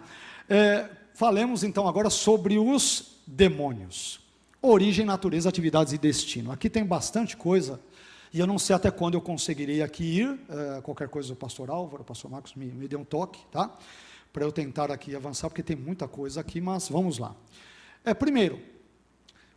[0.48, 4.20] É, falemos então agora sobre os demônios.
[4.62, 6.52] Origem, natureza, atividades e destino.
[6.52, 7.80] Aqui tem bastante coisa,
[8.32, 10.40] e eu não sei até quando eu conseguirei aqui ir.
[10.48, 13.76] É, qualquer coisa, o pastor Álvaro, o pastor Marcos me, me dê um toque, tá?
[14.32, 17.34] Para eu tentar aqui avançar, porque tem muita coisa aqui, mas vamos lá.
[18.04, 18.60] É, primeiro,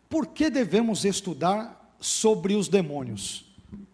[0.10, 3.51] por que devemos estudar sobre os demônios?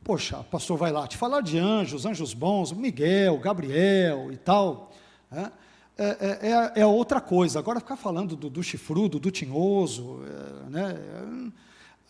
[0.08, 4.94] Poxa, pastor vai lá te falar de anjos, anjos bons, Miguel, Gabriel e tal.
[5.30, 5.52] Né?
[5.98, 7.60] É, é, é, é, outra coisa.
[7.60, 11.52] Agora ficar falando do, do chifrudo, do tinhoso, é, né?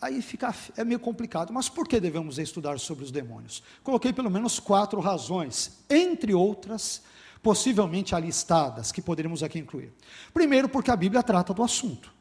[0.00, 1.52] aí fica, é meio complicado.
[1.52, 3.64] Mas por que devemos estudar sobre os demônios?
[3.82, 7.02] Coloquei pelo menos quatro razões, entre outras,
[7.42, 9.92] possivelmente alistadas, que poderíamos aqui incluir.
[10.32, 12.12] Primeiro, porque a Bíblia trata do assunto.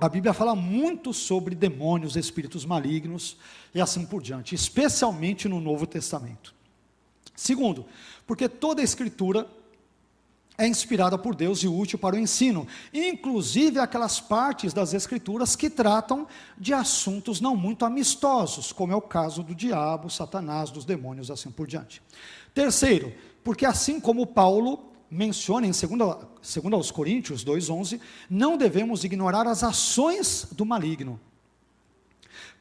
[0.00, 3.36] A Bíblia fala muito sobre demônios, espíritos malignos
[3.74, 6.54] e assim por diante, especialmente no Novo Testamento.
[7.36, 7.84] Segundo,
[8.26, 9.46] porque toda a Escritura
[10.56, 15.68] é inspirada por Deus e útil para o ensino, inclusive aquelas partes das Escrituras que
[15.68, 16.26] tratam
[16.56, 21.50] de assuntos não muito amistosos, como é o caso do diabo, Satanás, dos demônios, assim
[21.50, 22.02] por diante.
[22.54, 23.12] Terceiro,
[23.44, 30.46] porque assim como Paulo menciona em 2 aos Coríntios 2,11, não devemos ignorar as ações
[30.52, 31.18] do maligno.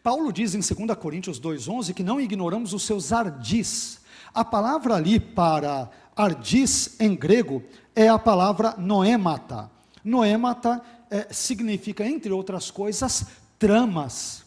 [0.02, 4.00] Paulo diz em 2 Coríntios 2,11 que não ignoramos os seus ardis.
[4.34, 7.64] A palavra ali para ardis em grego
[7.96, 9.70] é a palavra noemata.
[10.04, 13.26] Noemata é, significa, entre outras coisas,
[13.58, 14.44] tramas.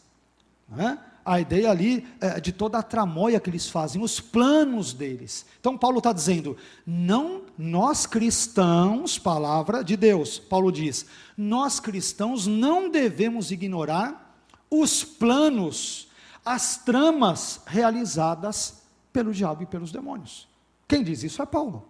[0.68, 0.98] Não é?
[1.24, 5.46] A ideia ali é, de toda a tramóia que eles fazem, os planos deles.
[5.60, 6.56] Então Paulo está dizendo,
[6.86, 11.06] não nós cristãos, palavra de Deus, Paulo diz,
[11.36, 14.36] nós cristãos não devemos ignorar
[14.70, 16.08] os planos,
[16.44, 20.48] as tramas realizadas pelo diabo e pelos demônios.
[20.88, 21.88] Quem diz isso é Paulo.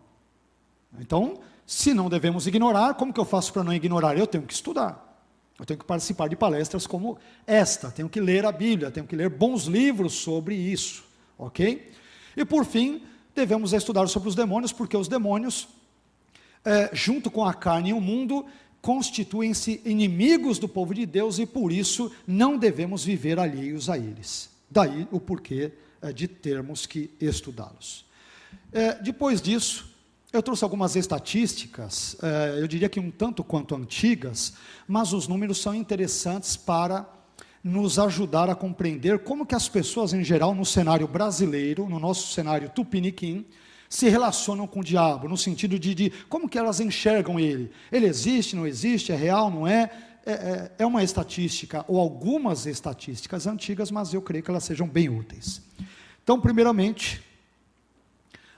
[0.98, 4.18] Então, se não devemos ignorar, como que eu faço para não ignorar?
[4.18, 5.11] Eu tenho que estudar.
[5.58, 9.14] Eu tenho que participar de palestras como esta, tenho que ler a Bíblia, tenho que
[9.14, 11.04] ler bons livros sobre isso,
[11.38, 11.92] ok?
[12.36, 13.02] E por fim,
[13.34, 15.68] devemos estudar sobre os demônios, porque os demônios,
[16.64, 18.46] é, junto com a carne e o mundo,
[18.80, 24.50] constituem-se inimigos do povo de Deus e por isso não devemos viver alheios a eles.
[24.68, 28.04] Daí o porquê é, de termos que estudá-los.
[28.72, 29.91] É, depois disso,
[30.32, 34.54] eu trouxe algumas estatísticas, eh, eu diria que um tanto quanto antigas,
[34.88, 37.06] mas os números são interessantes para
[37.62, 42.32] nos ajudar a compreender como que as pessoas em geral no cenário brasileiro, no nosso
[42.32, 43.44] cenário tupiniquim,
[43.90, 47.70] se relacionam com o diabo, no sentido de, de como que elas enxergam ele.
[47.92, 49.90] Ele existe, não existe, é real, não é?
[50.24, 54.88] É, é, é uma estatística, ou algumas estatísticas antigas, mas eu creio que elas sejam
[54.88, 55.60] bem úteis.
[56.22, 57.20] Então, primeiramente,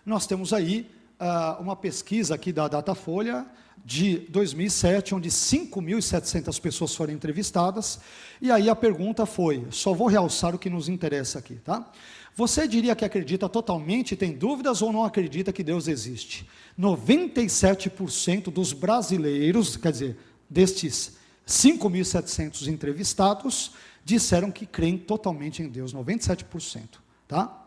[0.06, 0.88] nós temos aí
[1.24, 3.46] uh, uma pesquisa aqui da Datafolha
[3.84, 8.00] de 2007, onde 5.700 pessoas foram entrevistadas,
[8.40, 11.90] e aí a pergunta foi, só vou realçar o que nos interessa aqui, tá?
[12.36, 16.48] Você diria que acredita totalmente, tem dúvidas ou não acredita que Deus existe?
[16.78, 20.18] 97% dos brasileiros, quer dizer,
[20.48, 21.16] destes
[21.46, 23.72] 5.700 entrevistados,
[24.04, 26.98] disseram que creem totalmente em Deus, 97%,
[27.28, 27.60] tá?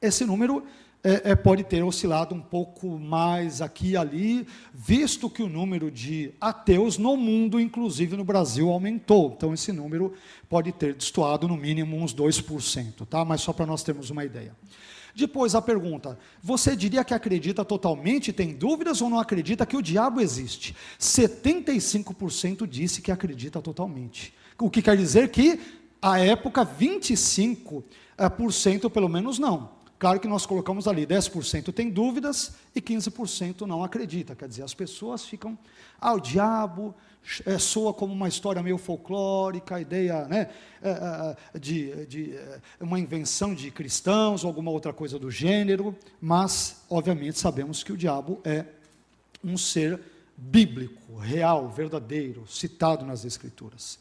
[0.00, 0.64] Esse número
[1.06, 4.44] é, é, pode ter oscilado um pouco mais aqui e ali,
[4.74, 9.32] visto que o número de ateus no mundo, inclusive no Brasil, aumentou.
[9.36, 10.14] Então, esse número
[10.48, 13.24] pode ter destoado no mínimo uns 2%, tá?
[13.24, 14.52] mas só para nós termos uma ideia.
[15.14, 19.82] Depois a pergunta: você diria que acredita totalmente, tem dúvidas ou não acredita que o
[19.82, 20.74] diabo existe?
[20.98, 24.34] 75% disse que acredita totalmente.
[24.58, 25.60] O que quer dizer que,
[26.02, 27.84] à época, 25%
[28.18, 29.75] eh, pelo menos não.
[29.98, 34.34] Claro que nós colocamos ali 10% tem dúvidas e 15% não acredita.
[34.34, 35.58] Quer dizer, as pessoas ficam,
[35.98, 36.94] ah, o diabo
[37.44, 40.50] é, soa como uma história meio folclórica, a ideia né,
[40.82, 42.38] é, é, de, de
[42.78, 47.96] uma invenção de cristãos ou alguma outra coisa do gênero, mas, obviamente, sabemos que o
[47.96, 48.66] diabo é
[49.42, 50.00] um ser
[50.36, 53.98] bíblico, real, verdadeiro, citado nas Escrituras.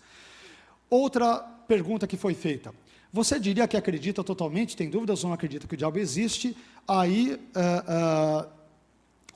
[0.89, 1.37] Outra
[1.67, 2.73] pergunta que foi feita:
[3.15, 6.55] você diria que acredita totalmente, tem dúvidas ou não acredita que o diabo existe?
[6.85, 8.49] Aí, uh, uh,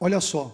[0.02, 0.48] olha só,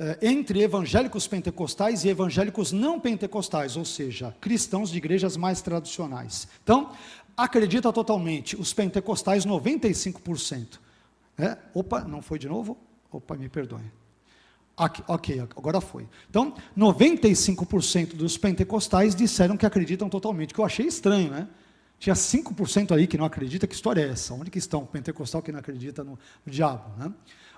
[0.00, 6.48] uh, entre evangélicos pentecostais e evangélicos não pentecostais, ou seja, cristãos de igrejas mais tradicionais.
[6.64, 6.92] Então,
[7.36, 10.78] acredita totalmente, os pentecostais 95%.
[11.36, 11.58] É?
[11.74, 12.78] Opa, não foi de novo?
[13.12, 13.84] Opa, me perdoe.
[14.74, 16.08] Aqui, ok, agora foi.
[16.30, 21.46] Então, 95% dos pentecostais disseram que acreditam totalmente, que eu achei estranho, né?
[21.98, 23.66] Tinha 5% aí que não acredita.
[23.66, 24.34] Que história é essa?
[24.34, 26.90] Onde que estão o pentecostal que não acredita no, diabo?
[26.98, 27.12] Né?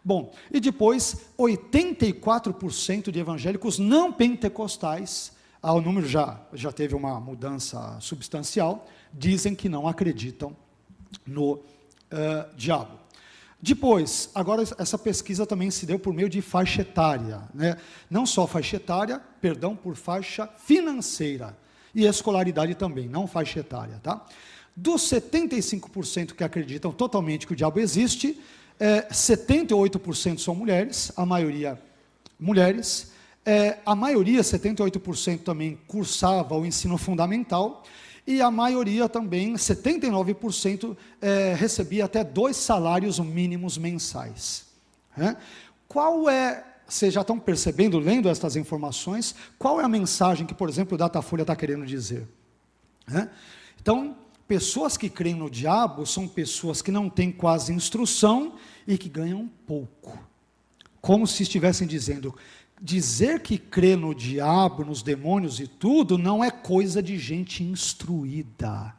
[0.04, 7.18] Bom, e depois, 84% de evangélicos não pentecostais, ah, o número já, já teve uma
[7.18, 10.56] mudança substancial, dizem que não acreditam
[11.26, 11.62] no uh,
[12.56, 12.96] diabo.
[13.60, 17.76] Depois, agora essa pesquisa também se deu por meio de faixa etária, né?
[18.08, 21.56] não só faixa etária, perdão, por faixa financeira
[21.98, 23.98] e escolaridade também, não faixa etária.
[24.00, 24.24] Tá?
[24.76, 28.40] Dos 75% que acreditam totalmente que o diabo existe,
[28.78, 31.76] é, 78% são mulheres, a maioria
[32.38, 33.10] mulheres.
[33.44, 37.82] É, a maioria, 78% também cursava o ensino fundamental
[38.24, 44.66] e a maioria também, 79%, é, recebia até dois salários mínimos mensais.
[45.16, 45.34] É?
[45.88, 50.70] Qual é vocês já estão percebendo, lendo estas informações, qual é a mensagem que, por
[50.70, 52.26] exemplo, o Datafolha está querendo dizer?
[53.12, 53.28] É?
[53.80, 54.16] Então,
[54.46, 58.54] pessoas que creem no diabo são pessoas que não têm quase instrução
[58.86, 60.18] e que ganham pouco.
[61.00, 62.34] Como se estivessem dizendo,
[62.80, 68.94] dizer que crê no diabo, nos demônios e tudo, não é coisa de gente instruída.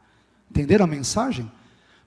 [0.48, 1.50] Entenderam a mensagem?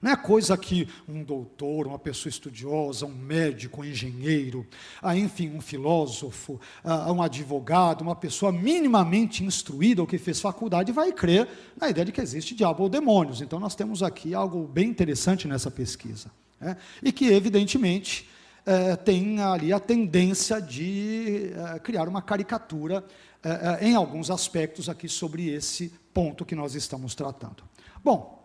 [0.04, 4.66] Não é coisa que um doutor, uma pessoa estudiosa, um médico, um engenheiro,
[5.00, 10.92] ah, enfim, um filósofo, ah, um advogado, uma pessoa minimamente instruída ou que fez faculdade
[10.92, 11.48] vai crer
[11.80, 13.40] na ideia de que existe diabo ou demônios.
[13.40, 16.30] Então nós temos aqui algo bem interessante nessa pesquisa.
[16.60, 16.76] Né?
[17.02, 18.28] E que, evidentemente,
[18.66, 23.02] é, tem ali a tendência de é, criar uma caricatura
[23.42, 27.64] é, em alguns aspectos aqui sobre esse ponto que nós estamos tratando.
[28.04, 28.43] Bom,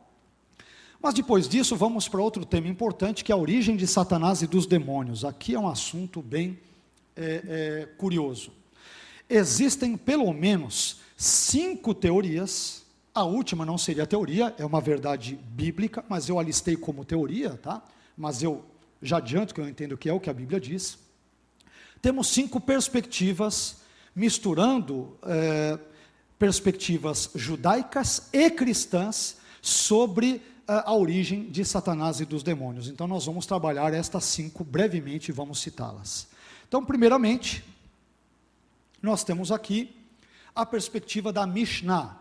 [1.02, 4.48] mas depois disso, vamos para outro tema importante, que é a origem de Satanás e
[4.48, 5.24] dos demônios.
[5.24, 6.60] Aqui é um assunto bem
[7.16, 8.52] é, é, curioso.
[9.30, 12.84] Existem pelo menos cinco teorias.
[13.14, 17.82] A última não seria teoria, é uma verdade bíblica, mas eu alistei como teoria, tá?
[18.18, 18.64] Mas eu
[19.02, 20.98] já adianto que eu entendo que é o que a Bíblia diz.
[22.02, 23.78] Temos cinco perspectivas,
[24.14, 25.80] misturando é,
[26.38, 32.88] perspectivas judaicas e cristãs sobre a origem de Satanás e dos demônios.
[32.88, 36.28] Então, nós vamos trabalhar estas cinco brevemente e vamos citá-las.
[36.68, 37.64] Então, primeiramente,
[39.02, 39.96] nós temos aqui
[40.54, 42.20] a perspectiva da Mishnah.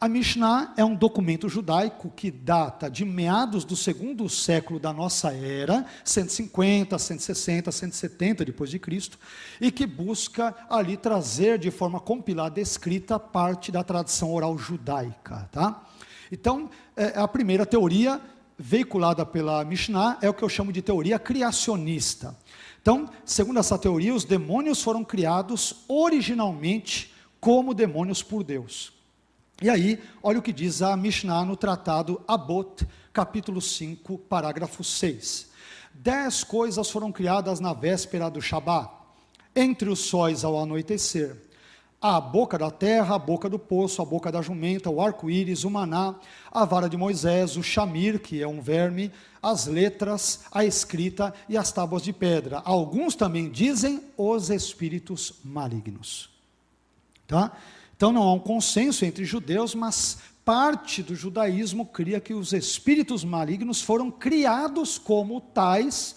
[0.00, 5.34] A Mishnah é um documento judaico que data de meados do segundo século da nossa
[5.34, 9.18] era, 150, 160, 170 depois de Cristo,
[9.60, 15.86] e que busca ali trazer de forma compilada, escrita, parte da tradição oral judaica, tá?
[16.30, 18.20] Então, é, a primeira teoria
[18.56, 22.36] veiculada pela Mishnah é o que eu chamo de teoria criacionista.
[22.80, 28.92] Então, segundo essa teoria, os demônios foram criados originalmente como demônios por Deus.
[29.62, 35.50] E aí, olha o que diz a Mishnah no tratado Abot, capítulo 5, parágrafo 6.
[35.92, 38.90] Dez coisas foram criadas na véspera do Shabat,
[39.54, 41.49] entre os sóis ao anoitecer
[42.00, 45.70] a boca da terra, a boca do poço, a boca da jumenta, o arco-íris, o
[45.70, 46.14] maná,
[46.50, 51.58] a vara de Moisés, o chamir, que é um verme, as letras, a escrita e
[51.58, 52.62] as tábuas de pedra.
[52.64, 56.30] Alguns também dizem os espíritos malignos.
[57.26, 57.52] Tá?
[57.94, 63.22] Então não há um consenso entre judeus, mas parte do judaísmo cria que os espíritos
[63.24, 66.16] malignos foram criados como tais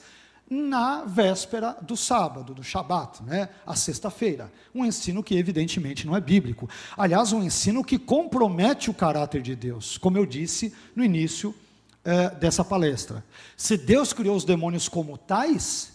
[0.49, 4.51] na véspera do sábado, do Shabat, né, a sexta-feira.
[4.73, 6.69] Um ensino que evidentemente não é bíblico.
[6.97, 11.55] Aliás, um ensino que compromete o caráter de Deus, como eu disse no início
[12.03, 13.23] é, dessa palestra.
[13.55, 15.93] Se Deus criou os demônios como tais,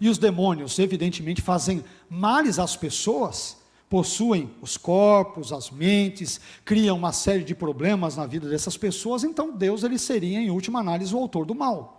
[0.00, 3.56] e os demônios evidentemente fazem males às pessoas,
[3.88, 9.56] possuem os corpos, as mentes, criam uma série de problemas na vida dessas pessoas, então
[9.56, 11.97] Deus ele seria em última análise o autor do mal.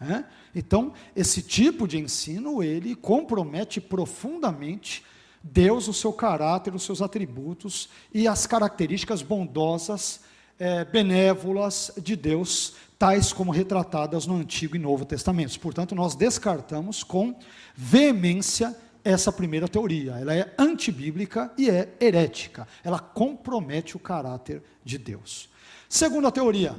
[0.00, 0.24] É?
[0.54, 5.02] Então, esse tipo de ensino, ele compromete profundamente
[5.42, 10.20] Deus, o seu caráter, os seus atributos e as características bondosas,
[10.58, 15.56] é, benévolas de Deus, tais como retratadas no Antigo e Novo Testamentos.
[15.56, 17.38] Portanto, nós descartamos com
[17.74, 20.12] veemência essa primeira teoria.
[20.12, 22.66] Ela é antibíblica e é herética.
[22.82, 25.48] Ela compromete o caráter de Deus.
[25.88, 26.74] Segunda teoria,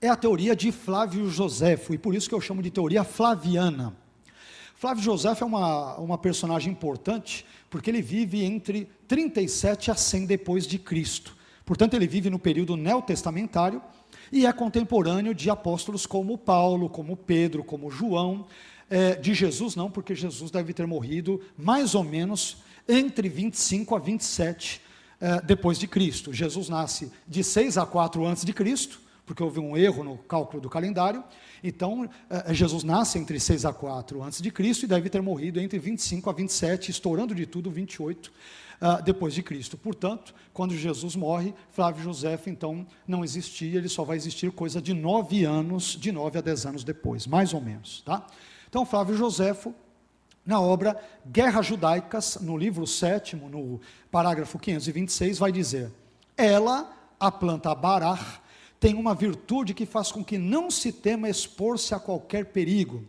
[0.00, 3.94] é a teoria de Flávio Joséfo, e por isso que eu chamo de teoria flaviana.
[4.74, 10.66] Flávio Joséfo é uma, uma personagem importante, porque ele vive entre 37 a 100 depois
[10.66, 11.36] de Cristo.
[11.66, 13.82] Portanto, ele vive no período neotestamentário
[14.32, 18.46] e é contemporâneo de apóstolos como Paulo, como Pedro, como João.
[18.88, 22.56] É, de Jesus não, porque Jesus deve ter morrido mais ou menos
[22.88, 24.80] entre 25 a 27
[25.20, 26.32] é, depois de Cristo.
[26.32, 29.00] Jesus nasce de 6 a 4 antes de Cristo,
[29.30, 31.22] porque houve um erro no cálculo do calendário.
[31.62, 35.60] Então, eh, Jesus nasce entre 6 a 4 antes de Cristo e deve ter morrido
[35.60, 38.32] entre 25 a 27, estourando de tudo 28 uh,
[38.80, 39.78] ah, depois de Cristo.
[39.78, 44.92] Portanto, quando Jesus morre, Flávio José então não existia, ele só vai existir coisa de
[44.92, 48.26] nove anos, de nove a dez anos depois, mais ou menos, tá?
[48.68, 49.72] Então, Flávio Joséfo,
[50.44, 55.92] na obra Guerras Judaicas, no livro sétimo, no parágrafo 526, vai dizer:
[56.36, 58.39] Ela, a planta barar,
[58.80, 63.04] tem uma virtude que faz com que não se tema expor-se a qualquer perigo.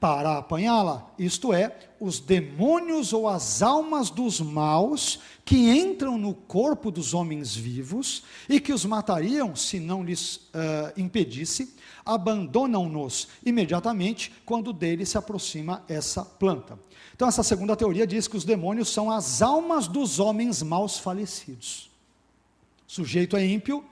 [0.00, 6.90] Para apanhá-la, isto é, os demônios ou as almas dos maus que entram no corpo
[6.90, 14.72] dos homens vivos e que os matariam se não lhes uh, impedisse, abandonam-nos imediatamente quando
[14.72, 16.78] dele se aproxima essa planta.
[17.14, 21.90] Então, essa segunda teoria diz que os demônios são as almas dos homens maus falecidos.
[22.88, 23.84] O sujeito é ímpio,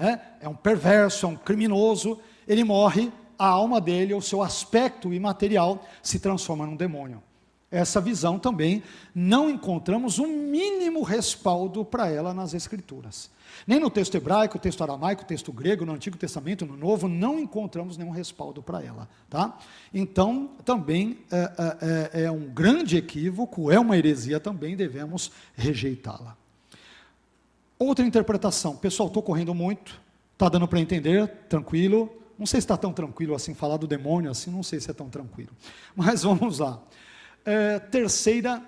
[0.00, 0.20] né?
[0.40, 5.86] é um perverso, é um criminoso, ele morre, a alma dele, o seu aspecto imaterial,
[6.02, 7.22] se transforma num demônio.
[7.70, 8.82] Essa visão também
[9.14, 13.30] não encontramos um mínimo respaldo para ela nas Escrituras.
[13.66, 17.96] Nem no texto hebraico, texto aramaico, texto grego, no Antigo Testamento, no Novo, não encontramos
[17.96, 19.08] nenhum respaldo para ela.
[19.28, 19.56] Tá?
[19.92, 26.39] Então, também é, é, é, é um grande equívoco, é uma heresia também, devemos rejeitá-la.
[27.82, 29.98] Outra interpretação, pessoal, estou correndo muito,
[30.34, 32.12] está dando para entender, tranquilo.
[32.38, 34.92] Não sei se está tão tranquilo assim, falar do demônio assim, não sei se é
[34.92, 35.48] tão tranquilo.
[35.96, 36.78] Mas vamos lá.
[37.42, 38.62] É, terceira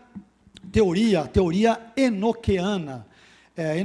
[0.72, 3.06] teoria, teoria enoqueana.
[3.54, 3.76] É,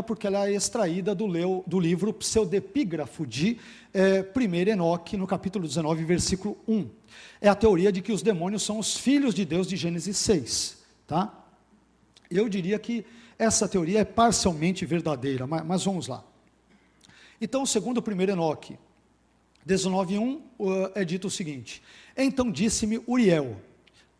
[0.00, 3.58] porque ela é extraída do, leu, do livro Pseudepígrafo de
[3.92, 6.88] é, 1 Enoque, no capítulo 19, versículo 1.
[7.38, 10.78] É a teoria de que os demônios são os filhos de Deus de Gênesis 6.
[11.06, 11.34] Tá?
[12.30, 13.04] Eu diria que
[13.40, 16.22] essa teoria é parcialmente verdadeira, mas, mas vamos lá.
[17.40, 18.78] Então, segundo o primeiro Enoque,
[19.66, 21.82] 19.1, é dito o seguinte:
[22.14, 23.56] Então disse-me Uriel,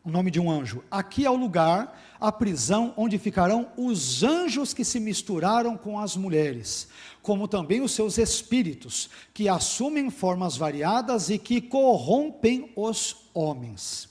[0.02, 4.72] o nome de um anjo, aqui é o lugar, a prisão onde ficarão os anjos
[4.72, 6.88] que se misturaram com as mulheres,
[7.20, 14.08] como também os seus espíritos, que assumem formas variadas e que corrompem os homens.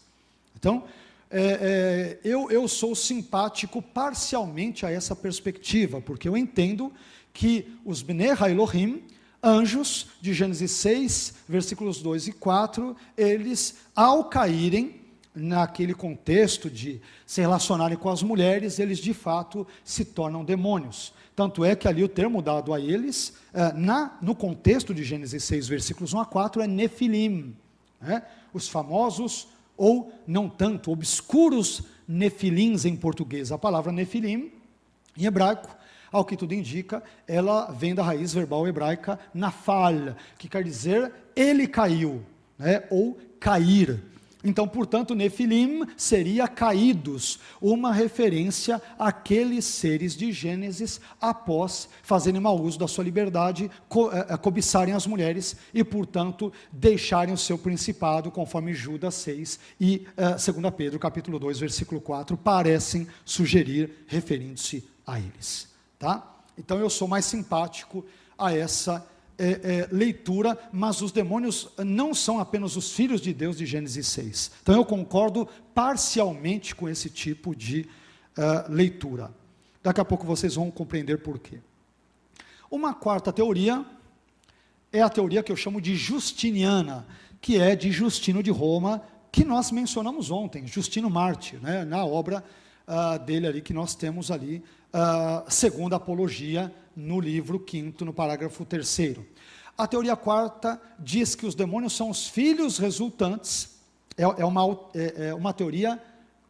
[0.56, 0.84] Então,
[1.32, 6.92] é, é, eu, eu sou simpático parcialmente a essa perspectiva, porque eu entendo
[7.32, 9.04] que os Bnei Elohim,
[9.42, 14.96] anjos de Gênesis 6, versículos 2 e 4, eles, ao caírem,
[15.36, 21.14] naquele contexto de se relacionarem com as mulheres, eles de fato se tornam demônios.
[21.36, 25.44] Tanto é que ali o termo dado a eles, é, na, no contexto de Gênesis
[25.44, 27.56] 6, versículos 1 a 4, é Nefilim.
[28.02, 28.24] Né?
[28.52, 29.48] Os famosos
[29.80, 33.52] ou não tanto, obscuros nefilins em português.
[33.52, 34.52] A palavra nefilim,
[35.18, 35.76] em hebraico,
[36.12, 41.66] ao que tudo indica, ela vem da raiz verbal hebraica nafal, que quer dizer ele
[41.66, 42.22] caiu,
[42.58, 44.04] né, ou cair.
[44.42, 52.80] Então, portanto, Nefilim seria caídos, uma referência àqueles seres de Gênesis após fazerem mau uso
[52.80, 58.32] da sua liberdade, co eh, eh, cobiçarem as mulheres e, portanto, deixarem o seu principado,
[58.32, 65.20] conforme Judas 6 e uh, 2 Pedro capítulo 2, versículo 4, parecem sugerir, referindo-se a
[65.20, 65.68] eles.
[65.98, 66.26] Tá?
[66.58, 68.06] Então, eu sou mais simpático
[68.38, 69.06] a essa
[69.40, 74.06] é, é, leitura, mas os demônios não são apenas os filhos de Deus de Gênesis
[74.08, 74.52] 6.
[74.62, 77.88] Então eu concordo parcialmente com esse tipo de
[78.38, 79.34] uh, leitura.
[79.82, 81.60] Daqui a pouco vocês vão compreender por quê.
[82.70, 83.86] Uma quarta teoria
[84.92, 87.08] é a teoria que eu chamo de justiniana,
[87.40, 92.44] que é de Justino de Roma, que nós mencionamos ontem, Justino Mártir, né, na obra
[92.88, 94.64] uh, dele ali que nós temos ali,
[94.94, 99.26] uh, segundo a apologia, no livro quinto, no parágrafo terceiro.
[99.78, 103.80] A teoria quarta diz que os demônios são os filhos resultantes,
[104.18, 106.00] é, é uma, é, é uma teoria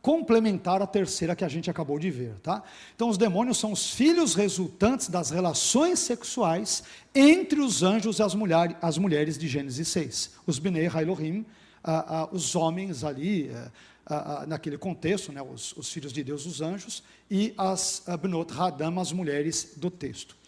[0.01, 2.63] complementar à terceira que a gente acabou de ver, tá?
[2.95, 6.83] Então os demônios são os filhos resultantes das relações sexuais
[7.13, 10.31] entre os anjos e as, mulher, as mulheres de Gênesis 6.
[10.47, 11.45] Os Bnei Hailohim,
[11.83, 13.51] ah, ah, os homens ali,
[14.05, 18.99] ah, naquele contexto, né, os, os, filhos de Deus, os anjos, e as Bnot Hadam,
[18.99, 20.38] as mulheres do texto.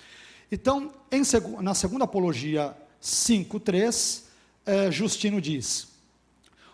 [0.52, 1.22] Então, em,
[1.62, 4.24] na segunda apologia 5.3,
[4.66, 5.88] eh, Justino diz,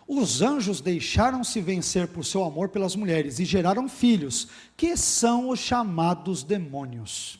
[0.06, 5.60] os anjos deixaram-se vencer por seu amor pelas mulheres e geraram filhos, que são os
[5.60, 7.38] chamados demônios.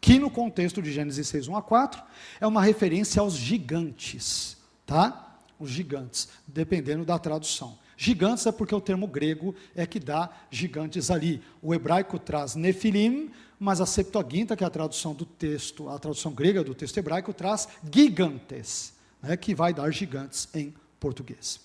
[0.00, 2.02] Que no contexto de Gênesis 6, 1 a 4,
[2.40, 4.56] é uma referência aos gigantes,
[4.86, 5.38] tá?
[5.58, 7.78] os gigantes, dependendo da tradução.
[7.96, 11.42] Gigantes é porque o termo grego é que dá gigantes ali.
[11.62, 16.32] O hebraico traz nefilim, mas a Septuaginta, que é a tradução do texto, a tradução
[16.32, 18.92] grega do texto hebraico, traz gigantes,
[19.22, 21.60] né, que vai dar gigantes em português.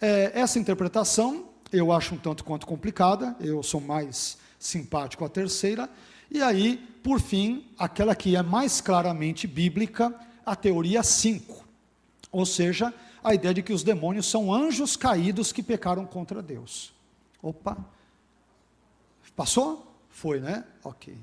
[0.00, 5.88] É, essa interpretação eu acho um tanto quanto complicada, eu sou mais simpático à terceira,
[6.30, 10.14] e aí, por fim, aquela que é mais claramente bíblica,
[10.44, 11.64] a teoria 5,
[12.32, 16.92] ou seja, a ideia de que os demônios são anjos caídos que pecaram contra Deus.
[17.42, 17.76] Opa!
[19.36, 19.87] Passou?
[20.18, 20.64] Foi, né?
[20.82, 21.16] Ok.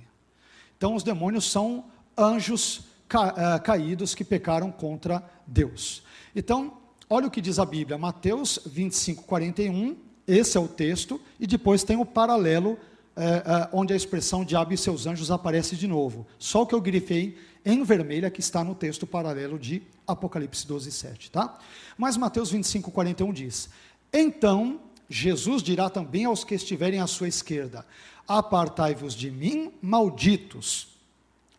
[0.78, 1.84] Então, os demônios são
[2.18, 6.02] anjos ca uh, caídos que pecaram contra Deus.
[6.34, 6.78] Então,
[7.10, 9.98] olha o que diz a Bíblia, Mateus 25, 41.
[10.26, 12.80] Esse é o texto, e depois tem o paralelo
[13.18, 16.26] é, é, onde a expressão diabo e seus anjos aparece de novo.
[16.40, 20.66] Só o que eu grifei em vermelho é que está no texto paralelo de Apocalipse
[20.66, 21.32] 12, 7.
[21.32, 21.60] Tá?
[21.98, 23.70] Mas Mateus 25, 41 diz:
[24.14, 24.80] Então
[25.10, 27.86] Jesus dirá também aos que estiverem à sua esquerda:
[28.28, 30.88] Apartai-vos de mim, malditos,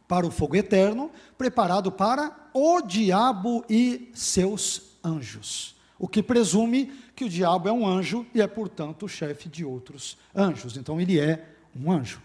[0.09, 5.75] para o fogo eterno, preparado para o diabo e seus anjos.
[5.99, 9.65] O que presume que o diabo é um anjo e é, portanto, o chefe de
[9.65, 10.77] outros anjos.
[10.77, 11.45] Então, ele é
[11.75, 12.21] um anjo.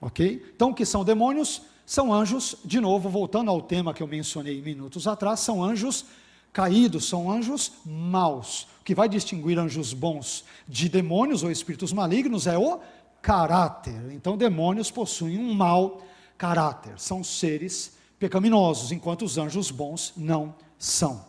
[0.00, 0.44] Ok?
[0.54, 1.62] Então, o que são demônios?
[1.86, 6.06] São anjos, de novo, voltando ao tema que eu mencionei minutos atrás, são anjos
[6.52, 8.62] caídos, são anjos maus.
[8.80, 12.78] O que vai distinguir anjos bons de demônios ou espíritos malignos é o
[13.24, 14.12] caráter.
[14.12, 16.02] Então, demônios possuem um mau
[16.36, 21.24] caráter, são seres pecaminosos, enquanto os anjos bons não são.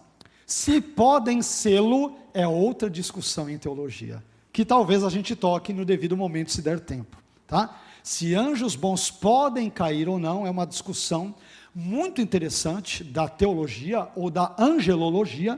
[0.46, 4.22] Se podem sê-lo, é outra discussão em teologia,
[4.52, 7.18] que talvez a gente toque no devido momento, se der tempo.
[7.48, 7.80] Tá?
[8.04, 11.34] Se anjos bons podem cair ou não, é uma discussão
[11.74, 15.58] muito interessante da teologia ou da angelologia,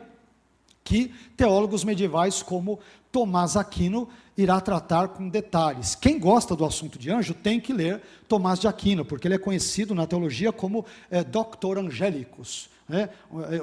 [0.88, 2.80] que teólogos medievais como
[3.12, 4.08] Tomás Aquino
[4.38, 5.96] irá tratar com detalhes.
[5.96, 9.38] Quem gosta do assunto de anjo tem que ler Tomás de Aquino, porque ele é
[9.38, 13.10] conhecido na teologia como é, Doctor Angélicos né,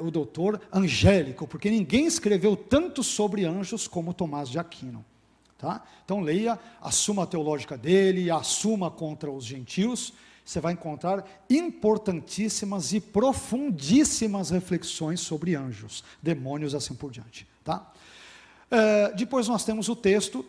[0.03, 5.03] o doutor angélico, porque ninguém escreveu tanto sobre anjos como Tomás de Aquino.
[5.57, 5.83] Tá?
[6.03, 10.13] Então leia a Suma Teológica dele, a Suma contra os gentios,
[10.45, 17.47] você vai encontrar importantíssimas e profundíssimas reflexões sobre anjos, demônios assim por diante.
[17.63, 17.91] Tá?
[18.69, 20.45] É, depois nós temos o texto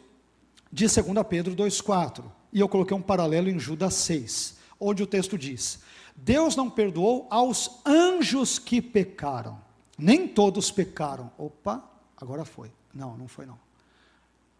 [0.71, 5.39] de 2 Pedro 2,4, e eu coloquei um paralelo em Judas 6, onde o texto
[5.39, 5.81] diz:
[6.15, 9.61] Deus não perdoou aos anjos que pecaram.
[9.99, 11.31] Nem todos pecaram.
[11.39, 11.83] Opa,
[12.17, 12.71] agora foi.
[12.93, 13.59] Não, não foi não.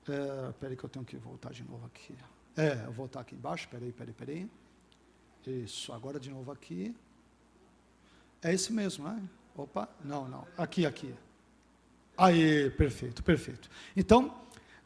[0.09, 2.15] É, peraí que eu tenho que voltar de novo aqui.
[2.57, 3.69] É, eu vou voltar aqui embaixo.
[3.69, 4.51] Peraí, peraí, peraí.
[5.47, 6.95] Isso, agora de novo aqui.
[8.43, 9.23] É esse mesmo, né?
[9.57, 10.47] Opa, não, não.
[10.57, 11.15] Aqui, aqui.
[12.17, 13.71] Aí, perfeito, perfeito.
[13.97, 14.35] Então,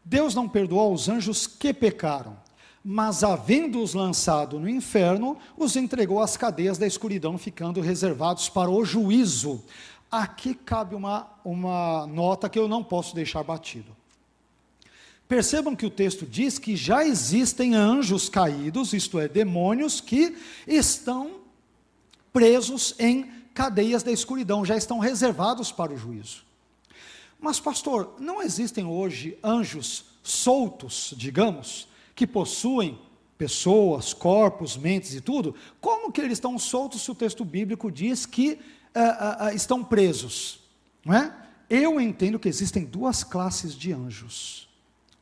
[0.04, 2.36] Deus não perdoou aos anjos que pecaram
[2.82, 8.84] mas havendo-os lançado no inferno, os entregou às cadeias da escuridão, ficando reservados para o
[8.84, 9.62] juízo.
[10.10, 13.94] Aqui cabe uma, uma nota que eu não posso deixar batido.
[15.30, 20.36] Percebam que o texto diz que já existem anjos caídos, isto é, demônios, que
[20.66, 21.36] estão
[22.32, 26.42] presos em cadeias da escuridão, já estão reservados para o juízo.
[27.38, 32.98] Mas, pastor, não existem hoje anjos soltos, digamos, que possuem
[33.38, 38.26] pessoas, corpos, mentes e tudo, como que eles estão soltos se o texto bíblico diz
[38.26, 38.58] que
[38.96, 40.58] uh, uh, estão presos.
[41.04, 41.32] Não é?
[41.70, 44.68] Eu entendo que existem duas classes de anjos.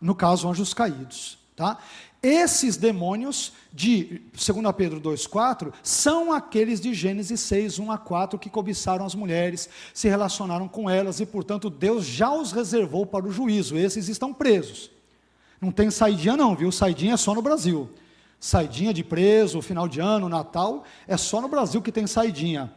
[0.00, 1.38] No caso, anjos caídos.
[1.56, 1.78] Tá?
[2.22, 8.50] Esses demônios de 2 Pedro 2,4 são aqueles de Gênesis 6, 1 a 4, que
[8.50, 13.30] cobiçaram as mulheres, se relacionaram com elas e, portanto, Deus já os reservou para o
[13.30, 13.76] juízo.
[13.76, 14.90] Esses estão presos.
[15.60, 16.70] Não tem saidinha, não, viu?
[16.72, 17.90] Saidinha é só no Brasil.
[18.40, 22.72] Saidinha de preso, final de ano, Natal, é só no Brasil que tem saidinha.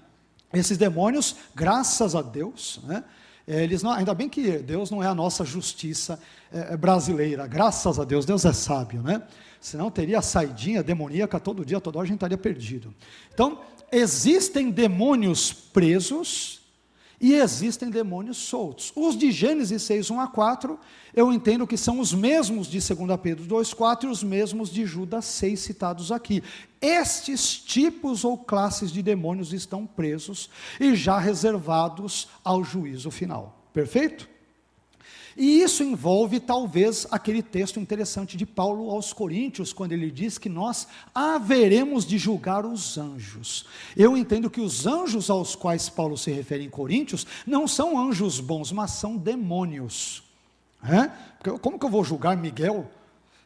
[0.54, 3.04] Esses demônios, graças a Deus, né?
[3.48, 6.20] Eles não, ainda bem que Deus não é a nossa justiça
[6.52, 9.24] é, é, brasileira, graças a Deus, Deus é sábio, né?
[9.60, 12.94] Senão teria saidinha demoníaca todo dia, toda hora a gente estaria perdido.
[13.34, 13.60] Então,
[13.92, 16.61] existem demônios presos
[17.22, 18.92] e existem demônios soltos.
[18.96, 20.80] Os de Gênesis 6, 1 a 4,
[21.14, 24.86] eu entendo que são os mesmos de 2 Pedro 2, 4 e os mesmos de
[24.86, 26.44] Judas 6 citados aqui.
[26.82, 30.50] Estes tipos ou classes de demônios estão presos
[30.80, 33.68] e já reservados ao juízo final.
[33.72, 34.31] Perfeito?
[35.36, 40.50] E isso envolve talvez aquele texto interessante de Paulo aos Coríntios, quando ele diz que
[40.50, 43.66] nós haveremos de julgar os anjos.
[43.96, 48.40] Eu entendo que os anjos aos quais Paulo se refere em Coríntios não são anjos
[48.40, 50.24] bons, mas são demônios.
[50.84, 51.10] É?
[51.60, 52.90] Como que eu vou julgar Miguel,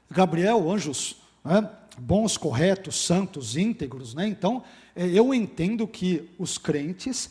[0.09, 1.67] Gabriel, anjos é?
[1.97, 4.13] bons, corretos, santos, íntegros?
[4.13, 4.27] Né?
[4.27, 4.63] Então,
[4.95, 7.29] é, eu entendo que os crentes,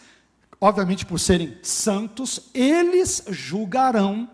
[0.60, 4.28] obviamente por serem santos, eles julgarão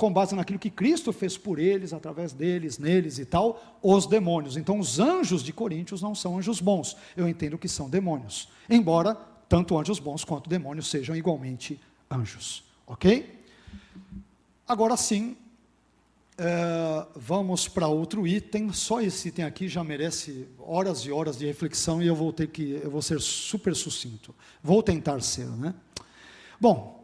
[0.00, 4.56] com base naquilo que Cristo fez por eles, através deles, neles e tal, os demônios.
[4.56, 6.96] Então, os anjos de Coríntios não são anjos bons.
[7.14, 8.48] Eu entendo que são demônios.
[8.70, 9.14] Embora
[9.46, 11.78] tanto anjos bons quanto demônios sejam igualmente
[12.10, 12.64] anjos.
[12.86, 13.44] Ok?
[14.66, 15.36] Agora sim,
[16.38, 18.72] é, vamos para outro item.
[18.72, 22.46] Só esse item aqui já merece horas e horas de reflexão e eu vou ter
[22.46, 24.34] que, eu vou ser super sucinto.
[24.62, 25.74] Vou tentar ser, né?
[26.58, 26.99] Bom,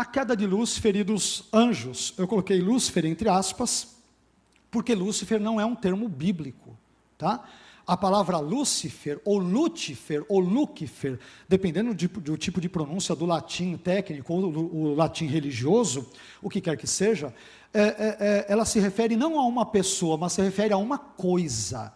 [0.00, 2.14] a queda de Lúcifer e dos anjos.
[2.16, 3.96] Eu coloquei Lúcifer entre aspas,
[4.70, 6.74] porque Lúcifer não é um termo bíblico,
[7.18, 7.46] tá?
[7.86, 13.76] A palavra Lúcifer, ou Lúcifer, ou Lúcifer, dependendo do, do tipo de pronúncia do latim
[13.76, 16.08] técnico ou do, o latim religioso,
[16.40, 17.34] o que quer que seja,
[17.74, 20.96] é, é, é, ela se refere não a uma pessoa, mas se refere a uma
[20.96, 21.92] coisa.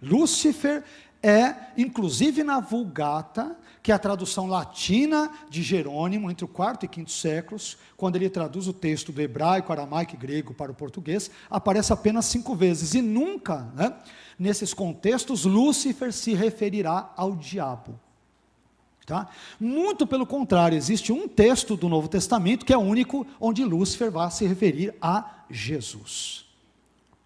[0.00, 0.82] Lúcifer
[1.22, 6.88] é, inclusive na Vulgata, que é a tradução latina de Jerônimo, entre o quarto e
[6.88, 11.30] quinto séculos, quando ele traduz o texto do hebraico, aramaico e grego para o português,
[11.50, 12.94] aparece apenas cinco vezes.
[12.94, 13.94] E nunca, né,
[14.38, 17.98] nesses contextos, Lúcifer se referirá ao diabo.
[19.06, 19.28] Tá?
[19.58, 24.30] Muito pelo contrário, existe um texto do Novo Testamento que é único onde Lúcifer vai
[24.30, 26.44] se referir a Jesus.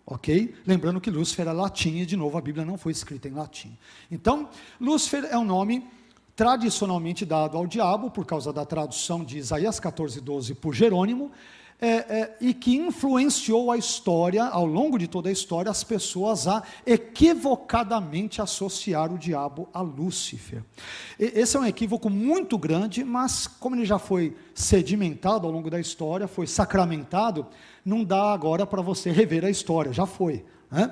[0.06, 0.55] Ok?
[0.66, 3.76] Lembrando que Lúcifer é latim e, de novo, a Bíblia não foi escrita em latim.
[4.10, 4.48] Então,
[4.81, 5.86] Lúcifer é um nome
[6.36, 11.31] tradicionalmente dado ao diabo, por causa da tradução de Isaías 14, 12 por Jerônimo,
[11.81, 16.47] é, é, e que influenciou a história, ao longo de toda a história, as pessoas
[16.47, 20.62] a equivocadamente associar o diabo a Lúcifer.
[21.19, 25.69] E, esse é um equívoco muito grande, mas como ele já foi sedimentado ao longo
[25.69, 27.47] da história, foi sacramentado,
[27.85, 30.44] não dá agora para você rever a história, já foi.
[30.70, 30.90] Né?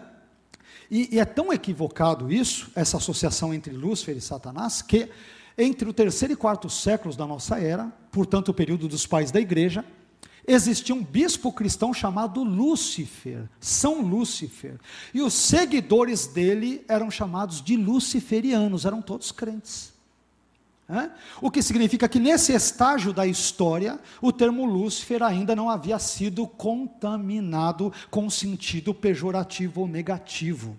[0.95, 5.09] E, e, é tão equivocado isso, essa associação entre Lúcifer e Satanás, que
[5.57, 9.41] entre o terceiro e quarto séculos da nossa era, portanto o período dos pais da
[9.41, 9.83] igreja,
[10.47, 14.79] existia um bispo cristão chamado Lúcifer, São Lúcifer,
[15.15, 19.92] e os seguidores dele eram chamados de luciferianos, eram todos crentes.
[21.41, 26.47] O que significa que nesse estágio da história, o termo Lúcifer ainda não havia sido
[26.47, 30.77] contaminado com sentido pejorativo ou negativo.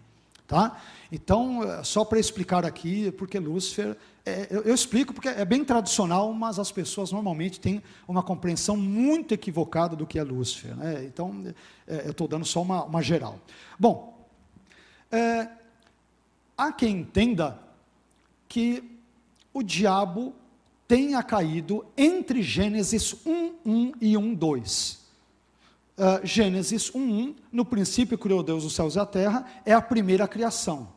[0.48, 0.80] Tá?
[1.12, 5.64] Então, é, só para explicar aqui, porque Lúcifer, é, eu, eu, explico porque é bem
[5.64, 10.76] tradicional, mas as pessoas normalmente têm uma compreensão muito equivocada do que é Lúcifer.
[10.76, 11.06] Né?
[11.06, 11.44] Então,
[11.88, 13.40] é, eu estou dando só uma, uma geral.
[13.80, 14.28] Bom,
[15.12, 15.48] é,
[16.58, 17.60] há quem entenda
[18.48, 18.93] que
[19.54, 20.34] o diabo
[20.88, 25.00] tenha caído entre Gênesis 1:1 e 1:2.
[25.96, 30.28] Uh, Gênesis 1:1, no princípio criou Deus os céus e a terra, é a primeira
[30.28, 30.90] criação.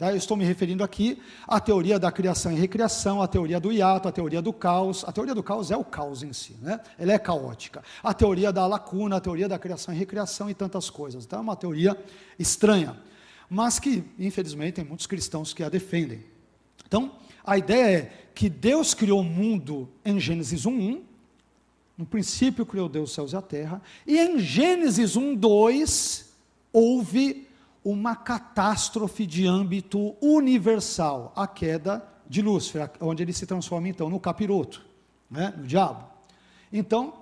[0.00, 0.10] Tá?
[0.10, 4.08] Eu estou me referindo aqui à teoria da criação e recriação, à teoria do hiato,
[4.08, 5.04] à teoria do caos.
[5.06, 6.80] A teoria do caos é o caos em si, né?
[6.98, 7.84] ela é caótica.
[8.02, 11.26] A teoria da lacuna, a teoria da criação e recriação e tantas coisas.
[11.26, 11.94] Então é uma teoria
[12.38, 12.96] estranha,
[13.46, 16.24] mas que, infelizmente, tem muitos cristãos que a defendem.
[16.86, 17.12] Então,
[17.50, 21.02] a ideia é que Deus criou o mundo em Gênesis 1:1,
[21.98, 26.26] no princípio criou Deus os céus e a terra, e em Gênesis 1:2
[26.72, 27.48] houve
[27.84, 34.20] uma catástrofe de âmbito universal, a queda de Lúcifer, onde ele se transforma então no
[34.20, 34.86] capiroto,
[35.28, 36.04] né, no diabo.
[36.72, 37.14] Então,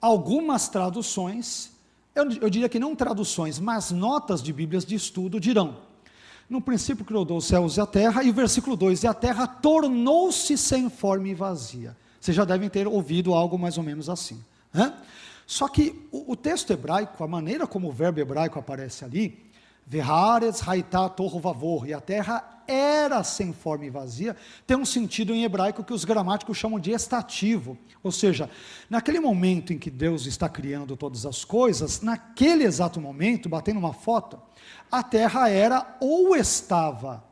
[0.00, 1.70] algumas traduções,
[2.16, 5.85] eu, eu diria que não traduções, mas notas de Bíblias de estudo dirão:
[6.48, 9.46] no princípio criou os céus e a terra, e o versículo 2: E a terra
[9.46, 11.96] tornou-se sem forma e vazia.
[12.20, 14.42] Vocês já devem ter ouvido algo mais ou menos assim.
[15.46, 19.45] Só que o, o, texto hebraico, a maneira como o verbo hebraico aparece ali,
[19.86, 24.36] Verhares haitá torro vavor, e a terra era sem forma e vazia,
[24.66, 27.78] tem um sentido em hebraico que os gramáticos chamam de estativo.
[28.02, 28.50] Ou seja,
[28.90, 33.92] naquele momento em que Deus está criando todas as coisas, naquele exato momento, batendo uma
[33.92, 34.40] foto,
[34.90, 37.24] a terra era ou estava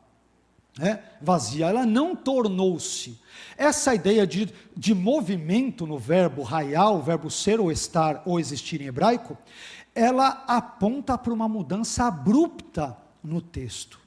[0.77, 3.19] né, vazia, ela não tornou-se.
[3.57, 8.81] Essa ideia de, de movimento no verbo raiar, o verbo ser ou estar ou existir
[8.81, 9.37] em hebraico,
[9.95, 13.97] ela aponta para uma mudança abrupta no texto.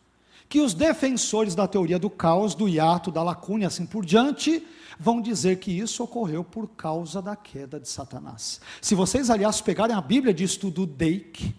[0.47, 4.67] Que os defensores da teoria do caos, do hiato, da lacuna e assim por diante,
[4.99, 8.61] vão dizer que isso ocorreu por causa da queda de Satanás.
[8.81, 11.55] Se vocês, aliás, pegarem a Bíblia de estudo Dake,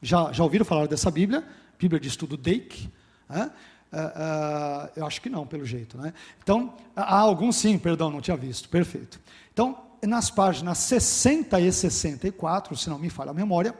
[0.00, 1.44] já, já ouviram falar dessa Bíblia?
[1.78, 2.90] Bíblia de estudo Dake?
[3.28, 3.42] É?
[3.44, 5.98] Uh, uh, eu acho que não, pelo jeito.
[5.98, 6.14] Né?
[6.42, 9.20] Então, há alguns sim, perdão, não tinha visto, perfeito.
[9.52, 13.74] Então, nas páginas 60 e 64, se não me falha a memória,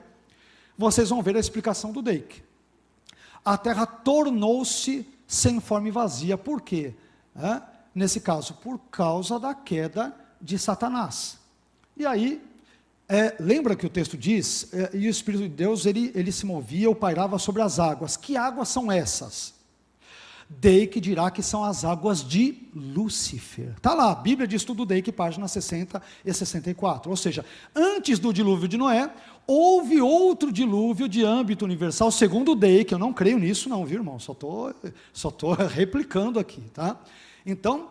[0.78, 2.42] vocês vão ver a explicação do Dake.
[3.44, 6.94] A terra tornou-se sem forma e vazia, por quê?
[7.34, 7.60] É?
[7.94, 11.38] Nesse caso, por causa da queda de Satanás.
[11.96, 12.42] E aí,
[13.08, 16.46] é, lembra que o texto diz, é, e o Espírito de Deus, ele, ele se
[16.46, 18.16] movia ou pairava sobre as águas.
[18.16, 19.54] Que águas são essas?
[20.60, 23.74] Deik dirá que são as águas de Lúcifer.
[23.76, 27.10] Está lá, Bíblia de Estudo Deik, página 60 e 64.
[27.10, 29.10] Ou seja, antes do dilúvio de Noé,
[29.46, 32.92] houve outro dilúvio de âmbito universal, segundo Deik.
[32.92, 34.18] Eu não creio nisso, não, viu, irmão?
[34.18, 34.74] Só estou
[35.12, 37.00] só tô replicando aqui, tá?
[37.44, 37.88] Então,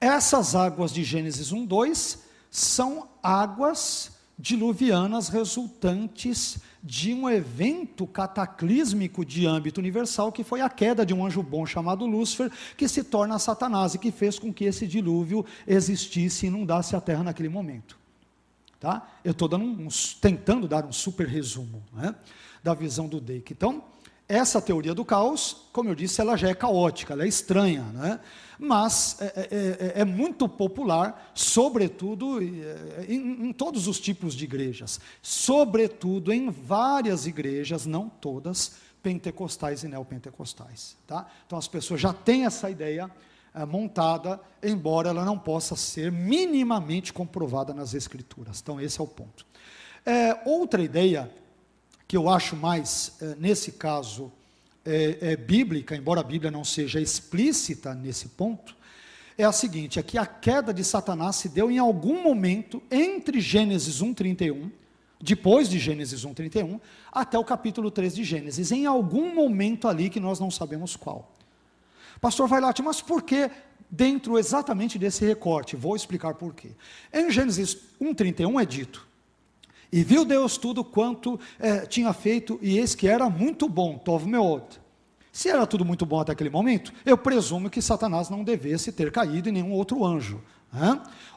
[0.00, 2.18] essas águas de Gênesis 1, 2
[2.50, 11.04] são águas diluvianas resultantes de um evento cataclísmico de âmbito universal, que foi a queda
[11.04, 14.64] de um anjo bom chamado Lúcifer, que se torna Satanás e que fez com que
[14.64, 17.98] esse dilúvio existisse e inundasse a terra naquele momento.
[18.78, 19.08] Tá?
[19.24, 19.88] Eu estou um,
[20.20, 22.14] tentando dar um super resumo né,
[22.62, 23.52] da visão do Dake.
[23.52, 23.82] Então,
[24.28, 28.20] essa teoria do caos, como eu disse, ela já é caótica, ela é estranha, né?
[28.58, 29.46] mas é, é,
[29.98, 36.50] é, é muito popular, sobretudo é, em, em, todos os tipos de igrejas, sobretudo em
[36.50, 40.96] várias igrejas, não todas, pentecostais e neopentecostais.
[41.06, 41.26] Tá?
[41.46, 43.08] Então as pessoas já têm essa ideia
[43.54, 48.60] é, montada, embora ela não possa ser minimamente comprovada nas Escrituras.
[48.60, 49.46] Então esse é o ponto.
[50.04, 51.30] É, outra ideia
[52.06, 54.30] que eu acho mais, eh, nesse caso,
[54.84, 58.76] é, é, bíblica, embora a Bíblia não seja explícita nesse ponto,
[59.36, 63.40] é a seguinte: é que a queda de Satanás se deu em algum momento entre
[63.40, 64.70] Gênesis 1,31,
[65.20, 66.80] depois de Gênesis 1,31,
[67.10, 71.32] até o capítulo 3 de Gênesis, em algum momento ali que nós não sabemos qual.
[72.20, 73.50] Pastor Vailate, mas por que
[73.90, 75.74] dentro exatamente desse recorte?
[75.74, 76.70] Vou explicar por quê.
[77.12, 79.06] Em Gênesis 1,31 é dito
[79.92, 84.26] e viu Deus tudo quanto é, tinha feito, e eis que era muito bom, Tov
[84.26, 84.64] Meod.
[85.32, 89.12] Se era tudo muito bom até aquele momento, eu presumo que Satanás não devesse ter
[89.12, 90.42] caído em nenhum outro anjo.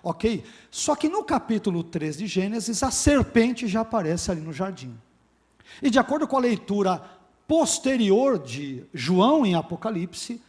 [0.01, 0.43] Ok?
[0.71, 4.97] Só que no capítulo 3 de Gênesis, a serpente já aparece ali no jardim.
[5.81, 7.01] E de acordo com a leitura
[7.47, 10.41] posterior de João em Apocalipse,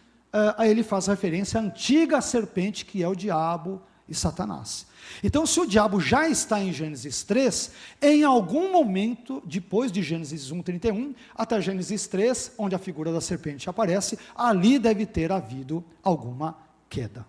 [0.57, 4.87] aí ele faz referência à antiga serpente que é o diabo e Satanás.
[5.23, 10.51] Então, se o diabo já está em Gênesis 3, em algum momento, depois de Gênesis
[10.51, 16.57] 1,31, até Gênesis 3, onde a figura da serpente aparece, ali deve ter havido alguma
[16.89, 17.27] queda.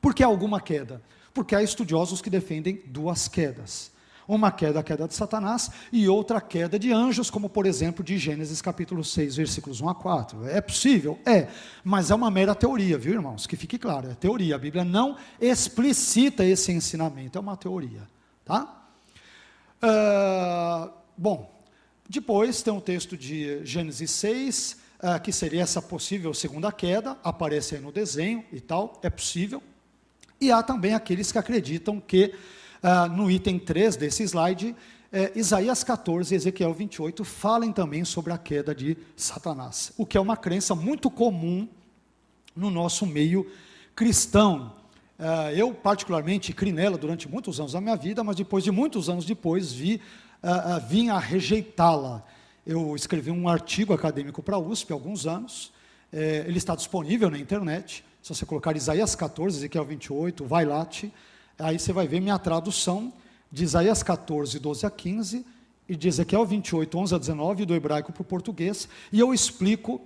[0.00, 1.02] Por que alguma queda?
[1.32, 3.89] Porque há estudiosos que defendem duas quedas.
[4.30, 8.16] Uma queda, a queda de Satanás, e outra queda de anjos, como por exemplo de
[8.16, 10.46] Gênesis capítulo 6, versículos 1 a 4.
[10.46, 11.18] É possível?
[11.26, 11.48] É,
[11.82, 13.44] mas é uma mera teoria, viu irmãos?
[13.44, 14.54] Que fique claro, é teoria.
[14.54, 18.02] A Bíblia não explicita esse ensinamento, é uma teoria.
[18.44, 18.86] Tá?
[19.82, 21.52] Uh, bom,
[22.08, 27.18] depois tem um texto de Gênesis 6, uh, ah, que seria essa possível segunda queda,
[27.24, 29.60] aparece aí no desenho e tal, é possível.
[30.40, 32.32] E há também aqueles que acreditam que
[32.82, 34.74] ah, no item 3 desse slide,
[35.12, 40.16] é, Isaías 14 e Ezequiel 28 falem também sobre a queda de Satanás, o que
[40.16, 41.68] é uma crença muito comum
[42.54, 43.50] no nosso meio
[43.94, 44.74] cristão.
[45.18, 49.08] Ah, eu, particularmente, criei nela durante muitos anos da minha vida, mas depois de muitos
[49.08, 50.00] anos depois, vi,
[50.42, 52.24] ah, vim a rejeitá-la.
[52.66, 55.72] Eu escrevi um artigo acadêmico para a USP há alguns anos,
[56.12, 58.04] É, ele está disponível na internet.
[58.20, 60.84] Se você colocar Isaías 14, Ezequiel 28, vai lá,
[61.60, 63.12] aí você vai ver minha tradução
[63.50, 65.44] de Isaías 14, 12 a 15,
[65.88, 70.00] e de Ezequiel 28, 11 a 19, do hebraico para o português, e eu explico,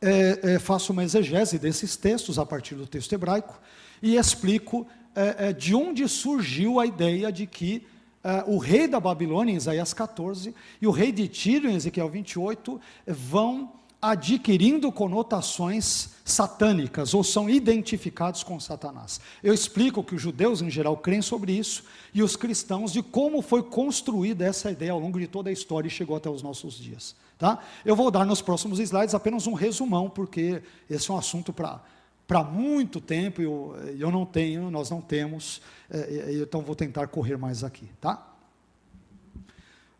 [0.00, 3.58] é, é, faço uma exegese desses textos a partir do texto hebraico,
[4.02, 7.86] e explico é, é de onde surgiu a ideia de que
[8.22, 12.10] é, o rei da Babilônia, em Isaías 14, e o rei de Tiro, em Ezequiel
[12.10, 19.20] 28, vão adquirindo conotações satânicas ou são identificados com Satanás.
[19.42, 23.42] Eu explico que os judeus em geral creem sobre isso e os cristãos de como
[23.42, 26.74] foi construída essa ideia ao longo de toda a história e chegou até os nossos
[26.74, 27.14] dias.
[27.38, 27.58] Tá?
[27.84, 31.80] Eu vou dar nos próximos slides apenas um resumão, porque esse é um assunto para
[32.26, 35.60] para muito tempo, eu, eu não tenho, nós não temos,
[35.90, 38.24] é, é então vou tentar correr mais aqui, tá?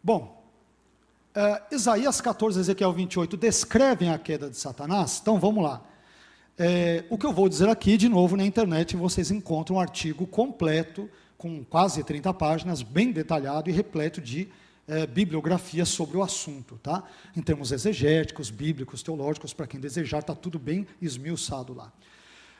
[0.01, 0.40] Bom,
[1.31, 5.21] Uh, Isaías 14, Ezequiel 28 descrevem a queda de Satanás?
[5.23, 5.81] Então vamos lá.
[6.59, 10.27] É, o que eu vou dizer aqui, de novo, na internet vocês encontram um artigo
[10.27, 11.09] completo,
[11.39, 14.49] com quase 30 páginas, bem detalhado e repleto de
[14.89, 17.05] é, bibliografia sobre o assunto, tá?
[17.37, 21.93] Em termos exegéticos, bíblicos, teológicos, para quem desejar, está tudo bem esmiuçado lá.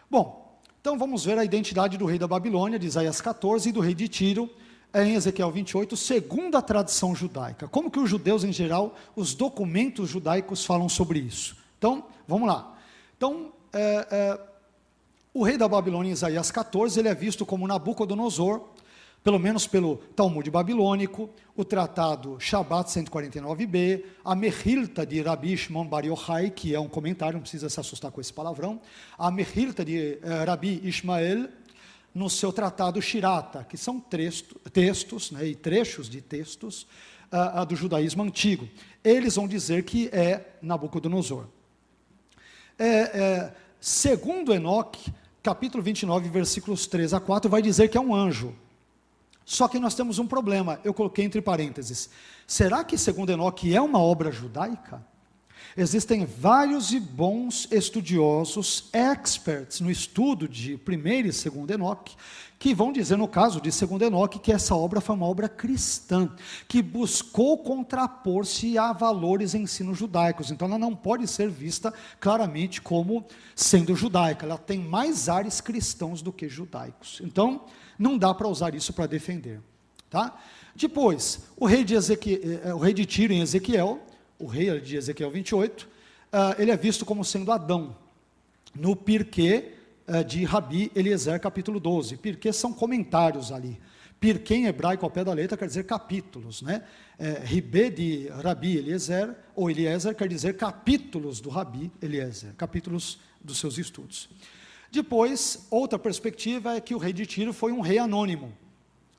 [0.09, 3.81] Bom, então vamos ver a identidade do rei da Babilônia, de Isaías 14, e do
[3.81, 4.49] rei de Tiro,
[4.93, 7.69] é em Ezequiel 28, segundo a tradição judaica.
[7.69, 11.57] Como que os judeus, em geral, os documentos judaicos falam sobre isso?
[11.79, 12.77] Então, vamos lá.
[13.17, 14.41] Então, é, é,
[15.33, 18.63] o rei da Babilônia, Isaías 14, ele é visto como Nabucodonosor,
[19.23, 26.07] pelo menos pelo Talmud babilônico, o tratado Shabbat 149b, a Mehilta de Rabi Shimon Bar
[26.07, 28.81] Yochai, que é um comentário, não precisa se assustar com esse palavrão,
[29.19, 31.49] a Mehilta de uh, Rabi Ishmael,
[32.15, 34.01] no seu tratado Shirata, que são
[34.73, 36.87] textos né, e trechos de textos
[37.33, 38.69] uh, do judaísmo antigo.
[39.03, 41.47] Eles vão dizer que é Nabucodonosor.
[42.79, 45.13] É, é, segundo Enoque,
[45.43, 48.55] capítulo 29, versículos 3 a 4, vai dizer que é um anjo.
[49.45, 52.11] Só que nós temos um problema, eu coloquei entre parênteses.
[52.47, 55.05] Será que, segundo Enoque, é uma obra judaica?
[55.77, 62.17] Existem vários e bons estudiosos, experts no estudo de primeiro e segundo Enoque,
[62.59, 66.29] que vão dizer, no caso de segundo Enoque, que essa obra foi uma obra cristã,
[66.69, 70.51] que buscou contrapor-se a valores e ensinos judaicos.
[70.51, 73.25] Então ela não pode ser vista claramente como
[73.55, 77.21] sendo judaica, ela tem mais ares cristãos do que judaicos.
[77.25, 77.65] Então,
[77.99, 79.61] não dá para usar isso para defender.
[80.11, 80.37] Tá?
[80.75, 84.01] Depois, o rei, de Ezequiel, eh, o rei de Tiro em Ezequiel,
[84.41, 85.89] o rei de Ezequiel 28, uh,
[86.33, 87.95] ah, ele é visto como sendo Adão.
[88.75, 89.75] No Pirquê
[90.09, 92.17] uh, de Rabi Eliezer, capítulo 12.
[92.17, 93.79] Pirquê são comentários ali.
[94.19, 96.83] Pirquê em hebraico ao pé da letra quer dizer capítulos, né?
[97.19, 103.59] É, Ribê de Rabi Eliezer, ou Eliezer, quer dizer capítulos do Rabi Eliezer, capítulos dos
[103.59, 104.29] seus estudos.
[104.93, 108.53] Depois, outra perspectiva é que o rei de Tiro foi um rei anônimo.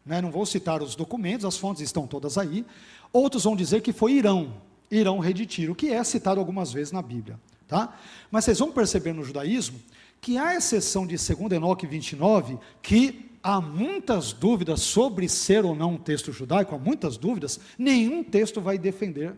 [0.06, 0.22] Né?
[0.22, 2.64] Não vou citar os documentos, as fontes estão todas aí.
[3.12, 4.54] Outros vão dizer que foi Irão,
[4.92, 7.40] Irão, rei de Tiro, que é citado algumas vezes na Bíblia.
[7.68, 7.98] Tá?
[8.30, 9.80] Mas vocês vão perceber no judaísmo
[10.20, 15.94] que há exceção de 2 Enoque 29, que há muitas dúvidas sobre ser ou não
[15.94, 19.34] um texto judaico, há muitas dúvidas, nenhum texto vai defender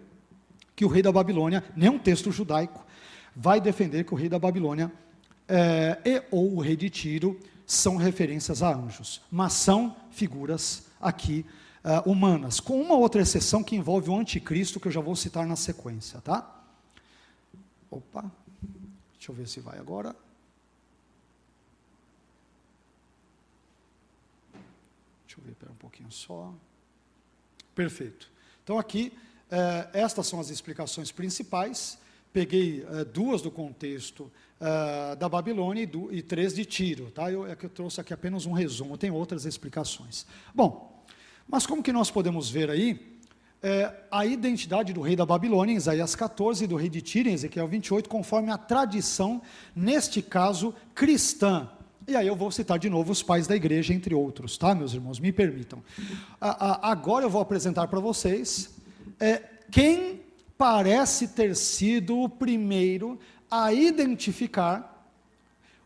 [0.75, 2.85] que o rei da Babilônia, nenhum texto judaico,
[3.35, 4.91] vai defender que o rei da Babilônia
[5.47, 11.45] é, e ou o rei de Tiro são referências a anjos, mas são figuras aqui
[11.83, 15.45] uh, humanas, com uma outra exceção que envolve o anticristo, que eu já vou citar
[15.45, 16.63] na sequência, tá?
[17.89, 18.31] Opa,
[19.13, 20.15] deixa eu ver se vai agora.
[25.27, 26.53] Deixa eu ver, pera um pouquinho só.
[27.75, 28.31] Perfeito.
[28.63, 29.11] Então aqui,
[29.49, 31.97] eh, estas são as explicações principais.
[32.31, 37.11] Peguei eh, duas do contexto eh, da Babilônia e, do, e, três de Tiro.
[37.11, 37.31] Tá?
[37.31, 40.25] Eu, é que eu trouxe aqui apenas um resumo, tem outras explicações.
[40.53, 40.92] Bom,
[41.47, 43.13] mas como que nós podemos ver aí
[43.61, 47.29] é, a identidade do rei da Babilônia, em Isaías 14, e do rei de Tiro,
[47.29, 49.41] em Ezequiel 28, conforme a tradição,
[49.73, 51.69] neste caso, cristã.
[52.05, 54.93] E aí eu vou citar de novo os pais da igreja, entre outros, tá, meus
[54.93, 55.19] irmãos?
[55.19, 55.81] Me permitam.
[56.41, 58.75] A, a, agora eu vou apresentar para vocês
[59.17, 59.41] é,
[59.71, 60.21] quem
[60.57, 63.17] parece ter sido o primeiro
[63.49, 65.07] a identificar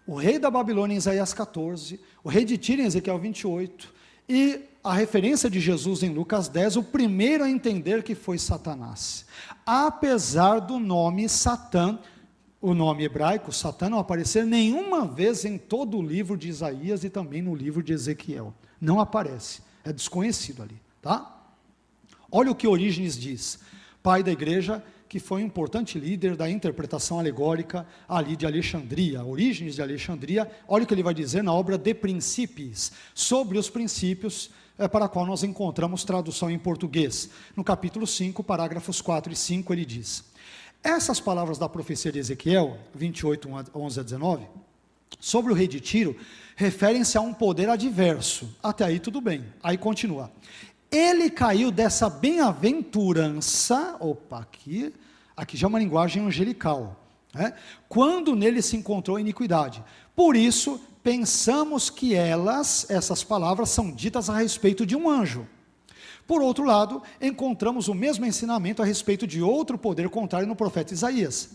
[0.07, 3.93] o rei da Babilônia em Isaías 14, o rei de Tiro em Ezequiel 28
[4.27, 9.25] e a referência de Jesus em Lucas 10, o primeiro a entender que foi Satanás.
[9.65, 11.99] Apesar do nome Satã,
[12.61, 17.09] o nome hebraico, Satã, não aparecer nenhuma vez em todo o livro de Isaías e
[17.09, 18.53] também no livro de Ezequiel.
[18.79, 21.35] Não aparece, é desconhecido ali, tá?
[22.31, 23.59] Olha o que Orígenes diz,
[24.01, 29.75] pai da igreja, que foi um importante líder da interpretação alegórica ali de Alexandria, Origens
[29.75, 30.49] de Alexandria.
[30.67, 34.49] Olha o que ele vai dizer na obra De Principies, sobre os princípios
[34.85, 37.29] para a qual nós encontramos tradução em português.
[37.55, 40.23] No capítulo 5, parágrafos 4 e 5, ele diz:
[40.83, 44.45] Essas palavras da profecia de Ezequiel, 28, 11 a 19,
[45.19, 46.15] sobre o rei de Tiro,
[46.55, 48.55] referem-se a um poder adverso.
[48.61, 49.45] Até aí tudo bem.
[49.63, 50.31] Aí continua.
[50.91, 54.93] Ele caiu dessa bem-aventurança, opa, aqui,
[55.35, 57.53] aqui já é uma linguagem angelical, né?
[57.89, 59.83] quando nele se encontrou iniquidade.
[60.17, 65.47] Por isso, pensamos que elas, essas palavras, são ditas a respeito de um anjo.
[66.25, 70.91] Por outro lado, encontramos o mesmo ensinamento a respeito de outro poder contrário no profeta
[70.91, 71.51] Isaías.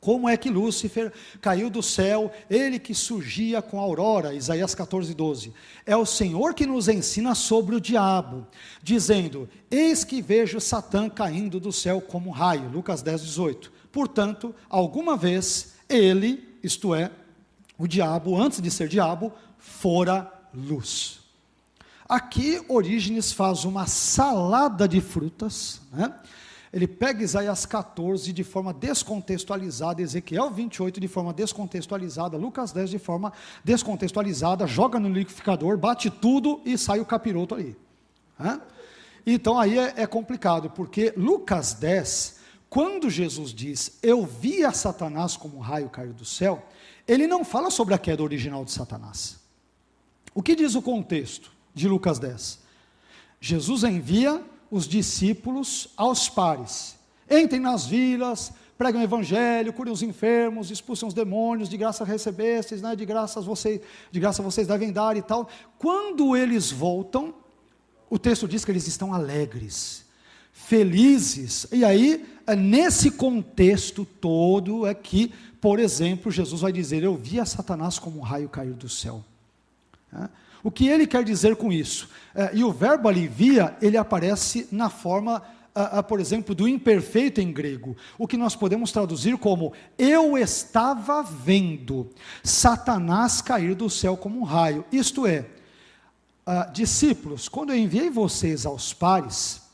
[0.00, 5.14] Como é que Lúcifer caiu do céu, ele que surgia com a aurora, Isaías 14,
[5.14, 5.52] 12.
[5.86, 8.48] É o Senhor que nos ensina sobre o diabo,
[8.82, 13.72] dizendo: Eis que vejo Satã caindo do céu como um raio, Lucas 10, 18.
[13.92, 17.12] Portanto, alguma vez ele, isto é,
[17.78, 21.20] o diabo, antes de ser diabo, fora luz.
[22.08, 26.14] Aqui Orígenes faz uma salada de frutas, né?
[26.72, 32.98] ele pega Isaías 14 de forma descontextualizada, Ezequiel 28 de forma descontextualizada, Lucas 10 de
[32.98, 33.32] forma
[33.64, 37.76] descontextualizada, joga no liquidificador, bate tudo e sai o capiroto ali.
[39.26, 42.40] Então aí é, é complicado, porque Lucas 10,
[42.70, 46.64] quando Jesus diz, eu vi a Satanás como um raio cair do céu,
[47.06, 49.38] ele não fala sobre a queda original de Satanás.
[50.34, 52.58] O que diz o contexto de Lucas 10?
[53.40, 56.96] Jesus envia os discípulos aos pares.
[57.30, 62.82] Entrem nas vilas, pregam o evangelho, curem os enfermos, expulsem os demônios, de graça recebestes,
[62.82, 63.80] né, de, graça vocês,
[64.10, 65.48] de graça vocês devem dar e tal.
[65.78, 67.34] Quando eles voltam,
[68.10, 70.04] o texto diz que eles estão alegres,
[70.52, 71.66] felizes.
[71.72, 75.32] E aí, é nesse contexto todo, é que,
[75.66, 79.24] por exemplo, Jesus vai dizer: Eu vi a Satanás como um raio cair do céu.
[80.12, 80.28] É?
[80.62, 82.08] O que ele quer dizer com isso?
[82.32, 85.42] É, e o verbo alivia, ele aparece na forma,
[86.06, 92.10] por exemplo, do imperfeito em grego, o que nós podemos traduzir como: Eu estava vendo
[92.44, 94.84] Satanás cair do céu como um raio.
[94.92, 95.46] Isto é,
[96.72, 99.66] discípulos, quando eu enviei vocês aos pares,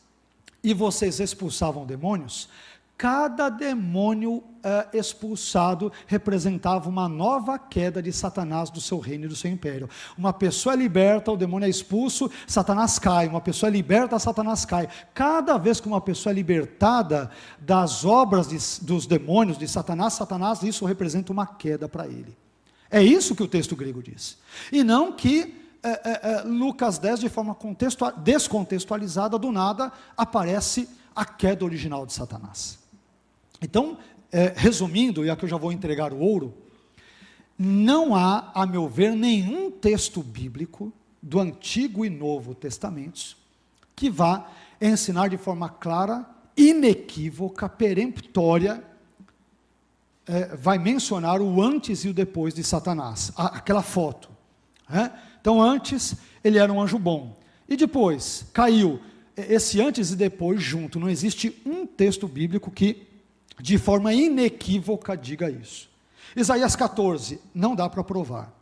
[0.65, 2.49] e vocês expulsavam demônios,
[3.03, 9.35] cada demônio uh, expulsado representava uma nova queda de Satanás do seu reino e do
[9.35, 9.91] seu império.
[10.17, 13.27] Uma pessoa é liberta, o demônio é expulso, Satanás cai.
[13.27, 14.89] Uma pessoa é liberta, Satanás cai.
[15.13, 20.63] Cada vez que uma pessoa é libertada das obras de, dos demônios de Satanás, Satanás,
[20.63, 22.39] isso representa uma queda para ele.
[22.89, 24.39] É isso que o texto grego diz.
[24.71, 25.53] E não que
[25.83, 27.59] é, é, é, Lucas 10, de forma
[28.19, 32.81] descontextualizada, do nada, aparece a queda original de Satanás.
[33.63, 33.99] Então,
[34.31, 36.55] é, resumindo, e aqui eu já vou entregar o ouro,
[37.59, 43.37] não há, a meu ver, nenhum texto bíblico do Antigo e Novo Testamentos
[43.95, 46.27] que vá ensinar de forma clara,
[46.57, 48.83] inequívoca, peremptória,
[50.27, 54.29] é, vai mencionar o antes e o depois de Satanás, a, aquela foto.
[54.89, 55.13] Né?
[55.41, 59.01] Então, antes, ele era um anjo bom, e depois caiu.
[59.37, 63.07] Esse antes e depois junto, não existe um texto bíblico que
[63.63, 65.89] de forma inequívoca diga isso.
[66.35, 68.53] Isaías 14, não dá para provar.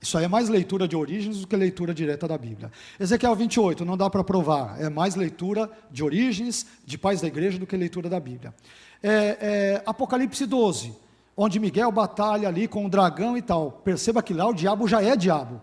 [0.00, 2.70] Isso aí é mais leitura de origens do que leitura direta da Bíblia.
[3.00, 4.80] Ezequiel 28, não dá para provar.
[4.80, 8.54] É mais leitura de origens, de pais da igreja, do que leitura da Bíblia.
[9.02, 10.94] É, é, Apocalipse 12,
[11.36, 13.72] onde Miguel batalha ali com o dragão e tal.
[13.72, 15.60] Perceba que lá o diabo já é diabo.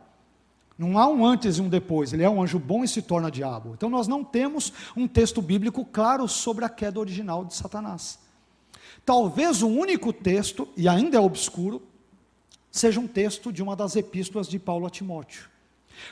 [0.77, 2.11] Não há um antes e um depois.
[2.11, 3.71] Ele é um anjo bom e se torna diabo.
[3.73, 8.19] Então nós não temos um texto bíblico claro sobre a queda original de Satanás.
[9.05, 11.81] Talvez o único texto, e ainda é obscuro,
[12.71, 15.49] seja um texto de uma das epístolas de Paulo a Timóteo.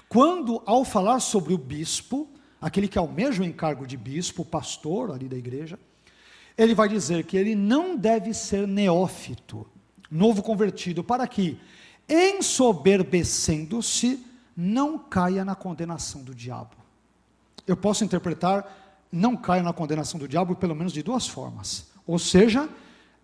[0.07, 2.28] Quando, ao falar sobre o bispo,
[2.61, 5.80] aquele que almeja o encargo de bispo, pastor ali da igreja,
[6.57, 9.66] ele vai dizer que ele não deve ser neófito,
[10.11, 11.57] novo convertido, para que,
[12.10, 14.26] ensoberbecendo-se,
[14.57, 16.76] não caia na condenação do diabo.
[17.66, 21.88] Eu posso interpretar não caia na condenação do diabo pelo menos de duas formas.
[22.10, 22.68] Ou seja,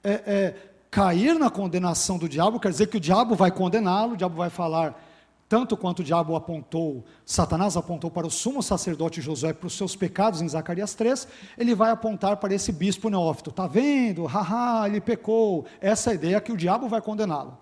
[0.04, 0.56] é, é,
[0.92, 4.52] cair na condenação do diabo quer dizer que o diabo vai condená-lo, o diabo vai
[4.52, 5.04] falar,
[5.50, 9.96] tanto quanto o diabo apontou, Satanás apontou para o sumo sacerdote Josué para os seus
[9.96, 13.50] pecados em Zacarias 3, ele vai apontar para esse bispo neófito.
[13.50, 14.28] Está vendo?
[14.28, 15.66] Haha, ele pecou.
[15.82, 17.58] Essa é a ideia que o diabo vai condená-lo.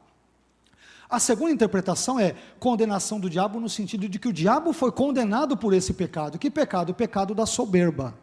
[1.10, 5.56] A segunda interpretação é condenação do diabo no sentido de que o diabo foi condenado
[5.56, 6.38] por esse pecado.
[6.38, 6.90] Que pecado?
[6.90, 8.14] O pecado da soberba.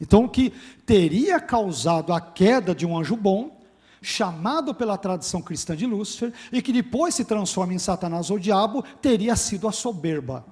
[0.00, 0.52] Então, o que
[0.84, 3.60] teria causado a queda de um anjo bom,
[4.02, 8.84] chamado pela tradição cristã de Lúcifer, e que depois se transforma em Satanás ou diabo,
[9.00, 10.44] teria sido a soberba.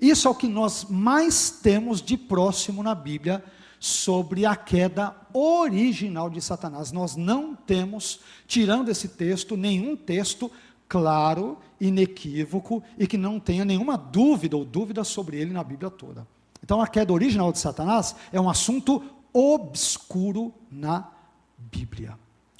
[0.00, 3.44] Isso é o que nós mais temos de próximo na Bíblia
[3.80, 6.92] sobre a queda original de Satanás.
[6.92, 10.50] Nós não temos, tirando esse texto, nenhum texto
[10.88, 16.26] claro, inequívoco e que não tenha nenhuma dúvida ou dúvida sobre ele na Bíblia toda.
[16.68, 21.10] Então, a queda original de Satanás é um assunto obscuro na
[21.56, 22.18] Bíblia.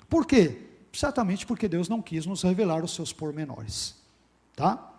[0.09, 0.62] Por quê?
[0.90, 3.97] Certamente porque Deus não quis nos revelar os seus pormenores.
[4.56, 4.94] Tá?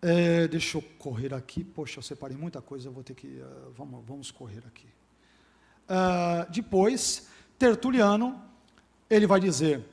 [0.00, 1.62] É, deixa eu correr aqui.
[1.62, 3.26] Poxa, eu separei muita coisa, vou ter que.
[3.26, 4.86] Uh, vamos, vamos correr aqui.
[5.84, 8.42] Uh, depois, Tertuliano,
[9.10, 9.84] ele vai dizer,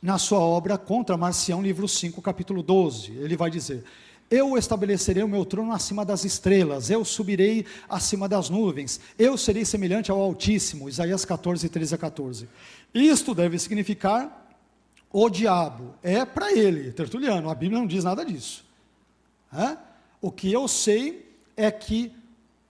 [0.00, 3.84] na sua obra Contra Marcião, livro 5, capítulo 12, ele vai dizer:
[4.30, 9.64] Eu estabelecerei o meu trono acima das estrelas, eu subirei acima das nuvens, eu serei
[9.64, 10.88] semelhante ao Altíssimo.
[10.88, 12.48] Isaías 14, 13 a 14.
[12.92, 14.46] Isto deve significar
[15.10, 15.94] o diabo.
[16.02, 18.66] É para ele, Tertuliano, a Bíblia não diz nada disso.
[20.20, 21.26] O que eu sei
[21.56, 22.12] é que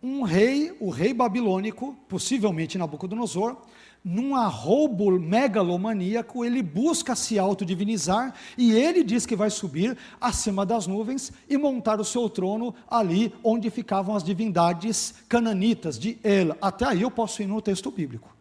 [0.01, 3.57] um rei, o rei babilônico, possivelmente Nabucodonosor,
[4.05, 10.87] num arrobo megalomaníaco, ele busca se autodivinizar e ele diz que vai subir acima das
[10.87, 16.57] nuvens e montar o seu trono ali onde ficavam as divindades cananitas de El.
[16.61, 18.35] Até aí eu posso ir no texto bíblico.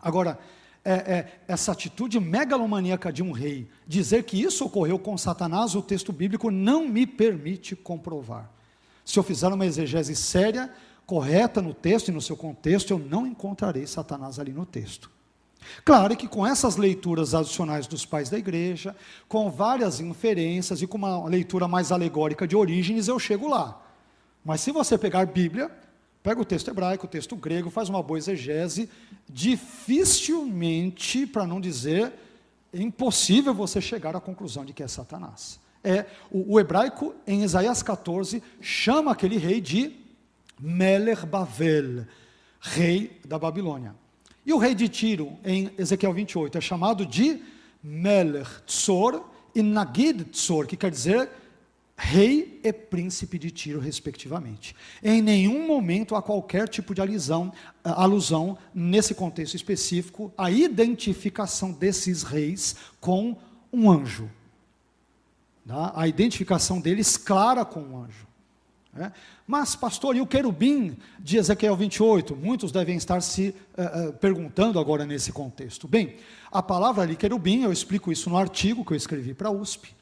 [0.00, 0.38] Agora,
[0.84, 5.82] é, é, essa atitude megalomaníaca de um rei, dizer que isso ocorreu com Satanás, o
[5.82, 8.50] texto bíblico não me permite comprovar.
[9.04, 10.70] Se eu fizer uma exegese séria,
[11.08, 15.10] correta no texto e no seu contexto, eu não encontrarei Satanás ali no texto.
[15.82, 18.94] Claro que com essas leituras adicionais dos pais da igreja,
[19.26, 23.80] com várias inferências e com uma leitura mais alegórica de origens, eu chego lá.
[24.44, 25.70] Mas se você pegar Bíblia,
[26.22, 28.90] Pega o texto hebraico, o texto grego, faz uma boa exegese,
[29.28, 32.12] dificilmente, para não dizer
[32.74, 35.58] impossível você chegar à conclusão de que é Satanás.
[35.82, 40.07] É, o, o hebraico, em Isaías 14, chama aquele rei de
[40.58, 42.06] Meler Bavel,
[42.60, 43.94] rei da Babilônia.
[44.44, 47.42] E o rei de Tiro, em Ezequiel 28, é chamado de
[47.82, 49.24] Meler Tzor
[49.54, 51.28] e Nagid Tzor, que quer dizer
[52.00, 54.74] rei e príncipe de Tiro, respectivamente.
[55.02, 57.52] Em nenhum momento há qualquer tipo de alisão,
[57.82, 63.36] alusão, nesse contexto específico, à identificação desses reis com
[63.72, 64.30] um anjo.
[65.66, 65.92] Tá?
[65.94, 68.27] A identificação deles clara com um anjo.
[69.00, 69.12] É?
[69.46, 72.34] Mas, pastor, e o querubim de Ezequiel 28?
[72.34, 75.86] Muitos devem estar se uh, uh, perguntando agora nesse contexto.
[75.86, 76.16] Bem,
[76.50, 79.94] a palavra ali, querubim, eu explico isso no artigo que eu escrevi para a USP.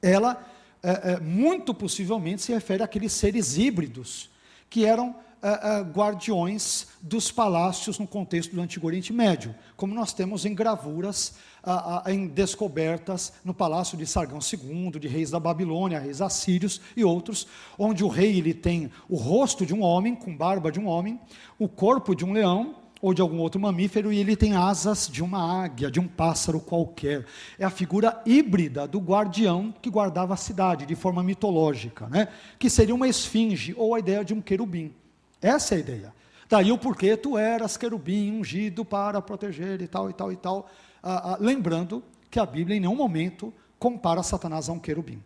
[0.00, 0.44] Ela
[0.82, 4.28] é, muito possivelmente se refere àqueles seres híbridos,
[4.68, 5.14] que eram
[5.92, 11.34] guardiões dos palácios no contexto do Antigo Oriente Médio, como nós temos em gravuras,
[12.06, 17.46] em descobertas no palácio de Sargão II, de reis da Babilônia, reis assírios e outros,
[17.78, 21.20] onde o rei ele tem o rosto de um homem, com barba de um homem,
[21.58, 25.24] o corpo de um leão, ou de algum outro mamífero e ele tem asas de
[25.24, 27.26] uma águia, de um pássaro qualquer.
[27.58, 32.28] É a figura híbrida do guardião que guardava a cidade, de forma mitológica, né?
[32.60, 34.94] que seria uma esfinge ou a ideia de um querubim.
[35.40, 36.14] Essa é a ideia.
[36.48, 40.70] Daí o porquê tu eras querubim ungido para proteger e tal e tal e tal.
[41.02, 45.22] Ah, ah, lembrando que a Bíblia em nenhum momento compara Satanás a um querubim.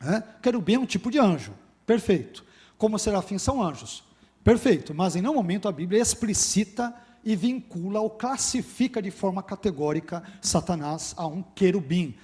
[0.00, 0.22] É?
[0.42, 1.52] Querubim é um tipo de anjo,
[1.86, 2.44] perfeito.
[2.76, 4.04] Como serafins são anjos.
[4.44, 6.94] Perfeito, mas em nenhum momento a Bíblia explicita
[7.24, 12.16] e vincula ou classifica de forma categórica Satanás a um querubim.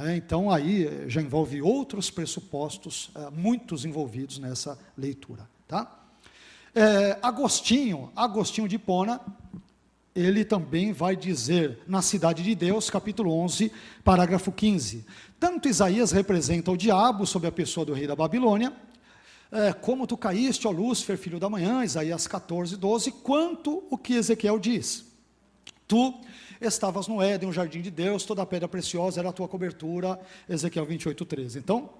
[0.00, 5.48] É, então aí eh, já envolve outros pressupostos, é, muitos envolvidos nessa leitura.
[5.68, 6.00] Tá?
[6.74, 9.20] É, Agostinho, Agostinho de Pona,
[10.14, 13.72] ele também vai dizer na Cidade de Deus, capítulo 11,
[14.04, 15.06] parágrafo 15.
[15.40, 18.72] Tanto Isaías representa o diabo sob a pessoa do rei da Babilônia,
[19.50, 24.14] é, como tu caíste, ó Lúcifer, filho da manhã, Isaías 14, 12, quanto o que
[24.14, 25.04] Ezequiel diz.
[25.86, 26.14] Tu
[26.60, 30.18] estavas no Éden, o jardim de Deus, toda a pedra preciosa era a tua cobertura,
[30.48, 31.58] Ezequiel 28, 13.
[31.58, 31.90] Então,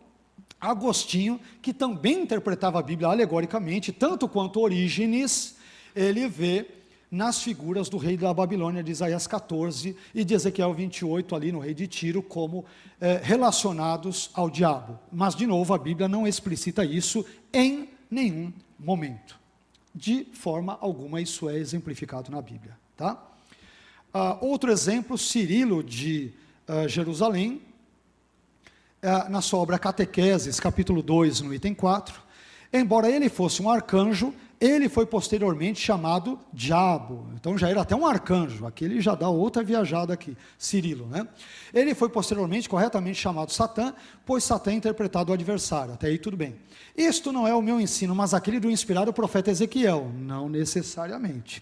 [0.61, 5.57] Agostinho, que também interpretava a Bíblia alegoricamente, tanto quanto Orígenes,
[5.95, 6.67] ele vê
[7.13, 11.59] nas figuras do rei da Babilônia de Isaías 14 e de Ezequiel 28, ali no
[11.59, 12.65] rei de Tiro, como
[12.99, 14.99] é, relacionados ao diabo.
[15.13, 17.23] Mas, de novo, a Bíblia não explicita isso
[17.53, 19.39] em nenhum momento.
[19.95, 22.79] De forma alguma, isso é exemplificado na Bíblia.
[22.97, 23.23] Tá?
[24.15, 26.33] Uh, outro exemplo, Cirilo de
[26.67, 27.61] uh, Jerusalém,
[29.03, 32.23] uh, na sua obra Catequeses, capítulo 2, no item 4.
[32.73, 34.33] Embora ele fosse um arcanjo,
[34.65, 37.27] ele foi posteriormente chamado Diabo.
[37.35, 38.65] Então já era até um arcanjo.
[38.65, 41.27] Aqui ele já dá outra viajada aqui, Cirilo, né?
[41.75, 43.93] Ele foi posteriormente corretamente chamado Satã,
[44.25, 45.95] pois Satã é interpretado o adversário.
[45.95, 46.55] Até aí tudo bem.
[46.97, 51.61] Isto não é o meu ensino, mas aquele do inspirado profeta Ezequiel, não necessariamente.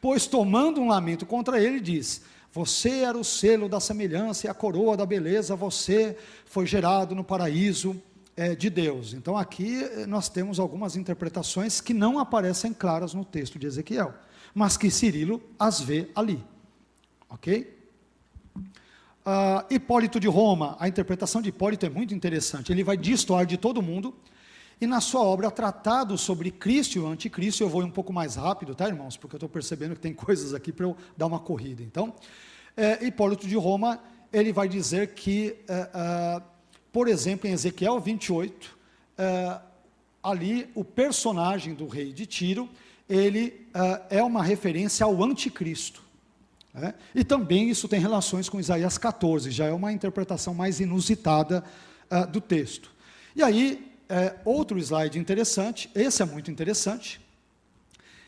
[0.00, 4.54] Pois tomando um lamento contra ele, diz: Você era o selo da semelhança e a
[4.54, 6.16] coroa da beleza, você
[6.46, 8.02] foi gerado no paraíso
[8.40, 9.12] é, de Deus.
[9.12, 14.14] Então aqui eh, nós temos algumas interpretações que não aparecem claras no texto de Ezequiel,
[14.54, 16.42] mas que Cirilo as vê ali.
[17.28, 17.78] Ok?
[18.56, 22.72] Uh, Hipólito de Roma, a interpretação de Hipólito é muito interessante.
[22.72, 24.14] Ele vai destoar de todo mundo.
[24.80, 28.36] E na sua obra Tratado sobre Cristo e o Anticristo, eu vou um pouco mais
[28.36, 29.18] rápido, tá, irmãos?
[29.18, 31.82] Porque eu estou percebendo que tem coisas aqui para eu dar uma corrida.
[31.82, 32.14] Então,
[32.74, 34.00] é, Hipólito de Roma,
[34.32, 36.42] ele vai dizer que é,
[36.92, 38.76] por exemplo, em Ezequiel 28,
[39.18, 39.58] eh,
[40.22, 42.68] ali o personagem do rei de Tiro,
[43.08, 46.02] ele eh, é uma referência ao anticristo.
[46.74, 46.94] Né?
[47.14, 51.62] E também isso tem relações com Isaías 14, já é uma interpretação mais inusitada
[52.10, 52.90] eh, do texto.
[53.36, 53.88] E aí,
[54.44, 57.20] outro slide interessante, esse é muito interessante.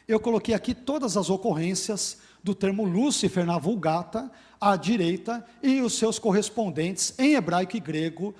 [0.06, 4.30] Eu coloquei aqui todas as ocorrências do termo Lúcifer na Vulgata,
[4.60, 8.32] à direita, e os seus correspondentes em hebraico e grego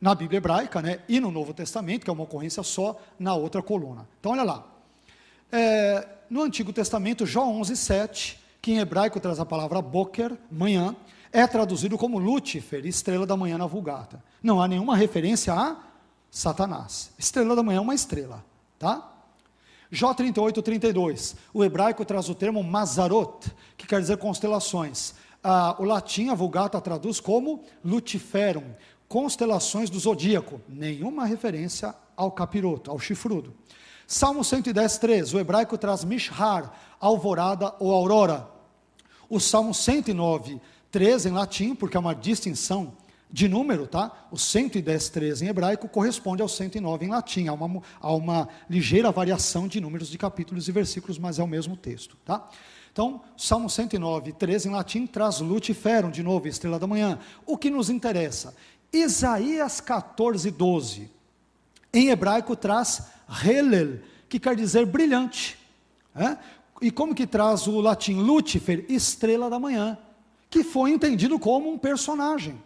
[0.00, 3.62] na Bíblia hebraica né, e no Novo Testamento, que é uma ocorrência só, na outra
[3.62, 4.08] coluna.
[4.18, 4.66] Então, olha lá.
[5.50, 10.96] É, no Antigo Testamento, Jó 11, 7, que em hebraico traz a palavra boker, manhã,
[11.32, 14.22] é traduzido como Lúcifer, estrela da manhã na Vulgata.
[14.42, 15.76] Não há nenhuma referência a
[16.30, 17.10] Satanás.
[17.18, 18.44] Estrela da manhã é uma estrela,
[18.78, 19.08] tá?
[19.90, 21.36] Jó 38, 32.
[21.52, 26.80] O hebraico traz o termo Mazarot, que quer dizer constelações ah, o latim, a Vulgata
[26.80, 28.74] traduz como Luciferum,
[29.08, 30.60] constelações do zodíaco.
[30.68, 33.54] Nenhuma referência ao capiroto, ao chifrudo.
[34.06, 38.48] Salmo 110, 3, o hebraico traz Mishar, alvorada ou aurora.
[39.28, 40.60] O Salmo 109,
[40.90, 42.96] 13 em latim, porque é uma distinção
[43.30, 44.28] de número, tá?
[44.30, 47.48] O 110, 13 em hebraico corresponde ao 109 em latim.
[47.48, 51.46] Há uma, há uma ligeira variação de números de capítulos e versículos, mas é o
[51.46, 52.46] mesmo texto, tá?
[52.92, 57.18] Então, Salmo 109, 13 em latim traz Luciferum, de novo, estrela da manhã.
[57.46, 58.54] O que nos interessa?
[58.92, 61.10] Isaías 14, 12.
[61.92, 63.06] Em hebraico traz
[63.44, 65.58] Helel, que quer dizer brilhante.
[66.14, 66.36] É?
[66.82, 68.84] E como que traz o latim Lucifer?
[68.90, 69.96] Estrela da manhã,
[70.50, 72.60] que foi entendido como um personagem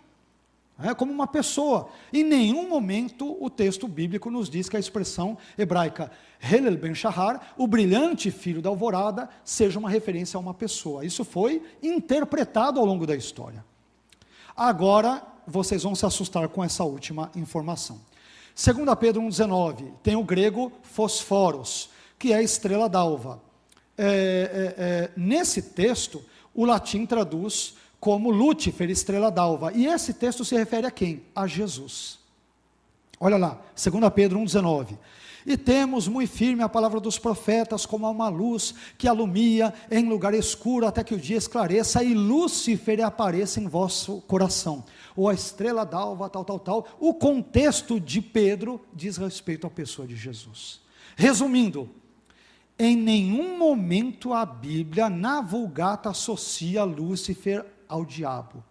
[0.78, 1.89] é, como uma pessoa.
[2.12, 7.55] Em nenhum momento o texto bíblico nos diz que a expressão hebraica Helel ben Shahar,
[7.57, 11.05] o brilhante filho da alvorada, seja uma referência a uma pessoa.
[11.05, 13.65] Isso foi interpretado ao longo da história.
[14.55, 18.01] Agora vocês vão se assustar com essa última informação.
[18.55, 23.40] 2 Pedro 1,19 tem o grego fosforos, que é estrela d'alva.
[23.98, 26.23] É, é, é, nesse texto,
[26.55, 29.73] o latim traduz como Lúcifer, estrela d'alva.
[29.73, 31.23] E esse texto se refere a quem?
[31.35, 32.18] A Jesus.
[33.18, 34.98] Olha lá, 2 Pedro 1,19.
[35.47, 40.35] E temos muito firme a palavra dos profetas, como uma luz que alumia em lugar
[40.35, 44.85] escuro até que o dia esclareça e Lúcifer apareça em vosso coração.
[45.14, 46.89] Ou a estrela d'alva, tal, tal, tal.
[46.98, 50.81] O contexto de Pedro diz respeito à pessoa de Jesus.
[51.14, 51.89] Resumindo,
[52.77, 58.63] em nenhum momento a Bíblia, na Vulgata, associa Lúcifer ao diabo.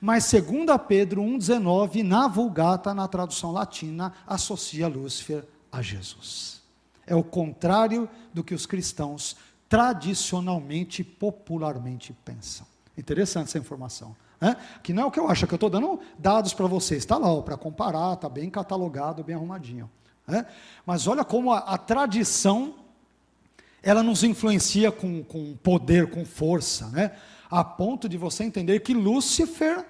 [0.00, 6.62] Mas, segundo Pedro 1,19, na Vulgata, na tradução latina, associa Lúcifer a Jesus.
[7.06, 9.36] É o contrário do que os cristãos
[9.68, 12.66] tradicionalmente popularmente pensam.
[12.96, 14.14] Interessante essa informação.
[14.40, 14.56] Né?
[14.82, 17.02] Que não é o que eu acho, é que eu estou dando dados para vocês.
[17.02, 19.90] Está lá, para comparar, está bem catalogado, bem arrumadinho.
[20.26, 20.46] Né?
[20.86, 22.74] Mas olha como a, a, tradição
[23.82, 26.88] ela nos influencia com, com poder, com força.
[26.88, 27.12] Né?
[27.50, 29.84] A ponto de você entender que Lúcifer,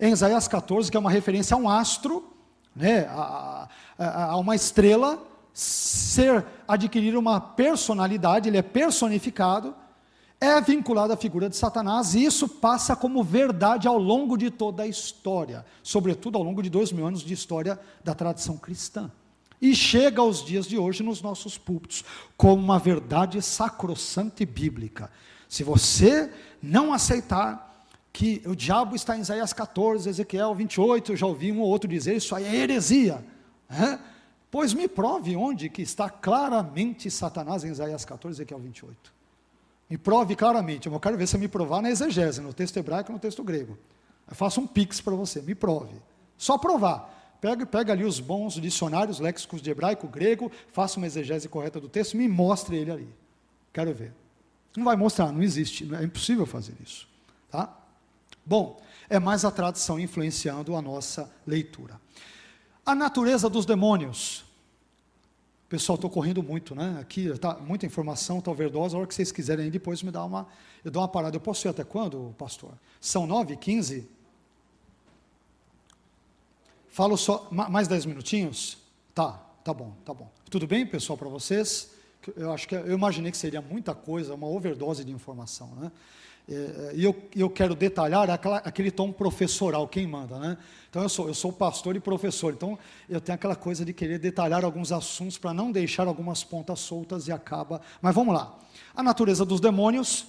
[0.00, 2.32] em Isaías 14, que é uma referência a um astro,
[2.74, 3.68] né, a,
[3.98, 5.22] a, a uma estrela,
[5.52, 9.74] ser adquirir uma personalidade, ele é personificado,
[10.40, 14.84] é vinculado à figura de Satanás, e isso passa como verdade ao longo de toda
[14.84, 19.10] a história, sobretudo ao longo de dois mil anos de história da tradição cristã.
[19.60, 22.02] E chega aos dias de hoje nos nossos púlpitos
[22.34, 25.10] como uma verdade sacrossanta e bíblica.
[25.50, 26.32] Se você
[26.62, 31.60] não aceitar que o diabo está em Isaías 14, Ezequiel 28, eu já ouvi um
[31.60, 33.24] ou outro dizer, isso aí é heresia.
[33.68, 33.98] É?
[34.48, 39.12] Pois me prove onde que está claramente Satanás em Isaías 14, Ezequiel 28.
[39.90, 40.86] Me prove claramente.
[40.86, 43.76] Eu quero ver se me provar na exegese, no texto hebraico no texto grego.
[44.28, 45.96] Eu faço um pix para você, me prove.
[46.38, 47.36] Só provar.
[47.40, 51.88] Pega, pega ali os bons dicionários, léxicos de hebraico, grego, faça uma exegese correta do
[51.88, 53.08] texto, me mostre ele ali.
[53.72, 54.12] Quero ver.
[54.76, 57.08] Não vai mostrar, não existe, é impossível fazer isso.
[57.50, 57.76] Tá?
[58.44, 62.00] Bom, é mais a tradição influenciando a nossa leitura.
[62.86, 64.44] A natureza dos demônios.
[65.68, 66.98] Pessoal, estou correndo muito, né?
[67.00, 68.96] Aqui tá muita informação, está overdosa.
[68.96, 70.48] A hora que vocês quiserem depois me dá uma,
[70.84, 71.36] eu dou uma parada.
[71.36, 72.72] Eu posso ir até quando, pastor?
[73.00, 74.08] São nove, quinze?
[76.88, 78.78] Falo só mais dez minutinhos?
[79.14, 79.32] Tá,
[79.62, 80.28] tá bom, tá bom.
[80.50, 81.90] Tudo bem, pessoal, para vocês?
[82.36, 85.90] Eu acho que eu imaginei que seria muita coisa, uma overdose de informação, né?
[86.48, 90.58] É, é, e eu, eu quero detalhar aquela, aquele tom professoral, quem manda, né?
[90.88, 92.78] Então eu sou, eu sou pastor e professor, então
[93.08, 97.28] eu tenho aquela coisa de querer detalhar alguns assuntos para não deixar algumas pontas soltas
[97.28, 97.80] e acaba.
[98.02, 98.58] Mas vamos lá.
[98.94, 100.26] A natureza dos demônios,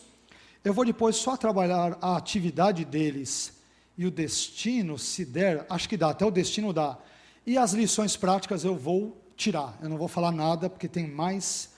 [0.64, 3.60] eu vou depois só trabalhar a atividade deles
[3.98, 6.98] e o destino, se der, acho que dá, até o destino dá.
[7.46, 9.78] E as lições práticas eu vou tirar.
[9.82, 11.72] Eu não vou falar nada porque tem mais.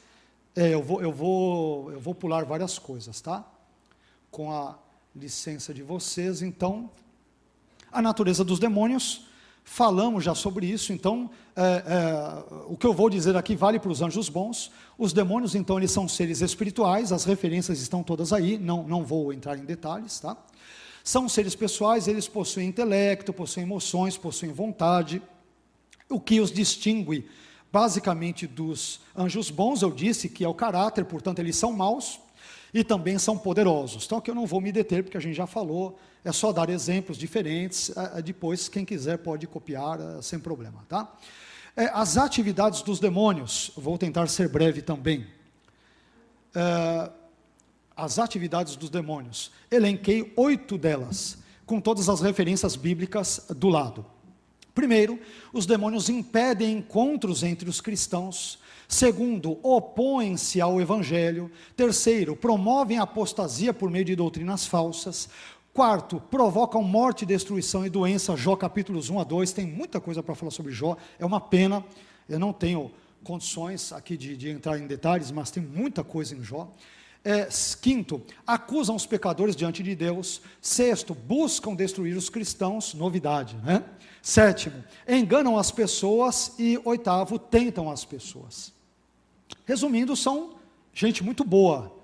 [0.55, 3.43] É, eu, vou, eu, vou, eu vou pular várias coisas, tá?
[4.29, 4.77] Com a
[5.15, 6.43] licença de vocês.
[6.43, 6.91] Então,
[7.91, 9.25] a natureza dos demônios,
[9.63, 10.93] falamos já sobre isso.
[10.93, 14.71] Então, é, é, o que eu vou dizer aqui vale para os anjos bons.
[14.95, 17.11] Os demônios, então, eles são seres espirituais.
[17.11, 18.59] As referências estão todas aí.
[18.59, 20.37] Não, não vou entrar em detalhes, tá?
[21.03, 25.19] São seres pessoais, eles possuem intelecto, possuem emoções, possuem vontade.
[26.07, 27.27] O que os distingue
[27.73, 32.19] basicamente dos anjos bons, eu disse que é o caráter, portanto, eles são maus
[32.71, 34.05] e também são poderosos.
[34.05, 36.69] Então, aqui eu não vou me deter, porque a gente já falou, é só dar
[36.69, 40.85] exemplos diferentes, é, é, depois, quem quiser pode copiar é, sem problema.
[40.87, 41.11] Tá?
[41.91, 45.25] as atividades dos demônios, vou tentar ser breve também.
[47.97, 49.51] As atividades dos demônios.
[49.71, 54.05] Elenquei oito delas, com todas as referências bíblicas do lado.
[54.73, 55.19] Primeiro,
[55.51, 58.59] os demônios impedem encontros entre os cristãos.
[58.87, 61.51] Segundo, opõem-se ao evangelho.
[61.75, 65.29] Terceiro, promovem apostasia por meio de doutrinas falsas.
[65.73, 68.35] Quarto, provocam morte, destruição e doença.
[68.35, 69.51] Jó capítulos 1 a 2.
[69.53, 70.97] Tem muita coisa para falar sobre Jó.
[71.17, 71.83] É uma pena.
[72.29, 72.91] Eu não tenho
[73.23, 76.69] condições aqui de, de entrar em detalhes, mas tem muita coisa em Jó.
[77.25, 77.47] É,
[77.81, 80.41] quinto, acusam os pecadores diante de Deus.
[80.61, 83.83] Sexto, buscam destruir os cristãos, novidade, né?
[84.21, 86.53] Sétimo, enganam as pessoas.
[86.59, 88.73] E oitavo, tentam as pessoas.
[89.65, 90.55] Resumindo, são
[90.93, 91.95] gente muito boa.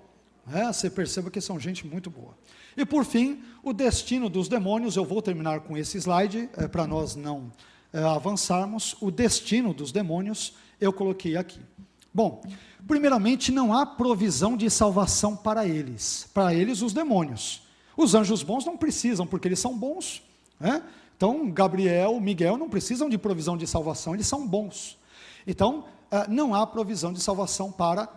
[0.46, 0.72] Né?
[0.72, 2.34] Você perceba que são gente muito boa.
[2.76, 4.96] E por fim, o destino dos demônios.
[4.96, 7.52] Eu vou terminar com esse slide, é, para nós não
[7.92, 8.96] é, avançarmos.
[9.00, 11.60] O destino dos demônios eu coloquei aqui.
[12.12, 12.42] Bom,
[12.86, 17.62] primeiramente, não há provisão de salvação para eles, para eles, os demônios.
[17.96, 20.22] Os anjos bons não precisam, porque eles são bons.
[20.58, 20.82] Né?
[21.16, 24.98] Então, Gabriel, Miguel não precisam de provisão de salvação, eles são bons.
[25.46, 28.08] Então, ah, não há provisão de salvação para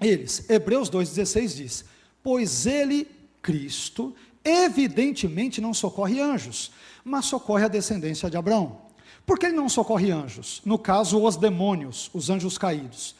[0.00, 0.48] eles.
[0.48, 1.84] Hebreus 2,16 diz:
[2.22, 3.06] Pois ele,
[3.40, 4.14] Cristo,
[4.44, 6.72] evidentemente não socorre anjos,
[7.04, 8.78] mas socorre a descendência de Abraão.
[9.24, 10.60] Por que ele não socorre anjos?
[10.64, 13.14] No caso, os demônios, os anjos caídos.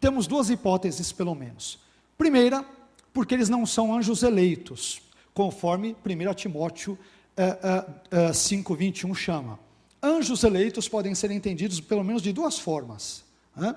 [0.00, 1.78] Temos duas hipóteses, pelo menos.
[2.16, 2.64] Primeira,
[3.12, 5.02] porque eles não são anjos eleitos,
[5.34, 6.98] conforme 1 Timóteo
[7.36, 9.58] é, é, é, 5,21 chama.
[10.02, 13.24] Anjos eleitos podem ser entendidos pelo menos de duas formas.
[13.54, 13.74] Né?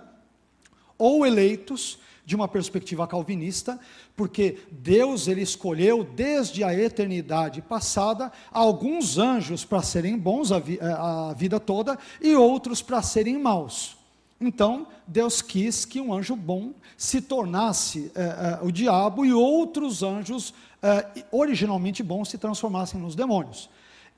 [0.97, 3.77] Ou eleitos, de uma perspectiva calvinista,
[4.15, 10.79] porque Deus ele escolheu desde a eternidade passada alguns anjos para serem bons a, vi
[10.81, 13.97] a vida toda e outros para serem maus.
[14.45, 20.03] Então, Deus quis que um anjo bom se tornasse é, é, o diabo e outros
[20.03, 23.69] anjos é, originalmente bons se transformassem nos demônios.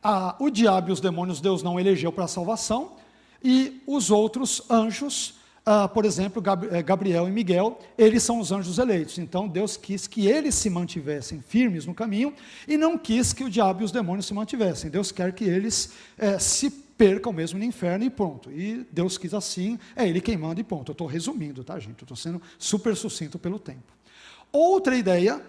[0.04, 2.94] Ah, o diabo e os demônios Deus não elegeu para a salvação,
[3.44, 6.42] e os outros anjos, ah, por exemplo,
[6.84, 9.20] Gabriel e Miguel, eles são os anjos eleitos.
[9.20, 12.34] Então, Deus quis que eles se mantivessem firmes no caminho
[12.68, 14.90] e não quis que o diabo e os demônios se mantivessem.
[14.90, 15.92] Deus quer que eles
[16.40, 18.52] se percam mesmo no inferno e ponto.
[18.52, 20.92] E Deus quis assim, é Ele quem manda e ponto.
[20.92, 22.00] Eu estou resumindo, tá, gente?
[22.00, 23.94] Eu estou sendo super sucinto pelo tempo.
[24.52, 25.42] Outra ideia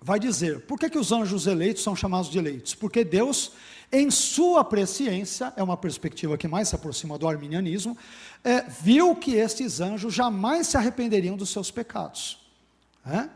[0.00, 2.74] vai dizer, por que, que os anjos eleitos são chamados de eleitos?
[2.74, 3.52] Porque Deus,
[3.90, 7.96] em sua presciência, é uma perspectiva que mais se aproxima do arminianismo,
[8.44, 12.38] é, viu que estes anjos jamais se arrependeriam dos seus pecados.
[13.04, 13.28] É?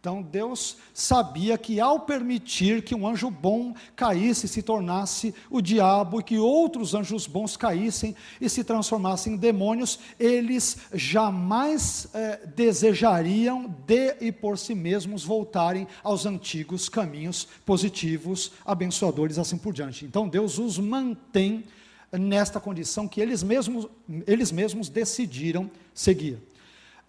[0.00, 5.60] Então Deus sabia que ao permitir que um anjo bom caísse e se tornasse o
[5.60, 12.46] diabo, e que outros anjos bons caíssem e se transformassem em demônios, eles jamais é,
[12.46, 20.04] desejariam de e por si mesmos voltarem aos antigos caminhos positivos, abençoadores, assim por diante.
[20.04, 21.64] Então Deus os mantém
[22.12, 23.88] nesta condição que eles mesmos,
[24.26, 26.34] eles mesmos decidiram seguir.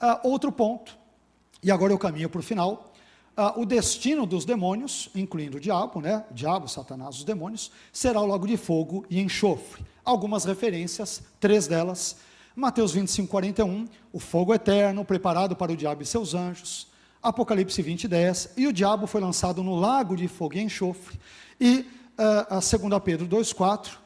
[0.01, 0.97] Uh, outro ponto,
[1.63, 2.93] e agora eu caminho para o final,
[3.37, 6.23] uh, o destino dos demônios, incluindo o diabo, né?
[6.29, 9.85] O diabo, Satanás, os demônios, será o lago de fogo e enxofre.
[10.03, 12.17] Algumas referências, três delas.
[12.55, 16.87] Mateus 25, 41, o fogo eterno preparado para o diabo e seus anjos.
[17.21, 21.19] Apocalipse 20, 10, e o diabo foi lançado no lago de fogo e enxofre.
[21.59, 21.85] E
[22.17, 23.99] uh, a 2 Pedro 2, 4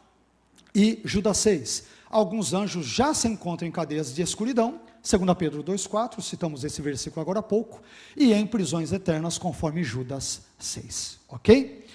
[0.73, 1.85] e Judas 6.
[2.09, 7.21] Alguns anjos já se encontram em cadeias de escuridão, 2 Pedro 2,4, citamos esse versículo
[7.21, 7.81] agora há pouco,
[8.15, 11.19] e em prisões eternas, conforme Judas 6.
[11.27, 11.85] Ok?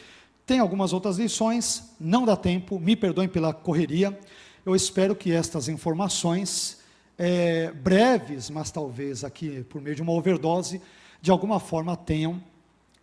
[0.45, 4.19] Tem algumas outras lições, não dá tempo, me perdoem pela correria.
[4.65, 6.79] Eu espero que estas informações,
[7.17, 10.83] é, breves, mas talvez aqui por meio de uma overdose,
[11.23, 12.43] de alguma forma tenham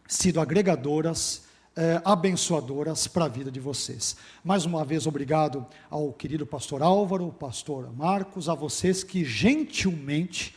[0.07, 1.42] sido agregadoras
[1.75, 4.15] é, abençoadoras para a vida de vocês.
[4.43, 10.55] Mais uma vez, obrigado ao querido pastor Álvaro, pastor Marcos, a vocês que gentilmente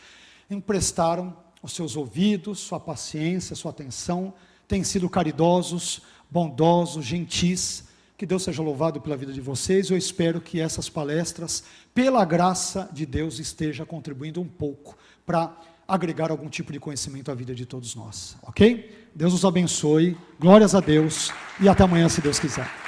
[0.51, 4.33] emprestaram os seus ouvidos, sua paciência, sua atenção,
[4.69, 7.85] têm sido caridosos, bondosos, gentis.
[8.17, 9.91] Que Deus seja louvado pela vida de vocês.
[9.91, 15.55] Eu espero que essas palestras, pela graça de Deus, esteja contribuindo um pouco para
[15.87, 19.06] agregar algum tipo de conhecimento à vida de todos nós, ok?
[19.17, 22.86] Deus os abençoe, glórias a Deus e até amanhã, se Deus quiser.